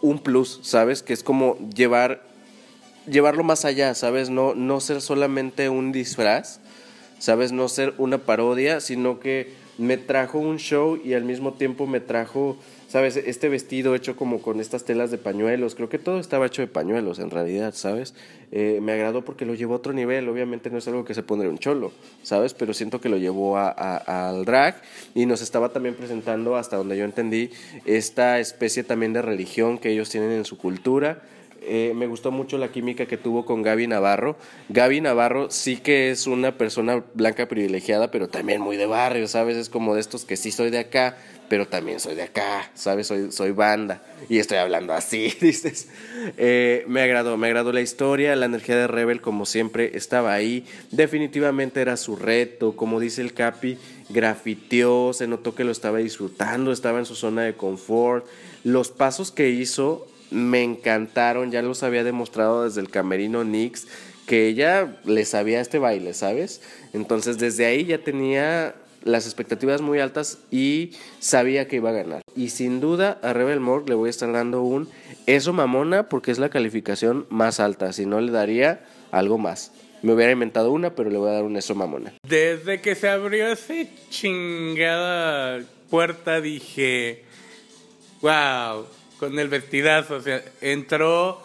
un 0.00 0.20
plus, 0.20 0.60
¿sabes? 0.62 1.02
Que 1.02 1.12
es 1.12 1.22
como 1.22 1.58
llevar, 1.76 2.22
llevarlo 3.06 3.44
más 3.44 3.66
allá, 3.66 3.94
¿sabes? 3.94 4.30
No, 4.30 4.54
no 4.54 4.80
ser 4.80 5.02
solamente 5.02 5.68
un 5.68 5.92
disfraz, 5.92 6.60
¿sabes? 7.18 7.52
No 7.52 7.68
ser 7.68 7.92
una 7.98 8.16
parodia, 8.16 8.80
sino 8.80 9.20
que 9.20 9.59
me 9.80 9.96
trajo 9.96 10.38
un 10.38 10.58
show 10.58 11.00
y 11.02 11.14
al 11.14 11.24
mismo 11.24 11.54
tiempo 11.54 11.86
me 11.86 12.00
trajo 12.00 12.56
¿sabes? 12.90 13.16
Este 13.16 13.48
vestido 13.48 13.94
hecho 13.94 14.16
como 14.16 14.42
con 14.42 14.58
estas 14.58 14.84
telas 14.84 15.12
de 15.12 15.18
pañuelos, 15.18 15.76
creo 15.76 15.88
que 15.88 16.00
todo 16.00 16.18
estaba 16.18 16.46
hecho 16.46 16.60
de 16.60 16.66
pañuelos 16.66 17.20
en 17.20 17.30
realidad, 17.30 17.72
¿sabes? 17.72 18.14
Eh, 18.50 18.80
me 18.82 18.90
agradó 18.90 19.24
porque 19.24 19.46
lo 19.46 19.54
llevó 19.54 19.74
a 19.74 19.76
otro 19.76 19.92
nivel, 19.92 20.28
obviamente 20.28 20.70
no 20.70 20.78
es 20.78 20.88
algo 20.88 21.04
que 21.04 21.14
se 21.14 21.22
pondría 21.22 21.52
un 21.52 21.58
cholo, 21.58 21.92
¿sabes? 22.24 22.52
Pero 22.52 22.74
siento 22.74 23.00
que 23.00 23.08
lo 23.08 23.16
llevó 23.16 23.58
a, 23.58 23.68
al 23.68 24.44
drag 24.44 24.82
y 25.14 25.24
nos 25.24 25.40
estaba 25.40 25.68
también 25.68 25.94
presentando, 25.94 26.56
hasta 26.56 26.78
donde 26.78 26.98
yo 26.98 27.04
entendí, 27.04 27.50
esta 27.84 28.40
especie 28.40 28.82
también 28.82 29.12
de 29.12 29.22
religión 29.22 29.78
que 29.78 29.90
ellos 29.90 30.10
tienen 30.10 30.32
en 30.32 30.44
su 30.44 30.58
cultura. 30.58 31.22
Eh, 31.62 31.92
me 31.94 32.06
gustó 32.06 32.30
mucho 32.30 32.58
la 32.58 32.72
química 32.72 33.06
que 33.06 33.16
tuvo 33.16 33.44
con 33.44 33.62
Gaby 33.62 33.86
Navarro. 33.86 34.36
Gaby 34.70 35.00
Navarro 35.00 35.50
sí 35.50 35.76
que 35.76 36.10
es 36.10 36.26
una 36.26 36.56
persona 36.56 37.04
blanca 37.14 37.48
privilegiada, 37.48 38.10
pero 38.10 38.28
también 38.28 38.60
muy 38.60 38.76
de 38.76 38.86
barrio, 38.86 39.28
¿sabes? 39.28 39.56
Es 39.56 39.68
como 39.68 39.94
de 39.94 40.00
estos 40.00 40.24
que 40.24 40.36
sí 40.36 40.52
soy 40.52 40.70
de 40.70 40.78
acá, 40.78 41.16
pero 41.50 41.66
también 41.66 42.00
soy 42.00 42.14
de 42.14 42.22
acá, 42.22 42.70
¿sabes? 42.74 43.08
Soy, 43.08 43.32
soy 43.32 43.50
banda 43.50 44.02
y 44.28 44.38
estoy 44.38 44.58
hablando 44.58 44.94
así, 44.94 45.34
dices. 45.40 45.88
Eh, 46.38 46.84
me 46.86 47.02
agradó, 47.02 47.36
me 47.36 47.48
agradó 47.48 47.72
la 47.72 47.80
historia, 47.80 48.36
la 48.36 48.46
energía 48.46 48.76
de 48.76 48.86
Rebel 48.86 49.20
como 49.20 49.44
siempre 49.44 49.96
estaba 49.96 50.32
ahí, 50.32 50.64
definitivamente 50.92 51.80
era 51.80 51.96
su 51.96 52.16
reto, 52.16 52.76
como 52.76 53.00
dice 53.00 53.20
el 53.20 53.34
Capi, 53.34 53.78
grafiteó, 54.08 55.12
se 55.12 55.26
notó 55.26 55.54
que 55.54 55.64
lo 55.64 55.72
estaba 55.72 55.98
disfrutando, 55.98 56.72
estaba 56.72 57.00
en 57.00 57.06
su 57.06 57.16
zona 57.16 57.42
de 57.42 57.54
confort, 57.54 58.26
los 58.62 58.90
pasos 58.90 59.32
que 59.32 59.50
hizo 59.50 60.06
me 60.30 60.62
encantaron, 60.62 61.50
ya 61.50 61.62
los 61.62 61.82
había 61.82 62.04
demostrado 62.04 62.64
desde 62.64 62.80
el 62.80 62.90
camerino 62.90 63.44
Nix, 63.44 63.86
que 64.26 64.46
ella 64.46 65.00
le 65.04 65.24
sabía 65.24 65.60
este 65.60 65.78
baile, 65.78 66.14
¿sabes? 66.14 66.62
Entonces 66.92 67.38
desde 67.38 67.66
ahí 67.66 67.84
ya 67.84 67.98
tenía 67.98 68.74
las 69.02 69.24
expectativas 69.24 69.80
muy 69.80 69.98
altas 69.98 70.38
y 70.50 70.92
sabía 71.18 71.66
que 71.66 71.76
iba 71.76 71.90
a 71.90 71.94
ganar. 71.94 72.22
Y 72.36 72.50
sin 72.50 72.80
duda 72.80 73.18
a 73.22 73.32
Rebel 73.32 73.60
Morgue 73.60 73.90
le 73.90 73.94
voy 73.94 74.08
a 74.08 74.10
estar 74.10 74.30
dando 74.30 74.62
un 74.62 74.88
eso 75.26 75.52
mamona 75.52 76.08
porque 76.08 76.30
es 76.30 76.38
la 76.38 76.48
calificación 76.48 77.26
más 77.30 77.60
alta, 77.60 77.92
si 77.92 78.06
no 78.06 78.20
le 78.20 78.32
daría 78.32 78.84
algo 79.10 79.38
más. 79.38 79.72
Me 80.02 80.14
hubiera 80.14 80.32
inventado 80.32 80.72
una, 80.72 80.94
pero 80.94 81.10
le 81.10 81.18
voy 81.18 81.28
a 81.28 81.32
dar 81.32 81.44
un 81.44 81.56
eso 81.56 81.74
mamona. 81.74 82.12
Desde 82.26 82.80
que 82.80 82.94
se 82.94 83.08
abrió 83.08 83.48
esa 83.48 83.74
chingada 84.08 85.62
puerta 85.90 86.40
dije, 86.40 87.24
wow, 88.22 88.86
con 89.20 89.38
el 89.38 89.48
vestidazo, 89.48 90.16
o 90.16 90.20
sea, 90.22 90.42
entró 90.62 91.42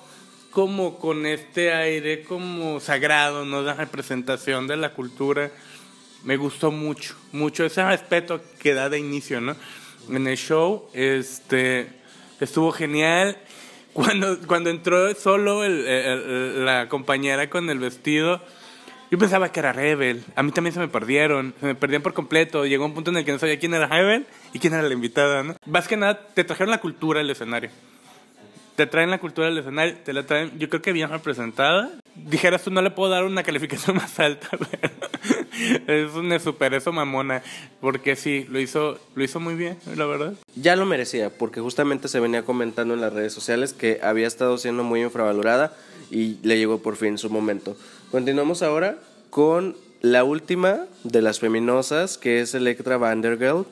como 0.50 0.98
con 0.98 1.26
este 1.26 1.74
aire 1.74 2.24
como 2.24 2.80
sagrado, 2.80 3.44
¿no? 3.44 3.62
La 3.62 3.74
representación 3.74 4.66
de 4.66 4.78
la 4.78 4.94
cultura. 4.94 5.52
Me 6.24 6.38
gustó 6.38 6.72
mucho, 6.72 7.16
mucho 7.34 7.66
ese 7.66 7.86
respeto 7.86 8.40
que 8.60 8.74
da 8.74 8.88
de 8.88 8.98
inicio, 8.98 9.42
¿no? 9.42 9.58
En 10.10 10.26
el 10.26 10.38
show, 10.38 10.88
este, 10.94 11.90
estuvo 12.40 12.72
genial. 12.72 13.38
Cuando, 13.92 14.40
cuando 14.48 14.70
entró 14.70 15.14
solo 15.14 15.68
la 15.68 16.88
compañera 16.88 17.50
con 17.50 17.70
el 17.70 17.80
vestido, 17.80 18.42
yo 19.16 19.20
pensaba 19.20 19.50
que 19.50 19.62
era 19.62 19.72
Rebel. 19.72 20.26
A 20.36 20.44
mí 20.44 20.52
también 20.52 20.74
se 20.74 20.80
me 20.82 20.90
perdieron. 20.90 21.54
Se 21.62 21.68
me 21.68 21.76
perdían 21.76 22.02
por 22.02 22.14
completo. 22.14 22.66
Llegó 22.66 22.86
un 22.86 22.94
punto 22.94 23.12
en 23.12 23.18
el 23.18 23.24
que 23.24 23.32
no 23.32 23.40
sabía 23.40 23.58
quién 23.58 23.74
era 23.74 23.88
Rebel 23.88 24.26
y 24.52 24.60
quién 24.60 24.74
era 24.74 24.84
la 24.84 24.94
invitada, 24.94 25.42
¿no? 25.42 25.56
Más 25.66 25.88
que 25.88 25.96
nada, 25.96 26.20
te 26.34 26.44
trajeron 26.44 26.70
la 26.70 26.82
cultura 26.82 27.20
del 27.20 27.30
escenario. 27.30 27.70
Te 28.76 28.88
traen 28.88 29.10
la 29.10 29.20
cultura 29.20 29.48
del 29.48 29.60
escenario, 29.60 29.96
te 30.04 30.12
la 30.12 30.26
traen, 30.26 30.60
yo 30.60 30.68
creo 30.68 30.82
que 30.82 30.92
bien 30.92 31.10
representada. 31.10 31.92
Dijeras 32.14 32.64
tú, 32.64 32.72
no 32.72 32.82
le 32.82 32.92
puedo 32.92 33.10
dar 33.10 33.24
una 33.24 33.42
calificación 33.42 33.96
más 33.96 34.20
alta, 34.20 34.50
es 35.88 36.12
una 36.12 36.38
super 36.40 36.74
eso 36.74 36.92
mamona. 36.92 37.42
Porque 37.80 38.18
sí, 38.18 38.46
lo 38.50 38.60
hizo, 38.60 39.00
lo 39.16 39.24
hizo 39.24 39.40
muy 39.40 39.56
bien, 39.56 39.78
la 39.96 40.06
verdad. 40.06 40.34
Ya 40.56 40.76
lo 40.76 40.86
merecía, 40.86 41.30
porque 41.30 41.62
justamente 41.62 42.10
se 42.10 42.20
venía 42.20 42.44
comentando 42.44 42.96
en 42.96 43.00
las 43.00 43.14
redes 43.14 43.32
sociales 43.32 43.72
que 43.72 44.02
había 44.04 44.28
estado 44.28 44.58
siendo 44.58 44.84
muy 44.84 45.04
infravalorada 45.04 45.74
y 46.12 46.38
le 46.44 46.58
llegó 46.58 46.80
por 46.80 46.98
fin 46.98 47.18
su 47.18 47.30
momento. 47.30 47.78
Continuamos 48.16 48.62
ahora 48.62 48.98
con 49.30 49.76
la 50.00 50.24
última 50.24 50.86
de 51.04 51.22
las 51.22 51.42
feminosas, 51.42 52.18
que 52.18 52.40
es 52.40 52.56
Electra 52.56 52.96
Vandergeld, 52.96 53.66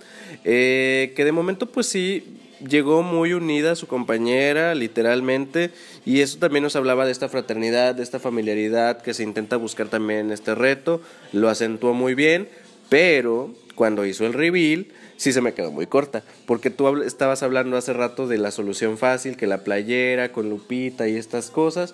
eh, 0.44 1.14
que 1.16 1.24
de 1.24 1.32
momento 1.32 1.68
pues 1.68 1.88
sí 1.88 2.26
llegó 2.60 3.04
muy 3.04 3.32
unida 3.32 3.72
a 3.72 3.76
su 3.78 3.88
compañera, 3.88 4.76
literalmente, 4.76 5.72
y 6.06 6.20
eso 6.20 6.40
también 6.40 6.64
nos 6.64 6.76
hablaba 6.76 7.06
de 7.06 7.14
esta 7.14 7.30
fraternidad, 7.30 7.96
de 7.96 8.04
esta 8.04 8.20
familiaridad 8.20 9.02
que 9.02 9.14
se 9.14 9.24
intenta 9.24 9.56
buscar 9.56 9.88
también 9.88 10.20
en 10.20 10.32
este 10.34 10.56
reto, 10.56 11.00
lo 11.32 11.48
acentuó 11.48 11.94
muy 11.94 12.14
bien, 12.14 12.50
pero 12.90 13.56
cuando 13.76 14.06
hizo 14.06 14.26
el 14.26 14.34
reveal, 14.34 14.88
sí 15.16 15.32
se 15.32 15.40
me 15.40 15.54
quedó 15.54 15.72
muy 15.72 15.88
corta, 15.88 16.22
porque 16.46 16.70
tú 16.70 17.02
estabas 17.04 17.44
hablando 17.44 17.78
hace 17.78 17.94
rato 17.94 18.28
de 18.28 18.40
la 18.40 18.52
solución 18.52 18.98
fácil, 18.98 19.38
que 19.38 19.48
la 19.48 19.64
playera 19.64 20.34
con 20.34 20.50
Lupita 20.50 21.08
y 21.08 21.16
estas 21.16 21.50
cosas, 21.50 21.94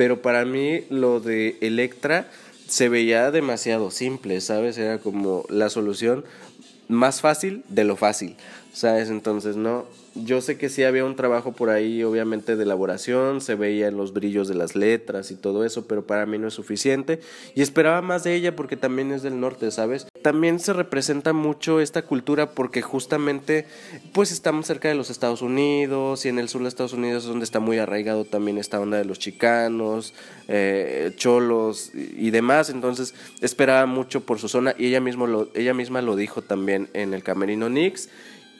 pero 0.00 0.22
para 0.22 0.46
mí 0.46 0.84
lo 0.88 1.20
de 1.20 1.58
Electra 1.60 2.26
se 2.66 2.88
veía 2.88 3.30
demasiado 3.30 3.90
simple, 3.90 4.40
¿sabes? 4.40 4.78
Era 4.78 4.96
como 4.96 5.44
la 5.50 5.68
solución 5.68 6.24
más 6.88 7.20
fácil 7.20 7.64
de 7.68 7.84
lo 7.84 7.96
fácil, 7.96 8.34
¿sabes? 8.72 9.10
Entonces, 9.10 9.56
no, 9.56 9.84
yo 10.14 10.40
sé 10.40 10.58
que 10.58 10.68
sí 10.68 10.82
había 10.82 11.04
un 11.04 11.14
trabajo 11.14 11.52
por 11.52 11.70
ahí, 11.70 12.02
obviamente, 12.02 12.56
de 12.56 12.64
elaboración, 12.64 13.40
se 13.40 13.54
veía 13.54 13.86
en 13.86 13.96
los 13.96 14.12
brillos 14.12 14.48
de 14.48 14.54
las 14.54 14.74
letras 14.74 15.30
y 15.30 15.36
todo 15.36 15.64
eso, 15.64 15.86
pero 15.86 16.04
para 16.04 16.26
mí 16.26 16.38
no 16.38 16.48
es 16.48 16.54
suficiente. 16.54 17.20
Y 17.54 17.62
esperaba 17.62 18.02
más 18.02 18.24
de 18.24 18.34
ella 18.34 18.56
porque 18.56 18.76
también 18.76 19.12
es 19.12 19.22
del 19.22 19.38
norte, 19.38 19.70
¿sabes? 19.70 20.06
También 20.22 20.58
se 20.58 20.72
representa 20.72 21.32
mucho 21.32 21.80
esta 21.80 22.02
cultura 22.02 22.50
porque 22.50 22.82
justamente, 22.82 23.66
pues 24.12 24.32
estamos 24.32 24.66
cerca 24.66 24.88
de 24.88 24.94
los 24.94 25.10
Estados 25.10 25.42
Unidos 25.42 26.24
y 26.26 26.28
en 26.28 26.38
el 26.38 26.48
sur 26.48 26.62
de 26.62 26.68
Estados 26.68 26.92
Unidos 26.92 27.24
es 27.24 27.28
donde 27.28 27.44
está 27.44 27.60
muy 27.60 27.78
arraigado 27.78 28.24
también 28.24 28.58
esta 28.58 28.80
onda 28.80 28.98
de 28.98 29.04
los 29.04 29.18
chicanos, 29.18 30.12
eh, 30.48 31.12
cholos 31.16 31.92
y 31.94 32.30
demás. 32.30 32.68
Entonces 32.68 33.14
esperaba 33.40 33.86
mucho 33.86 34.22
por 34.22 34.40
su 34.40 34.48
zona 34.48 34.74
y 34.76 34.86
ella, 34.86 35.00
mismo 35.00 35.26
lo, 35.26 35.48
ella 35.54 35.72
misma 35.72 36.02
lo 36.02 36.16
dijo 36.16 36.42
también 36.42 36.88
en 36.94 37.14
el 37.14 37.22
Camerino 37.22 37.68
Nix 37.68 38.08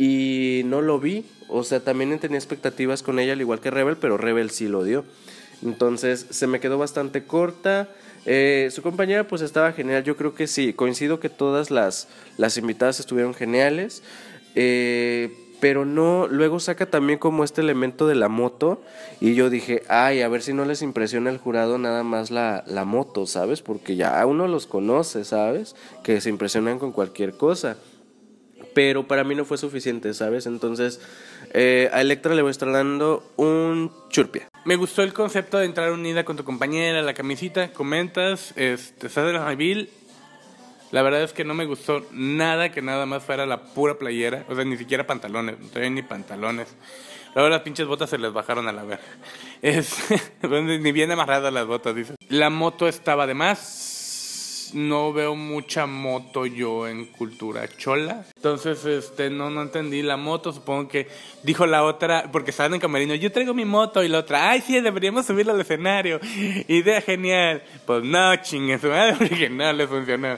y 0.00 0.62
no 0.64 0.80
lo 0.80 0.98
vi. 0.98 1.26
O 1.48 1.62
sea, 1.62 1.80
también 1.80 2.18
tenía 2.18 2.38
expectativas 2.38 3.02
con 3.02 3.18
ella, 3.18 3.34
al 3.34 3.40
igual 3.42 3.60
que 3.60 3.70
Rebel, 3.70 3.98
pero 3.98 4.16
Rebel 4.16 4.48
sí 4.48 4.66
lo 4.66 4.82
dio. 4.82 5.04
Entonces 5.62 6.26
se 6.30 6.46
me 6.46 6.58
quedó 6.58 6.78
bastante 6.78 7.24
corta. 7.24 7.90
Eh, 8.24 8.70
su 8.72 8.80
compañera 8.80 9.28
pues 9.28 9.42
estaba 9.42 9.72
genial, 9.72 10.02
yo 10.02 10.16
creo 10.16 10.34
que 10.34 10.46
sí, 10.46 10.72
coincido 10.72 11.20
que 11.20 11.28
todas 11.28 11.70
las, 11.70 12.08
las 12.38 12.56
invitadas 12.56 12.98
estuvieron 13.00 13.34
geniales, 13.34 14.02
eh, 14.54 15.34
pero 15.60 15.84
no, 15.84 16.26
luego 16.28 16.60
saca 16.60 16.86
también 16.86 17.18
como 17.18 17.44
este 17.44 17.60
elemento 17.60 18.06
de 18.06 18.14
la 18.14 18.28
moto 18.28 18.82
y 19.20 19.34
yo 19.34 19.50
dije, 19.50 19.82
ay, 19.88 20.20
a 20.22 20.28
ver 20.28 20.42
si 20.42 20.52
no 20.54 20.64
les 20.64 20.82
impresiona 20.82 21.30
el 21.30 21.38
jurado 21.38 21.78
nada 21.78 22.02
más 22.02 22.30
la, 22.30 22.62
la 22.66 22.84
moto, 22.84 23.26
¿sabes? 23.26 23.60
Porque 23.60 23.96
ya 23.96 24.24
uno 24.24 24.48
los 24.48 24.66
conoce, 24.66 25.24
¿sabes? 25.24 25.74
Que 26.02 26.20
se 26.22 26.30
impresionan 26.30 26.78
con 26.78 26.92
cualquier 26.92 27.34
cosa 27.34 27.76
pero 28.74 29.06
para 29.06 29.24
mí 29.24 29.34
no 29.34 29.44
fue 29.44 29.58
suficiente, 29.58 30.14
¿sabes? 30.14 30.46
Entonces, 30.46 31.00
eh, 31.52 31.90
a 31.92 32.00
Electra 32.00 32.34
le 32.34 32.42
voy 32.42 32.50
a 32.50 32.52
estar 32.52 32.70
dando 32.70 33.24
un 33.36 33.92
churpia. 34.08 34.48
Me 34.64 34.76
gustó 34.76 35.02
el 35.02 35.12
concepto 35.12 35.58
de 35.58 35.66
entrar 35.66 35.92
unida 35.92 36.24
con 36.24 36.36
tu 36.36 36.44
compañera, 36.44 37.02
la 37.02 37.14
camisita, 37.14 37.72
comentas, 37.72 38.52
este, 38.56 39.06
estás 39.06 39.28
en 39.28 39.34
la. 39.34 39.88
La 40.92 41.02
verdad 41.02 41.22
es 41.22 41.32
que 41.32 41.44
no 41.44 41.54
me 41.54 41.66
gustó 41.66 42.04
nada 42.10 42.72
que 42.72 42.82
nada 42.82 43.06
más 43.06 43.22
fuera 43.22 43.46
la 43.46 43.62
pura 43.62 43.96
playera, 43.96 44.44
o 44.48 44.56
sea, 44.56 44.64
ni 44.64 44.76
siquiera 44.76 45.06
pantalones, 45.06 45.58
no 45.60 45.68
traía 45.68 45.90
ni 45.90 46.02
pantalones. 46.02 46.74
Luego 47.34 47.48
las 47.48 47.62
pinches 47.62 47.86
botas 47.86 48.10
se 48.10 48.18
les 48.18 48.32
bajaron 48.32 48.66
a 48.66 48.72
la 48.72 48.82
ver. 48.82 48.98
Es, 49.62 49.96
ni 50.42 50.92
bien 50.92 51.12
amarradas 51.12 51.52
las 51.52 51.66
botas, 51.66 51.94
dice. 51.94 52.14
La 52.28 52.50
moto 52.50 52.88
estaba 52.88 53.26
de 53.28 53.34
más 53.34 53.99
no 54.74 55.12
veo 55.12 55.34
mucha 55.34 55.86
moto 55.86 56.46
yo 56.46 56.86
en 56.88 57.06
cultura 57.06 57.68
chola. 57.76 58.24
Entonces, 58.36 58.84
este, 58.84 59.30
no, 59.30 59.50
no 59.50 59.62
entendí 59.62 60.02
la 60.02 60.16
moto. 60.16 60.52
Supongo 60.52 60.88
que 60.88 61.08
dijo 61.42 61.66
la 61.66 61.84
otra, 61.84 62.30
porque 62.32 62.50
estaban 62.50 62.74
en 62.74 62.80
camerino, 62.80 63.14
yo 63.14 63.32
traigo 63.32 63.54
mi 63.54 63.64
moto 63.64 64.02
y 64.02 64.08
la 64.08 64.18
otra, 64.18 64.50
ay, 64.50 64.60
sí, 64.60 64.80
deberíamos 64.80 65.26
subirla 65.26 65.52
al 65.52 65.60
escenario. 65.60 66.20
Idea 66.68 67.00
genial. 67.00 67.62
Pues 67.86 68.04
no, 68.04 68.36
chingue 68.36 68.78
su 68.78 68.88
madre, 68.88 69.48
no 69.50 69.72
le 69.72 69.86
funcionó. 69.86 70.36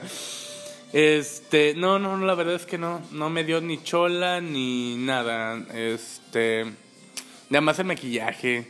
Este, 0.93 1.73
no, 1.75 1.97
no, 1.97 2.17
la 2.17 2.35
verdad 2.35 2.53
es 2.53 2.67
que 2.67 2.77
no, 2.77 3.01
no 3.11 3.29
me 3.29 3.43
dio 3.43 3.59
ni 3.61 3.81
chola 3.81 4.39
ni 4.41 4.95
nada. 4.95 5.57
Este, 5.73 6.65
nada 7.49 7.61
más 7.61 7.79
el 7.79 7.85
maquillaje. 7.85 8.67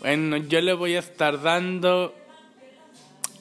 Bueno, 0.00 0.36
yo 0.36 0.60
le 0.60 0.74
voy 0.74 0.96
a 0.96 0.98
estar 0.98 1.40
dando 1.40 2.14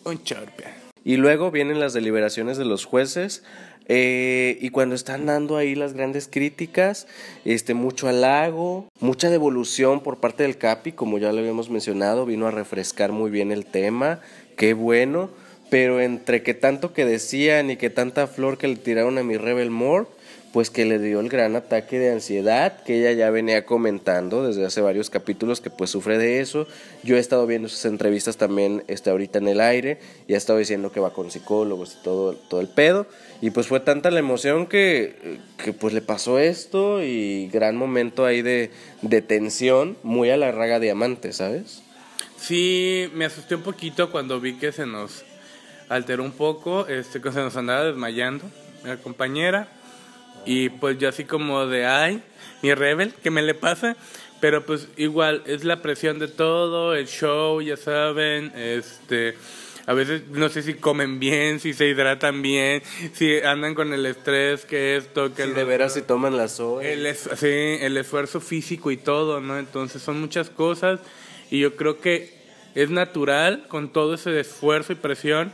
un 0.06 0.24
chorpe. 0.24 0.85
Y 1.06 1.18
luego 1.18 1.52
vienen 1.52 1.80
las 1.80 1.94
deliberaciones 1.94 2.58
de 2.58 2.66
los 2.66 2.84
jueces. 2.84 3.44
Eh, 3.88 4.58
y 4.60 4.72
cuando 4.72 4.96
están 4.96 5.28
dando 5.28 5.56
ahí 5.56 5.76
las 5.76 5.94
grandes 5.94 6.28
críticas, 6.28 7.08
este, 7.46 7.76
mucho 7.76 8.08
halago, 8.08 8.88
mucha 9.00 9.30
devolución 9.30 10.02
por 10.02 10.18
parte 10.18 10.42
del 10.42 10.58
Capi, 10.58 10.92
como 10.92 11.20
ya 11.20 11.32
lo 11.32 11.40
habíamos 11.40 11.70
mencionado, 11.70 12.26
vino 12.26 12.48
a 12.48 12.52
refrescar 12.52 13.12
muy 13.12 13.30
bien 13.30 13.52
el 13.52 13.68
tema, 13.68 14.20
qué 14.58 14.74
bueno, 14.74 15.30
pero 15.70 16.02
entre 16.02 16.42
que 16.42 16.56
tanto 16.56 16.94
que 16.94 17.06
decían 17.06 17.70
y 17.70 17.78
que 17.78 17.92
tanta 17.92 18.26
flor 18.26 18.58
que 18.58 18.68
le 18.68 18.76
tiraron 18.76 19.20
a 19.20 19.24
mi 19.24 19.38
Rebel 19.38 19.70
Moore, 19.70 20.08
pues 20.56 20.70
que 20.70 20.86
le 20.86 21.00
dio 21.00 21.20
el 21.20 21.28
gran 21.28 21.58
ataque 21.58 22.00
de 22.00 22.14
ansiedad 22.14 22.82
que 22.84 23.00
ella 23.02 23.12
ya 23.12 23.30
venía 23.30 23.66
comentando 23.66 24.48
desde 24.48 24.66
hace 24.66 24.80
varios 24.80 25.10
capítulos 25.10 25.60
que 25.60 25.70
pues 25.70 25.90
sufre 25.90 26.18
de 26.18 26.40
eso. 26.40 26.66
Yo 27.04 27.18
he 27.18 27.20
estado 27.20 27.46
viendo 27.46 27.68
sus 27.68 27.84
entrevistas 27.84 28.38
también 28.38 28.82
este, 28.88 29.10
ahorita 29.10 29.40
en 29.40 29.50
el 29.50 29.60
aire 29.60 30.00
y 30.30 30.34
ha 30.34 30.38
estado 30.38 30.58
diciendo 30.58 30.94
que 30.94 31.02
va 31.02 31.12
con 31.12 31.30
psicólogos 31.30 31.98
y 32.00 32.04
todo, 32.06 32.36
todo 32.36 32.62
el 32.62 32.70
pedo. 32.70 33.06
Y 33.42 33.50
pues 33.50 33.68
fue 33.68 33.82
tanta 33.82 34.10
la 34.12 34.20
emoción 34.20 34.68
que, 34.68 35.40
que 35.62 35.74
pues 35.74 35.94
le 35.94 36.00
pasó 36.00 36.40
esto 36.40 37.04
y 37.04 37.50
gran 37.50 37.76
momento 37.76 38.26
ahí 38.26 38.42
de, 38.42 38.72
de 39.02 39.22
tensión, 39.22 39.98
muy 40.04 40.30
a 40.30 40.38
la 40.38 40.54
raga 40.54 40.80
diamante, 40.80 41.34
¿sabes? 41.34 41.84
Sí, 42.38 43.12
me 43.14 43.26
asusté 43.26 43.56
un 43.56 43.64
poquito 43.64 44.10
cuando 44.10 44.40
vi 44.40 44.54
que 44.54 44.72
se 44.72 44.86
nos 44.86 45.26
alteró 45.90 46.24
un 46.24 46.32
poco, 46.32 46.88
este, 46.88 47.20
que 47.20 47.34
se 47.34 47.40
nos 47.40 47.58
andaba 47.58 47.84
desmayando 47.84 48.46
la 48.86 48.96
compañera 48.96 49.68
y 50.46 50.70
pues 50.70 50.98
yo 50.98 51.10
así 51.10 51.26
como 51.26 51.66
de, 51.68 51.86
ay, 51.86 52.22
mi 52.62 52.74
rebel, 52.74 53.14
¿qué 53.24 53.32
me 53.32 53.42
le 53.42 53.54
pasa? 53.54 53.96
Pero 54.40 54.66
pues 54.66 54.88
igual, 54.98 55.44
es 55.46 55.64
la 55.64 55.82
presión 55.82 56.20
de 56.20 56.28
todo, 56.28 56.96
el 56.96 57.08
show, 57.08 57.62
ya 57.62 57.78
saben, 57.78 58.52
este... 58.56 59.36
A 59.88 59.94
veces 59.94 60.24
no 60.30 60.50
sé 60.50 60.64
si 60.64 60.74
comen 60.74 61.20
bien, 61.20 61.60
si 61.60 61.74
se 61.74 61.88
hidratan 61.88 62.42
bien, 62.42 62.82
si 63.14 63.38
andan 63.42 63.76
con 63.76 63.94
el 63.94 64.04
estrés, 64.08 64.66
que 64.66 64.96
esto, 64.96 65.32
que... 65.36 65.44
Si 65.44 65.52
de 65.52 65.64
veras 65.64 65.94
si 65.94 66.02
toman 66.02 66.36
la 66.36 66.48
soya. 66.48 66.90
El, 66.90 67.16
sí, 67.16 67.78
el 67.82 67.96
esfuerzo 67.96 68.42
físico 68.42 68.90
y 68.90 68.98
todo, 68.98 69.42
¿no? 69.42 69.60
Entonces 69.60 70.02
son 70.02 70.20
muchas 70.20 70.50
cosas 70.50 71.02
y 71.52 71.60
yo 71.60 71.76
creo 71.76 72.00
que 72.00 72.34
es 72.74 72.90
natural 72.90 73.66
con 73.68 73.94
todo 73.94 74.16
ese 74.16 74.40
esfuerzo 74.40 74.94
y 74.94 74.96
presión 74.96 75.52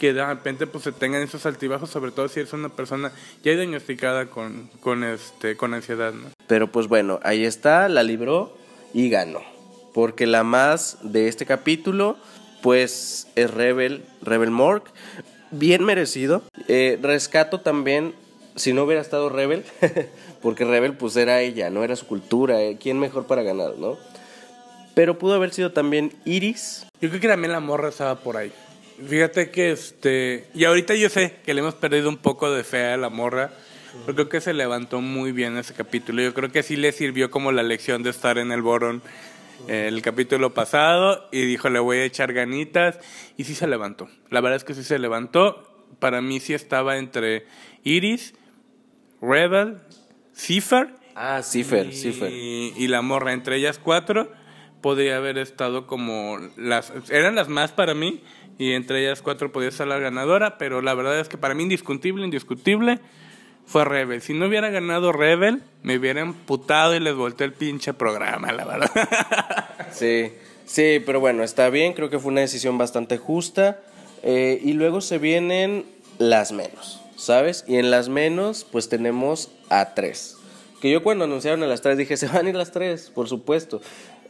que 0.00 0.14
de 0.14 0.24
repente 0.24 0.66
pues 0.66 0.84
se 0.84 0.92
tengan 0.92 1.20
esos 1.20 1.44
altibajos, 1.44 1.90
sobre 1.90 2.10
todo 2.10 2.26
si 2.26 2.40
eres 2.40 2.54
una 2.54 2.70
persona 2.70 3.12
ya 3.44 3.52
diagnosticada 3.52 4.30
con, 4.30 4.70
con, 4.80 5.04
este, 5.04 5.58
con 5.58 5.74
ansiedad. 5.74 6.14
¿no? 6.14 6.30
Pero 6.46 6.72
pues 6.72 6.88
bueno, 6.88 7.20
ahí 7.22 7.44
está, 7.44 7.86
la 7.90 8.02
libró 8.02 8.56
y 8.94 9.10
ganó. 9.10 9.42
Porque 9.92 10.26
la 10.26 10.42
más 10.42 10.96
de 11.02 11.28
este 11.28 11.44
capítulo 11.44 12.16
pues 12.62 13.28
es 13.34 13.50
Rebel, 13.50 14.02
Rebel 14.22 14.50
Morg, 14.50 14.84
bien 15.50 15.84
merecido. 15.84 16.42
Eh, 16.66 16.98
rescato 17.02 17.60
también, 17.60 18.14
si 18.56 18.72
no 18.72 18.84
hubiera 18.84 19.02
estado 19.02 19.28
Rebel, 19.28 19.64
porque 20.40 20.64
Rebel 20.64 20.94
pues 20.94 21.14
era 21.16 21.42
ella, 21.42 21.68
no 21.68 21.84
era 21.84 21.94
su 21.94 22.06
cultura, 22.06 22.62
eh, 22.62 22.78
¿quién 22.80 22.98
mejor 22.98 23.26
para 23.26 23.42
ganar, 23.42 23.76
no? 23.76 23.98
pero 24.94 25.18
pudo 25.18 25.34
haber 25.34 25.52
sido 25.52 25.72
también 25.72 26.12
Iris. 26.24 26.86
Yo 27.00 27.08
creo 27.08 27.20
que 27.20 27.28
también 27.28 27.52
la 27.52 27.60
morra 27.60 27.88
estaba 27.88 28.16
por 28.16 28.36
ahí. 28.36 28.52
Fíjate 29.06 29.50
que 29.50 29.72
este. 29.72 30.48
Y 30.54 30.64
ahorita 30.64 30.94
yo 30.94 31.08
sé 31.08 31.36
que 31.44 31.54
le 31.54 31.60
hemos 31.60 31.74
perdido 31.74 32.08
un 32.08 32.18
poco 32.18 32.50
de 32.50 32.64
fe 32.64 32.92
a 32.92 32.96
la 32.96 33.08
morra. 33.08 33.50
Pero 34.06 34.14
creo 34.14 34.28
que 34.28 34.40
se 34.40 34.52
levantó 34.54 35.00
muy 35.00 35.32
bien 35.32 35.56
ese 35.56 35.74
capítulo. 35.74 36.22
Yo 36.22 36.32
creo 36.32 36.52
que 36.52 36.62
sí 36.62 36.76
le 36.76 36.92
sirvió 36.92 37.30
como 37.30 37.50
la 37.50 37.62
lección 37.62 38.04
de 38.04 38.10
estar 38.10 38.38
en 38.38 38.52
el 38.52 38.62
Boron 38.62 39.02
eh, 39.66 39.86
el 39.88 40.00
capítulo 40.02 40.54
pasado. 40.54 41.28
Y 41.32 41.44
dijo, 41.44 41.68
le 41.70 41.80
voy 41.80 41.98
a 41.98 42.04
echar 42.04 42.32
ganitas. 42.32 43.00
Y 43.36 43.44
sí 43.44 43.54
se 43.54 43.66
levantó. 43.66 44.08
La 44.30 44.40
verdad 44.40 44.56
es 44.56 44.64
que 44.64 44.74
sí 44.74 44.84
se 44.84 44.98
levantó. 44.98 45.66
Para 45.98 46.20
mí 46.20 46.38
sí 46.38 46.54
estaba 46.54 46.98
entre 46.98 47.46
Iris, 47.82 48.34
Rebel, 49.20 49.78
Cipher. 50.34 50.94
Ah, 51.16 51.42
Cipher, 51.42 51.86
y, 51.86 51.92
Cipher. 51.92 52.30
Y 52.32 52.86
la 52.86 53.02
morra. 53.02 53.32
Entre 53.32 53.56
ellas 53.56 53.78
cuatro 53.78 54.30
podría 54.80 55.16
haber 55.16 55.38
estado 55.38 55.86
como 55.86 56.38
las 56.56 56.92
eran 57.10 57.34
las 57.34 57.48
más 57.48 57.72
para 57.72 57.94
mí 57.94 58.22
y 58.60 58.74
entre 58.74 59.00
ellas 59.00 59.22
cuatro 59.22 59.50
podía 59.50 59.70
ser 59.70 59.86
la 59.86 59.98
ganadora, 59.98 60.58
pero 60.58 60.82
la 60.82 60.92
verdad 60.92 61.18
es 61.18 61.30
que 61.30 61.38
para 61.38 61.54
mí 61.54 61.62
indiscutible, 61.62 62.26
indiscutible 62.26 63.00
fue 63.64 63.86
Rebel. 63.86 64.20
Si 64.20 64.34
no 64.34 64.48
hubiera 64.48 64.68
ganado 64.68 65.12
Rebel, 65.12 65.62
me 65.82 65.96
hubiera 65.96 66.20
emputado 66.20 66.94
y 66.94 67.00
les 67.00 67.14
volteé 67.14 67.46
el 67.46 67.54
pinche 67.54 67.94
programa, 67.94 68.52
la 68.52 68.66
verdad. 68.66 68.90
Sí, 69.92 70.32
sí, 70.66 71.02
pero 71.04 71.20
bueno, 71.20 71.42
está 71.42 71.70
bien, 71.70 71.94
creo 71.94 72.10
que 72.10 72.18
fue 72.18 72.30
una 72.30 72.42
decisión 72.42 72.76
bastante 72.76 73.16
justa. 73.16 73.80
Eh, 74.22 74.60
y 74.62 74.74
luego 74.74 75.00
se 75.00 75.16
vienen 75.16 75.86
las 76.18 76.52
menos, 76.52 77.00
¿sabes? 77.16 77.64
Y 77.66 77.76
en 77.76 77.90
las 77.90 78.10
menos, 78.10 78.66
pues 78.70 78.90
tenemos 78.90 79.50
a 79.70 79.94
tres. 79.94 80.36
Que 80.82 80.90
yo 80.90 81.02
cuando 81.02 81.24
anunciaron 81.24 81.62
a 81.62 81.66
las 81.66 81.80
tres 81.80 81.96
dije, 81.96 82.16
se 82.18 82.26
van 82.26 82.44
a 82.44 82.50
ir 82.50 82.56
las 82.56 82.72
tres, 82.72 83.10
por 83.14 83.26
supuesto. 83.26 83.80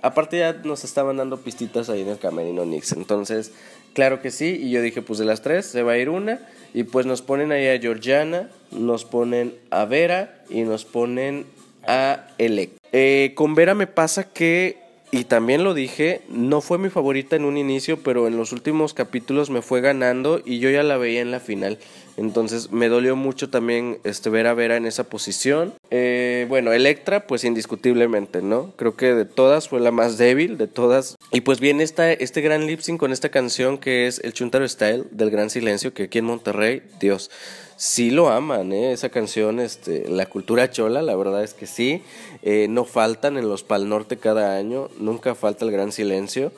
Aparte 0.03 0.39
ya 0.39 0.53
nos 0.53 0.85
estaban 0.85 1.17
dando 1.17 1.39
pistitas 1.39 1.91
ahí 1.91 2.03
en 2.03 2.09
el 2.09 2.19
camerino 2.19 2.65
Nix. 2.65 2.93
Entonces, 2.93 3.53
claro 3.93 4.21
que 4.21 4.31
sí. 4.31 4.59
Y 4.63 4.71
yo 4.71 4.83
dije, 4.83 5.03
pues 5.03 5.19
de 5.19 5.25
las 5.25 5.43
tres 5.43 5.67
se 5.67 5.83
va 5.83 5.93
a 5.93 5.99
ir 5.99 6.09
una. 6.09 6.41
Y 6.73 6.85
pues 6.85 7.07
nos 7.07 7.23
ponen 7.23 7.53
ahí 7.53 7.67
a 7.67 7.79
Georgiana, 7.81 8.49
nos 8.71 9.05
ponen 9.05 9.55
a 9.71 9.85
Vera 9.85 10.43
y 10.49 10.63
nos 10.63 10.85
ponen 10.85 11.47
a 11.87 12.29
Elec. 12.39 12.71
Eh, 12.93 13.33
con 13.35 13.55
Vera 13.55 13.75
me 13.75 13.87
pasa 13.87 14.33
que, 14.33 14.80
y 15.13 15.25
también 15.25 15.65
lo 15.65 15.75
dije, 15.75 16.23
no 16.29 16.61
fue 16.61 16.79
mi 16.79 16.89
favorita 16.89 17.35
en 17.35 17.45
un 17.45 17.57
inicio, 17.57 18.01
pero 18.03 18.29
en 18.29 18.37
los 18.37 18.53
últimos 18.53 18.95
capítulos 18.95 19.51
me 19.51 19.61
fue 19.61 19.81
ganando 19.81 20.41
y 20.45 20.61
yo 20.61 20.71
ya 20.71 20.85
la 20.85 20.99
veía 20.99 21.21
en 21.21 21.33
la 21.33 21.41
final. 21.41 21.79
Entonces 22.17 22.71
me 22.71 22.89
dolió 22.89 23.17
mucho 23.17 23.51
también 23.51 23.99
este, 24.05 24.31
ver 24.31 24.47
a 24.47 24.55
Vera 24.55 24.77
en 24.77 24.87
esa 24.87 25.05
posición. 25.05 25.75
Eh, 25.91 26.47
bueno, 26.49 26.73
Electra, 26.73 27.27
pues 27.27 27.45
indiscutiblemente, 27.45 28.41
¿no? 28.43 28.73
Creo 28.77 28.95
que 28.95 29.15
de 29.15 29.25
todas 29.25 29.69
fue 29.69 29.81
la 29.81 29.91
más 29.91 30.17
débil, 30.17 30.59
de 30.59 30.69
todas. 30.69 31.17
Y 31.33 31.41
pues 31.41 31.59
viene 31.59 31.83
esta, 31.83 32.13
este 32.13 32.41
gran 32.41 32.67
lip 32.67 32.81
sync 32.81 33.01
con 33.01 33.11
esta 33.13 33.31
canción 33.31 33.79
que 33.79 34.07
es 34.07 34.21
el 34.23 34.33
Chuntaro 34.33 34.69
Style 34.69 35.05
del 35.11 35.31
Gran 35.31 35.51
Silencio, 35.51 35.93
que 35.93 36.05
aquí 36.05 36.19
en 36.19 36.27
Monterrey, 36.27 36.83
Dios, 37.01 37.31
sí 37.81 38.11
lo 38.11 38.29
aman, 38.29 38.73
¿eh? 38.73 38.93
Esa 38.93 39.09
canción, 39.09 39.59
este, 39.59 40.07
la 40.11 40.27
cultura 40.27 40.71
chola, 40.71 41.01
la 41.01 41.17
verdad 41.17 41.43
es 41.43 41.55
que 41.55 41.67
sí. 41.67 42.03
Eh, 42.43 42.67
no 42.69 42.85
faltan 42.85 43.39
en 43.39 43.49
los 43.49 43.63
Pal 43.63 43.89
Norte 43.89 44.19
cada 44.19 44.55
año, 44.55 44.91
nunca 44.99 45.35
falta 45.35 45.65
el 45.65 45.71
Gran 45.71 45.91
Silencio. 45.91 46.53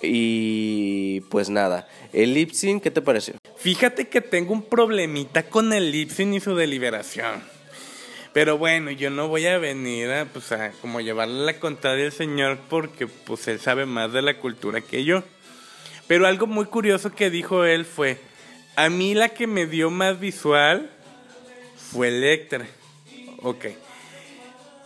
Y 0.00 1.22
pues 1.22 1.50
nada, 1.50 1.88
el 2.12 2.34
lip 2.34 2.52
sync, 2.52 2.84
¿qué 2.84 2.92
te 2.92 3.02
pareció? 3.02 3.34
Fíjate 3.56 4.08
que 4.08 4.20
tengo 4.20 4.52
un 4.52 4.62
problemita 4.62 5.42
con 5.42 5.72
el 5.72 5.90
lip 5.90 6.10
sync 6.10 6.34
y 6.34 6.40
su 6.40 6.54
deliberación. 6.54 7.42
Pero 8.32 8.56
bueno, 8.56 8.92
yo 8.92 9.10
no 9.10 9.26
voy 9.26 9.46
a 9.46 9.58
venir 9.58 10.08
a, 10.12 10.24
pues, 10.26 10.52
a 10.52 10.70
como 10.80 11.00
llevarle 11.00 11.44
la 11.44 11.58
contraria 11.58 12.04
al 12.04 12.12
señor 12.12 12.58
porque 12.70 13.08
pues 13.08 13.48
él 13.48 13.58
sabe 13.58 13.86
más 13.86 14.12
de 14.12 14.22
la 14.22 14.38
cultura 14.38 14.80
que 14.80 15.04
yo. 15.04 15.24
Pero 16.06 16.28
algo 16.28 16.46
muy 16.46 16.66
curioso 16.66 17.10
que 17.12 17.28
dijo 17.28 17.64
él 17.64 17.84
fue, 17.84 18.18
a 18.84 18.88
mí 18.88 19.12
la 19.12 19.28
que 19.28 19.46
me 19.46 19.66
dio 19.66 19.90
más 19.90 20.18
visual 20.18 20.88
fue 21.76 22.08
Electra. 22.08 22.66
Ok. 23.42 23.66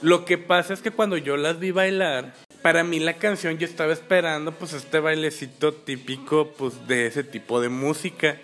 Lo 0.02 0.24
que 0.24 0.36
pasa 0.36 0.74
es 0.74 0.82
que 0.82 0.90
cuando 0.90 1.16
yo 1.16 1.36
las 1.36 1.60
vi 1.60 1.70
bailar, 1.70 2.34
para 2.60 2.82
mí 2.82 2.98
la 2.98 3.14
canción 3.14 3.56
yo 3.56 3.66
estaba 3.66 3.92
esperando 3.92 4.50
pues 4.50 4.72
este 4.72 4.98
bailecito 4.98 5.72
típico 5.72 6.52
pues 6.58 6.88
de 6.88 7.06
ese 7.06 7.22
tipo 7.22 7.60
de 7.60 7.68
música. 7.68 8.36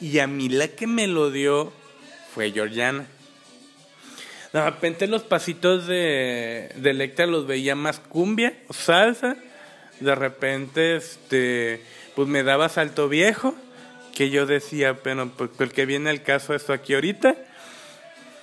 Y 0.00 0.18
a 0.20 0.26
mí 0.26 0.48
la 0.48 0.68
que 0.68 0.86
me 0.86 1.06
lo 1.06 1.30
dio 1.30 1.74
fue 2.34 2.50
Georgiana. 2.52 3.06
De 4.54 4.64
repente 4.64 5.06
los 5.08 5.24
pasitos 5.24 5.86
de, 5.86 6.70
de 6.74 6.90
Electra 6.90 7.26
los 7.26 7.46
veía 7.46 7.74
más 7.74 8.00
cumbia 8.00 8.54
o 8.68 8.72
salsa. 8.72 9.36
De 10.00 10.14
repente, 10.14 10.96
este, 10.96 11.82
pues 12.14 12.28
me 12.28 12.42
daba 12.42 12.70
salto 12.70 13.10
viejo. 13.10 13.54
Que 14.16 14.30
yo 14.30 14.46
decía, 14.46 14.94
pero 15.02 15.28
pues, 15.28 15.50
¿por 15.50 15.70
qué 15.70 15.84
viene 15.84 16.10
el 16.10 16.22
caso 16.22 16.54
esto 16.54 16.72
aquí 16.72 16.94
ahorita? 16.94 17.36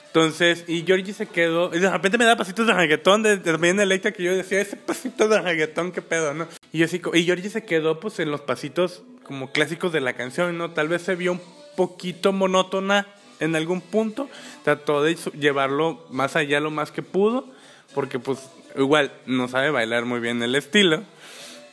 Entonces, 0.05 0.65
y 0.67 0.83
Georgie 0.85 1.13
se 1.13 1.25
quedó, 1.25 1.73
y 1.73 1.79
de 1.79 1.89
repente 1.89 2.19
me 2.19 2.25
da 2.25 2.37
pasitos 2.37 2.67
de 2.67 2.73
reggaetón 2.73 3.23
de, 3.23 3.37
también 3.37 3.79
Electra 3.79 4.11
que 4.11 4.21
yo 4.21 4.35
decía, 4.35 4.61
ese 4.61 4.75
pasito 4.77 5.27
de 5.27 5.41
reggaetón, 5.41 5.91
qué 5.91 6.03
pedo, 6.03 6.35
¿no? 6.35 6.47
Y 6.71 6.77
yo 6.77 6.85
así, 6.85 7.01
y 7.15 7.23
Georgie 7.23 7.49
se 7.49 7.65
quedó 7.65 7.99
pues 7.99 8.19
en 8.19 8.29
los 8.29 8.41
pasitos 8.41 9.01
como 9.23 9.51
clásicos 9.51 9.91
de 9.91 10.01
la 10.01 10.13
canción, 10.13 10.55
¿no? 10.59 10.69
Tal 10.69 10.89
vez 10.89 11.01
se 11.01 11.15
vio 11.15 11.31
un 11.31 11.41
poquito 11.75 12.31
monótona 12.31 13.07
en 13.39 13.55
algún 13.55 13.81
punto, 13.81 14.29
trató 14.63 15.01
de 15.01 15.17
llevarlo 15.39 16.05
más 16.11 16.35
allá 16.35 16.59
lo 16.59 16.69
más 16.69 16.91
que 16.91 17.01
pudo, 17.01 17.47
porque 17.95 18.19
pues 18.19 18.37
igual 18.75 19.11
no 19.25 19.47
sabe 19.47 19.71
bailar 19.71 20.05
muy 20.05 20.19
bien 20.19 20.43
el 20.43 20.53
estilo, 20.53 21.01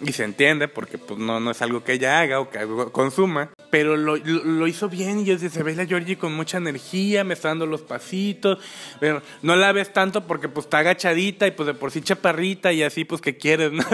y 0.02 0.12
se 0.12 0.24
entiende 0.24 0.68
porque 0.68 0.98
pues 0.98 1.18
no, 1.18 1.40
no 1.40 1.50
es 1.50 1.60
algo 1.62 1.84
que 1.84 1.92
ella 1.92 2.20
haga 2.20 2.40
o 2.40 2.48
que 2.50 2.60
consuma. 2.92 3.50
Pero 3.70 3.96
lo, 3.96 4.16
lo, 4.16 4.66
hizo 4.66 4.88
bien 4.88 5.20
y 5.20 5.24
yo 5.24 5.38
se 5.38 5.62
ve 5.62 5.74
la 5.74 5.86
Georgie 5.86 6.16
con 6.16 6.34
mucha 6.34 6.58
energía, 6.58 7.22
me 7.22 7.34
está 7.34 7.48
dando 7.48 7.66
los 7.66 7.82
pasitos. 7.82 8.58
Pero 8.98 9.22
no 9.42 9.56
la 9.56 9.72
ves 9.72 9.92
tanto 9.92 10.26
porque 10.26 10.48
pues 10.48 10.66
está 10.66 10.78
agachadita 10.78 11.46
y 11.46 11.50
pues 11.52 11.66
de 11.66 11.74
por 11.74 11.90
sí 11.90 12.00
chaparrita 12.00 12.72
y 12.72 12.82
así 12.82 13.04
pues 13.04 13.20
que 13.20 13.36
quieres, 13.36 13.72
¿no? 13.72 13.84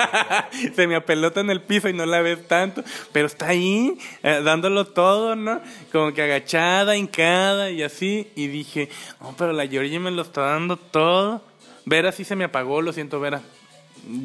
se 0.74 0.86
me 0.86 0.96
apelota 0.96 1.40
en 1.40 1.50
el 1.50 1.60
piso 1.60 1.88
y 1.88 1.92
no 1.92 2.06
la 2.06 2.20
ves 2.20 2.46
tanto. 2.46 2.82
Pero 3.12 3.26
está 3.26 3.48
ahí 3.48 3.98
eh, 4.22 4.40
dándolo 4.44 4.86
todo, 4.86 5.36
¿no? 5.36 5.60
Como 5.92 6.14
que 6.14 6.22
agachada, 6.22 6.96
hincada 6.96 7.70
y 7.70 7.82
así. 7.82 8.28
Y 8.36 8.46
dije, 8.46 8.88
no, 9.20 9.34
pero 9.36 9.52
la 9.52 9.66
Georgie 9.66 9.98
me 9.98 10.10
lo 10.10 10.22
está 10.22 10.42
dando 10.42 10.76
todo. 10.76 11.42
Vera 11.84 12.12
sí 12.12 12.24
se 12.24 12.36
me 12.36 12.44
apagó, 12.44 12.82
lo 12.82 12.92
siento, 12.92 13.20
Vera. 13.20 13.42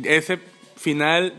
Ese 0.04 0.40
final, 0.76 1.34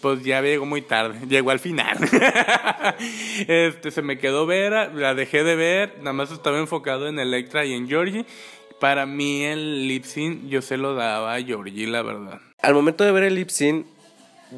pues 0.00 0.22
ya 0.22 0.40
llegó 0.40 0.66
muy 0.66 0.82
tarde, 0.82 1.26
llegó 1.28 1.50
al 1.50 1.58
final. 1.58 1.98
este, 3.48 3.90
se 3.90 4.02
me 4.02 4.18
quedó 4.18 4.46
ver, 4.46 4.94
la 4.94 5.14
dejé 5.14 5.42
de 5.44 5.56
ver, 5.56 5.94
nada 5.98 6.12
más 6.12 6.30
estaba 6.30 6.58
enfocado 6.58 7.08
en 7.08 7.18
Electra 7.18 7.64
y 7.64 7.74
en 7.74 7.88
Georgie. 7.88 8.24
Para 8.80 9.06
mí 9.06 9.44
el 9.44 9.88
lip 9.88 10.04
sync 10.04 10.48
yo 10.48 10.62
se 10.62 10.76
lo 10.76 10.94
daba 10.94 11.34
a 11.34 11.42
Georgie, 11.42 11.86
la 11.86 12.02
verdad. 12.02 12.40
Al 12.62 12.74
momento 12.74 13.04
de 13.04 13.12
ver 13.12 13.24
el 13.24 13.34
lip 13.34 13.48
sync, 13.48 13.86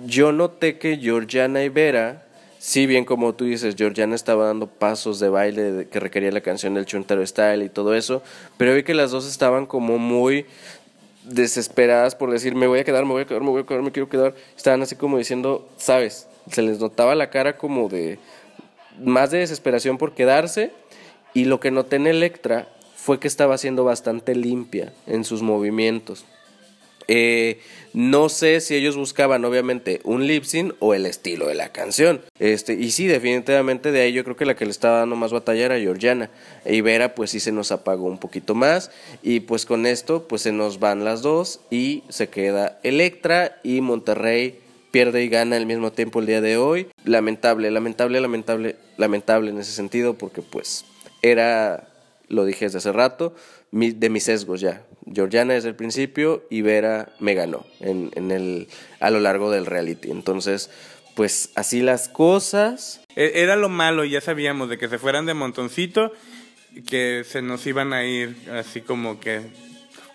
yo 0.05 0.33
noté 0.33 0.79
que 0.79 0.99
Georgiana 0.99 1.65
y 1.65 1.69
Vera, 1.71 2.27
si 2.59 2.87
bien 2.87 3.07
como 3.07 3.35
tú 3.35 3.47
dices, 3.47 3.75
Georgiana 3.77 4.15
estaba 4.15 4.47
dando 4.47 4.67
pasos 4.67 5.21
de 5.21 5.31
baile 5.31 5.89
que 5.91 6.01
requería 6.01 6.31
la 6.31 6.43
canción 6.43 6.75
del 6.75 6.85
Chuntaro 6.85 7.27
Style 7.27 7.65
y 7.65 7.71
todo 7.71 7.95
eso, 7.95 8.23
pero 8.59 8.75
vi 8.75 8.83
que 8.83 8.95
las 8.95 9.11
dos 9.11 9.27
estaban 9.27 9.65
como 9.65 9.99
muy 9.99 10.45
desesperadas 11.31 12.14
por 12.14 12.31
decir, 12.31 12.55
me 12.55 12.66
voy 12.66 12.81
a 12.81 12.85
quedar, 12.85 13.05
me 13.05 13.12
voy 13.12 13.22
a 13.22 13.26
quedar, 13.26 13.43
me 13.43 13.51
voy 13.51 13.62
a 13.62 13.66
quedar, 13.66 13.83
me 13.83 13.93
quiero 13.93 14.09
quedar. 14.09 14.35
Estaban 14.57 14.83
así 14.83 14.97
como 14.97 15.18
diciendo, 15.18 15.68
sabes, 15.76 16.28
se 16.51 16.62
les 16.62 16.78
notaba 16.81 17.14
la 17.14 17.31
cara 17.31 17.57
como 17.57 17.89
de 17.89 18.18
más 18.99 19.31
de 19.31 19.39
desesperación 19.39 19.99
por 19.99 20.14
quedarse. 20.14 20.72
Y 21.33 21.45
lo 21.45 21.61
que 21.61 21.70
noté 21.70 21.97
en 21.97 22.07
Electra 22.07 22.68
fue 22.97 23.20
que 23.20 23.28
estaba 23.28 23.57
siendo 23.57 23.85
bastante 23.85 24.35
limpia 24.35 24.93
en 25.07 25.24
sus 25.24 25.43
movimientos. 25.43 26.24
Eh, 27.07 27.61
no 27.93 28.28
sé 28.28 28.61
si 28.61 28.74
ellos 28.74 28.97
buscaban 28.97 29.45
obviamente 29.45 30.01
un 30.05 30.26
lip 30.26 30.45
sync 30.45 30.74
o 30.78 30.95
el 30.95 31.07
estilo 31.07 31.49
de 31.49 31.55
la 31.55 31.70
canción. 31.70 32.20
Este, 32.38 32.74
y 32.74 32.91
sí, 32.91 33.07
definitivamente 33.07 33.93
de 33.93 34.03
ahí 34.03 34.12
yo 34.12 34.24
creo 34.24 34.36
que 34.36 34.45
la 34.45 34.57
que 34.57 34.64
le 34.64 34.70
estaba 34.70 34.99
dando 34.99 35.16
más 35.16 35.32
batalla 35.32 35.64
era 35.64 35.78
Georgiana. 35.78 36.30
Y 36.64 36.80
Vera 36.80 37.14
pues 37.14 37.30
sí 37.30 37.41
se 37.41 37.53
nos 37.53 37.72
apagó 37.72 38.07
un 38.07 38.18
poquito 38.18 38.55
más. 38.55 38.91
Y 39.22 39.41
pues 39.41 39.66
con 39.66 39.86
esto 39.86 40.28
pues 40.28 40.43
se 40.43 40.53
nos 40.53 40.78
van 40.78 41.05
las 41.05 41.22
dos 41.22 41.61
y 41.70 42.05
se 42.09 42.28
queda 42.28 42.78
Electra 42.82 43.61
y 43.62 43.80
Monterrey 43.80 44.61
pierde 44.91 45.22
y 45.22 45.28
gana 45.28 45.57
al 45.57 45.66
mismo 45.66 45.93
tiempo 45.93 46.20
el 46.20 46.26
día 46.26 46.41
de 46.41 46.57
hoy. 46.57 46.88
Lamentable, 47.05 47.70
lamentable, 47.70 48.20
lamentable, 48.20 48.76
lamentable 48.97 49.51
en 49.51 49.59
ese 49.59 49.72
sentido 49.72 50.14
porque 50.14 50.43
pues 50.43 50.84
era, 51.22 51.88
lo 52.28 52.45
dije 52.45 52.66
desde 52.66 52.78
hace 52.78 52.93
rato, 52.93 53.34
de 53.72 54.11
mis 54.11 54.24
sesgos 54.24 54.61
ya. 54.61 54.84
Georgiana 55.13 55.55
desde 55.55 55.69
el 55.69 55.75
principio 55.75 56.45
y 56.51 56.63
Vera 56.63 57.13
me 57.19 57.35
ganó 57.35 57.67
en, 57.81 58.11
en 58.15 58.31
el, 58.31 58.69
a 59.01 59.11
lo 59.11 59.21
largo 59.21 59.51
del 59.51 59.67
reality. 59.67 60.11
Entonces, 60.11 60.71
pues 61.15 61.51
así 61.55 61.83
las 61.83 62.09
cosas. 62.09 63.01
E, 63.17 63.43
era 63.43 63.57
lo 63.57 63.69
malo, 63.69 64.05
ya 64.05 64.21
sabíamos, 64.21 64.69
de 64.69 64.79
que 64.79 64.89
se 64.89 64.99
fueran 64.99 65.27
de 65.27 65.35
montoncito, 65.35 66.13
que 66.89 67.25
se 67.27 67.43
nos 67.43 67.67
iban 67.67 67.93
a 67.93 68.05
ir 68.05 68.37
así 68.53 68.81
como 68.81 69.21
que 69.21 69.43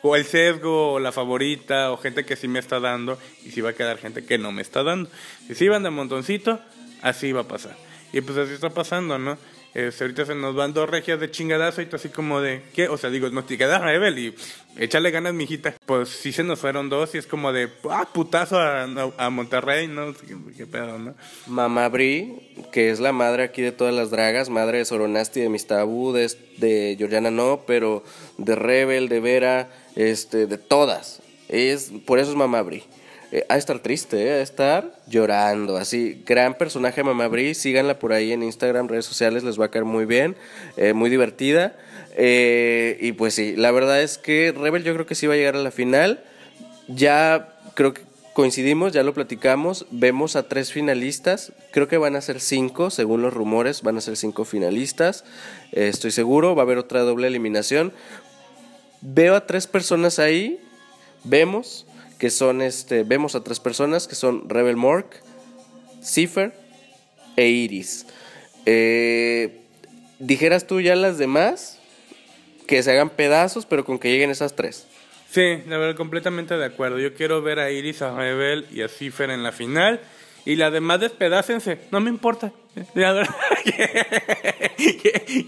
o 0.07 0.15
el 0.15 0.25
sesgo, 0.25 0.93
o 0.93 0.99
la 0.99 1.11
favorita, 1.11 1.91
o 1.91 1.97
gente 1.97 2.25
que 2.25 2.35
sí 2.35 2.47
me 2.47 2.59
está 2.59 2.79
dando, 2.79 3.17
y 3.43 3.49
sí 3.49 3.61
va 3.61 3.71
a 3.71 3.73
quedar 3.73 3.97
gente 3.97 4.23
que 4.23 4.37
no 4.37 4.51
me 4.51 4.61
está 4.61 4.83
dando. 4.83 5.09
Si 5.47 5.55
sí 5.55 5.67
van 5.67 5.81
de 5.81 5.89
montoncito, 5.89 6.59
así 7.01 7.31
va 7.31 7.41
a 7.41 7.47
pasar. 7.47 7.75
Y 8.13 8.21
pues 8.21 8.37
así 8.37 8.53
está 8.53 8.69
pasando, 8.69 9.17
¿no? 9.17 9.37
Este, 9.75 10.05
ahorita 10.05 10.25
se 10.25 10.35
nos 10.35 10.55
van 10.55 10.73
dos 10.73 10.89
regias 10.89 11.19
de 11.19 11.29
chingadazo 11.29 11.81
y 11.81 11.89
así 11.91 12.07
como 12.07 12.39
de, 12.39 12.61
¿qué? 12.73 12.87
O 12.87 12.97
sea, 12.97 13.09
digo, 13.09 13.29
no 13.29 13.43
te 13.43 13.57
quedas 13.57 13.81
Rebel 13.81 14.17
y 14.17 14.35
échale 14.77 15.11
ganas, 15.11 15.33
mijita. 15.33 15.75
Pues 15.85 16.07
sí 16.07 16.31
se 16.31 16.45
nos 16.45 16.61
fueron 16.61 16.87
dos 16.87 17.13
y 17.13 17.17
es 17.17 17.27
como 17.27 17.51
de, 17.51 17.69
ah, 17.89 18.07
putazo 18.13 18.57
a, 18.57 18.83
a 19.17 19.29
Monterrey, 19.29 19.89
¿no? 19.89 20.13
¿Qué, 20.55 20.65
pedo, 20.65 20.97
no? 20.97 21.13
Mamá 21.47 21.89
Bri, 21.89 22.53
que 22.71 22.89
es 22.89 23.01
la 23.01 23.11
madre 23.11 23.43
aquí 23.43 23.61
de 23.61 23.73
todas 23.73 23.93
las 23.93 24.11
dragas, 24.11 24.49
madre 24.49 24.77
de 24.77 24.85
Soronasti, 24.85 25.41
de 25.41 25.49
Mistabu, 25.49 26.13
de, 26.13 26.31
de 26.55 26.95
Georgiana 26.97 27.29
no, 27.29 27.65
pero 27.67 28.01
de 28.37 28.55
Rebel, 28.55 29.09
de 29.09 29.19
Vera, 29.19 29.69
este, 29.97 30.47
de 30.47 30.57
todas. 30.57 31.21
Es, 31.49 31.91
por 32.05 32.19
eso 32.19 32.31
es 32.31 32.37
Mamá 32.37 32.61
Bri. 32.61 32.85
Eh, 33.31 33.45
a 33.49 33.57
estar 33.57 33.79
triste, 33.79 34.27
eh, 34.27 34.33
a 34.33 34.41
estar 34.41 34.91
llorando. 35.07 35.77
Así, 35.77 36.23
gran 36.25 36.55
personaje 36.55 37.03
Mamá 37.03 37.27
Bri, 37.27 37.55
síganla 37.55 37.97
por 37.97 38.13
ahí 38.13 38.31
en 38.31 38.43
Instagram, 38.43 38.87
redes 38.87 39.05
sociales, 39.05 39.43
les 39.43 39.59
va 39.59 39.65
a 39.65 39.71
caer 39.71 39.85
muy 39.85 40.05
bien, 40.05 40.35
eh, 40.77 40.93
muy 40.93 41.09
divertida. 41.09 41.75
y 42.17 43.11
pues 43.13 43.33
sí, 43.33 43.55
la 43.57 43.71
verdad 43.71 44.01
es 44.01 44.17
que 44.17 44.53
Rebel 44.55 44.83
yo 44.83 44.93
creo 44.93 45.05
que 45.05 45.15
sí 45.15 45.27
va 45.27 45.33
a 45.33 45.37
llegar 45.37 45.55
a 45.55 45.59
la 45.59 45.71
final. 45.71 46.23
Ya 46.87 47.57
creo 47.73 47.93
que 47.93 48.03
coincidimos, 48.33 48.93
ya 48.93 49.03
lo 49.03 49.13
platicamos, 49.13 49.85
vemos 49.91 50.35
a 50.35 50.47
tres 50.47 50.71
finalistas, 50.71 51.51
creo 51.71 51.87
que 51.87 51.97
van 51.97 52.15
a 52.15 52.21
ser 52.21 52.39
cinco, 52.39 52.89
según 52.89 53.21
los 53.21 53.33
rumores, 53.33 53.81
van 53.81 53.97
a 53.97 54.01
ser 54.01 54.17
cinco 54.17 54.45
finalistas, 54.45 55.25
estoy 55.71 56.11
seguro, 56.11 56.55
va 56.55 56.61
a 56.61 56.65
haber 56.65 56.77
otra 56.77 57.01
doble 57.01 57.27
eliminación. 57.27 57.91
Veo 59.01 59.35
a 59.35 59.45
tres 59.45 59.67
personas 59.67 60.19
ahí, 60.19 60.59
vemos, 61.23 61.85
que 62.19 62.29
son, 62.29 62.61
este, 62.61 63.03
vemos 63.03 63.35
a 63.35 63.43
tres 63.43 63.59
personas, 63.59 64.07
que 64.07 64.15
son 64.15 64.49
Rebel 64.49 64.77
Mork, 64.77 65.21
Cipher 66.03 66.53
e 67.35 67.47
Iris. 67.47 68.05
Eh, 68.65 69.61
dijeras 70.19 70.67
tú 70.67 70.81
ya 70.81 70.95
las 70.95 71.17
demás, 71.17 71.79
que 72.67 72.81
se 72.83 72.91
hagan 72.91 73.09
pedazos, 73.09 73.65
pero 73.65 73.85
con 73.85 73.99
que 73.99 74.09
lleguen 74.09 74.31
esas 74.31 74.55
tres. 74.55 74.87
Sí, 75.29 75.61
la 75.67 75.77
verdad, 75.77 75.95
completamente 75.95 76.57
de 76.57 76.65
acuerdo. 76.65 76.99
Yo 76.99 77.13
quiero 77.13 77.41
ver 77.41 77.59
a 77.59 77.71
Iris, 77.71 78.01
a 78.01 78.15
Rebel 78.15 78.65
y 78.71 78.81
a 78.81 78.87
Cipher 78.87 79.29
en 79.29 79.43
la 79.43 79.51
final. 79.51 79.99
Y 80.45 80.55
las 80.55 80.71
demás 80.71 80.99
despedácense, 80.99 81.79
no 81.91 81.99
me 81.99 82.09
importa. 82.09 82.53
La 82.93 83.13
verdad, 83.13 83.35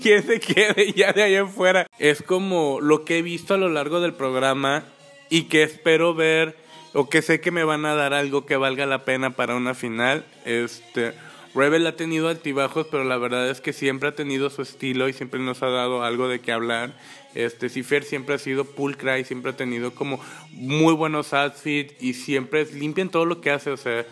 ¿quién 0.02 0.24
se 0.24 0.40
quede 0.40 0.92
ya 0.94 1.14
de 1.14 1.24
ahí 1.24 1.36
en 1.36 1.50
fuera? 1.50 1.86
Es 2.00 2.24
como 2.24 2.80
lo 2.82 3.06
que 3.06 3.20
he 3.20 3.22
visto 3.22 3.54
a 3.54 3.58
lo 3.58 3.70
largo 3.70 4.02
del 4.02 4.14
programa 4.14 4.86
y 5.30 5.44
que 5.44 5.64
espero 5.64 6.14
ver 6.14 6.56
o 6.94 7.10
que 7.10 7.22
sé 7.22 7.42
que 7.42 7.52
me 7.52 7.64
van 7.64 7.86
a 7.86 7.96
dar 7.96 8.14
algo 8.14 8.46
que 8.46 8.56
valga 8.56 8.86
la 8.86 9.06
pena 9.06 9.32
para 9.32 9.56
una 9.56 9.74
final. 9.74 10.26
Este, 10.46 11.14
Rebel 11.54 11.86
ha 11.88 11.96
tenido 11.96 12.30
altibajos, 12.30 12.88
pero 12.90 13.04
la 13.04 13.18
verdad 13.18 13.50
es 13.50 13.62
que 13.62 13.74
siempre 13.74 14.10
ha 14.10 14.16
tenido 14.16 14.50
su 14.50 14.62
estilo 14.62 15.10
y 15.10 15.14
siempre 15.14 15.40
nos 15.40 15.62
ha 15.64 15.70
dado 15.70 16.04
algo 16.04 16.28
de 16.28 16.40
qué 16.40 16.52
hablar. 16.52 16.94
Este, 17.36 17.70
Cifer 17.70 18.04
siempre 18.04 18.36
ha 18.36 18.40
sido 18.40 18.66
pulcra 18.66 19.20
y 19.20 19.26
siempre 19.26 19.52
ha 19.52 19.56
tenido 19.56 19.94
como 19.94 20.20
muy 20.52 20.94
buenos 20.94 21.34
outfits 21.34 21.94
y 22.02 22.14
siempre 22.14 22.62
es 22.62 22.74
limpia 22.74 23.04
en 23.04 23.10
todo 23.10 23.26
lo 23.26 23.42
que 23.42 23.52
hace, 23.52 23.70
o 23.72 23.78
sea, 23.78 24.06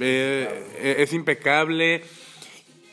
eh, 0.00 0.96
es 0.98 1.12
impecable. 1.12 2.02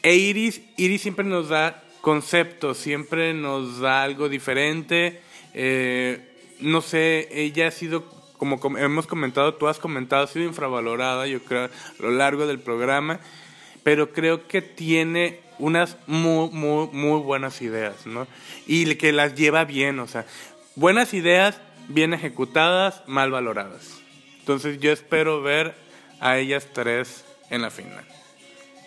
E 0.04 0.16
Iris, 0.16 0.62
Iris 0.78 1.02
siempre 1.02 1.26
nos 1.26 1.50
da 1.50 1.84
conceptos, 2.02 2.78
siempre 2.78 3.34
nos 3.34 3.80
da 3.80 4.04
algo 4.04 4.30
diferente. 4.30 5.22
Eh, 5.54 6.31
no 6.62 6.82
sé, 6.82 7.28
ella 7.32 7.68
ha 7.68 7.72
sido, 7.72 8.06
como 8.38 8.60
hemos 8.78 9.08
comentado, 9.08 9.56
tú 9.56 9.68
has 9.68 9.80
comentado, 9.80 10.24
ha 10.24 10.28
sido 10.28 10.46
infravalorada, 10.46 11.28
yo 11.28 11.44
creo, 11.44 11.66
a 11.66 11.70
lo 12.00 12.12
largo 12.12 12.48
del 12.48 12.60
programa, 12.60 13.20
pero 13.84 14.14
creo 14.14 14.48
que 14.48 14.62
tiene 14.62 15.40
unas 15.60 15.98
muy, 16.08 16.50
muy, 16.50 16.88
muy 16.92 17.20
buenas 17.22 17.62
ideas, 17.62 18.06
¿no? 18.06 18.28
Y 18.68 18.96
que 18.96 19.12
las 19.12 19.36
lleva 19.36 19.66
bien, 19.66 20.00
o 20.00 20.08
sea, 20.08 20.26
buenas 20.76 21.14
ideas, 21.14 21.60
bien 21.88 22.14
ejecutadas, 22.14 23.04
mal 23.08 23.32
valoradas. 23.32 24.02
Entonces 24.40 24.80
yo 24.80 24.92
espero 24.92 25.42
ver 25.42 25.76
a 26.20 26.38
ellas 26.38 26.68
tres 26.74 27.26
en 27.50 27.62
la 27.62 27.70
final. 27.70 28.06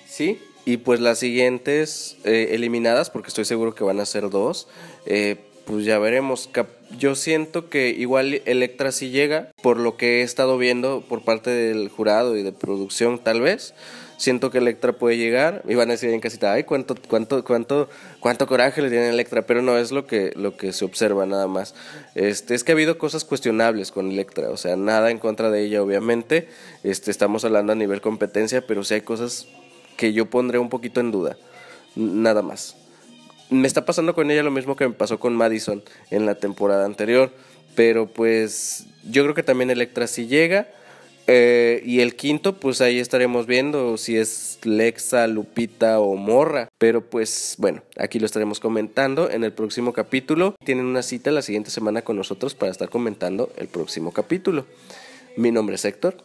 Sí, 0.07 0.41
y 0.65 0.79
pues 0.79 1.01
las 1.01 1.19
siguientes 1.19 2.17
eh, 2.25 2.49
eliminadas, 2.53 3.11
porque 3.11 3.29
estoy 3.29 3.45
seguro 3.45 3.75
que 3.75 3.85
van 3.85 4.01
a 4.01 4.07
ser 4.07 4.31
dos, 4.31 4.69
eh, 5.07 5.45
pues 5.65 5.85
ya 5.85 5.99
veremos. 5.99 6.51
Yo 6.99 7.15
siento 7.15 7.69
que 7.69 7.91
igual 7.91 8.43
Electra 8.45 8.93
sí 8.93 9.11
llega, 9.11 9.51
por 9.63 9.79
lo 9.79 9.97
que 9.97 10.21
he 10.21 10.23
estado 10.23 10.59
viendo 10.59 11.03
por 11.09 11.23
parte 11.23 11.51
del 11.51 11.89
jurado 11.89 12.37
y 12.37 12.43
de 12.43 12.53
producción 12.53 13.19
tal 13.19 13.41
vez. 13.41 13.75
Siento 14.17 14.51
que 14.51 14.59
Electra 14.59 14.93
puede 14.93 15.17
llegar. 15.17 15.63
Y 15.69 15.75
van 15.75 15.89
a 15.89 15.93
decir 15.93 16.11
en 16.11 16.21
casita, 16.21 16.53
ay, 16.53 16.65
cuánto, 16.65 16.95
cuánto, 17.09 17.45
cuánto, 17.45 17.89
cuánto 18.21 18.47
coraje 18.47 18.81
le 18.81 18.91
tiene 18.91 19.09
Electra, 19.09 19.43
pero 19.43 19.61
no 19.61 19.77
es 19.77 19.91
lo 19.91 20.07
que, 20.07 20.33
lo 20.37 20.57
que 20.57 20.73
se 20.73 20.85
observa 20.85 21.27
nada 21.27 21.49
más. 21.49 21.75
Este, 22.15 22.55
es 22.55 22.63
que 22.63 22.73
ha 22.73 22.75
habido 22.75 22.97
cosas 22.97 23.25
cuestionables 23.25 23.91
con 23.91 24.11
Electra, 24.11 24.51
o 24.51 24.57
sea, 24.57 24.77
nada 24.77 25.11
en 25.11 25.19
contra 25.19 25.51
de 25.51 25.65
ella, 25.65 25.83
obviamente. 25.83 26.49
Este, 26.85 27.11
estamos 27.11 27.45
hablando 27.45 27.73
a 27.73 27.77
nivel 27.77 28.01
competencia, 28.01 28.65
pero 28.67 28.85
sí 28.85 28.95
hay 28.95 29.01
cosas 29.01 29.49
que 29.97 30.13
yo 30.13 30.27
pondré 30.27 30.59
un 30.59 30.69
poquito 30.69 31.01
en 31.01 31.11
duda. 31.11 31.37
Nada 31.97 32.43
más 32.43 32.77
me 33.55 33.67
está 33.67 33.85
pasando 33.85 34.15
con 34.15 34.31
ella 34.31 34.43
lo 34.43 34.51
mismo 34.51 34.77
que 34.77 34.89
me 34.89 34.95
pasó 34.95 35.19
con 35.19 35.35
Madison 35.35 35.83
en 36.11 36.27
la 36.27 36.35
temporada 36.37 36.85
anterior. 36.85 37.31
Pero 37.75 38.07
pues 38.07 38.87
yo 39.09 39.23
creo 39.23 39.35
que 39.35 39.43
también 39.43 39.71
Electra 39.71 40.07
sí 40.07 40.27
llega. 40.27 40.69
Eh, 41.27 41.83
y 41.87 42.01
el 42.01 42.17
quinto, 42.17 42.61
pues 42.61 42.83
ahí 42.83 42.99
estaremos 42.99 43.47
viendo 43.47 43.97
si 43.97 44.17
es 44.17 44.59
Lexa, 44.63 45.27
Lupita 45.27 46.01
o 46.01 46.17
Morra. 46.17 46.69
Pero 46.79 47.03
pues 47.03 47.57
bueno, 47.59 47.83
aquí 47.99 48.19
lo 48.19 48.27
estaremos 48.27 48.61
comentando 48.61 49.31
en 49.31 49.45
el 49.45 49.53
próximo 49.53 49.93
capítulo. 49.93 50.55
Tienen 50.65 50.85
una 50.85 51.03
cita 51.03 51.31
la 51.31 51.43
siguiente 51.43 51.71
semana 51.71 52.03
con 52.03 52.17
nosotros 52.17 52.55
para 52.55 52.73
estar 52.73 52.91
comentando 52.91 53.51
el 53.57 53.69
próximo 53.69 54.13
capítulo. 54.13 54.67
Mi 55.37 55.51
nombre 55.51 55.77
es 55.77 55.85
Héctor. 55.85 56.17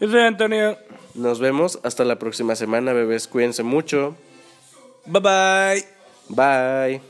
Yo 0.00 0.08
soy 0.08 0.22
Antonio. 0.22 0.78
Nos 1.14 1.38
vemos 1.38 1.78
hasta 1.82 2.04
la 2.04 2.18
próxima 2.18 2.56
semana, 2.56 2.92
bebés. 2.92 3.28
Cuídense 3.28 3.62
mucho. 3.62 4.16
Bye 5.06 5.20
bye. 5.20 6.01
Bye. 6.34 7.00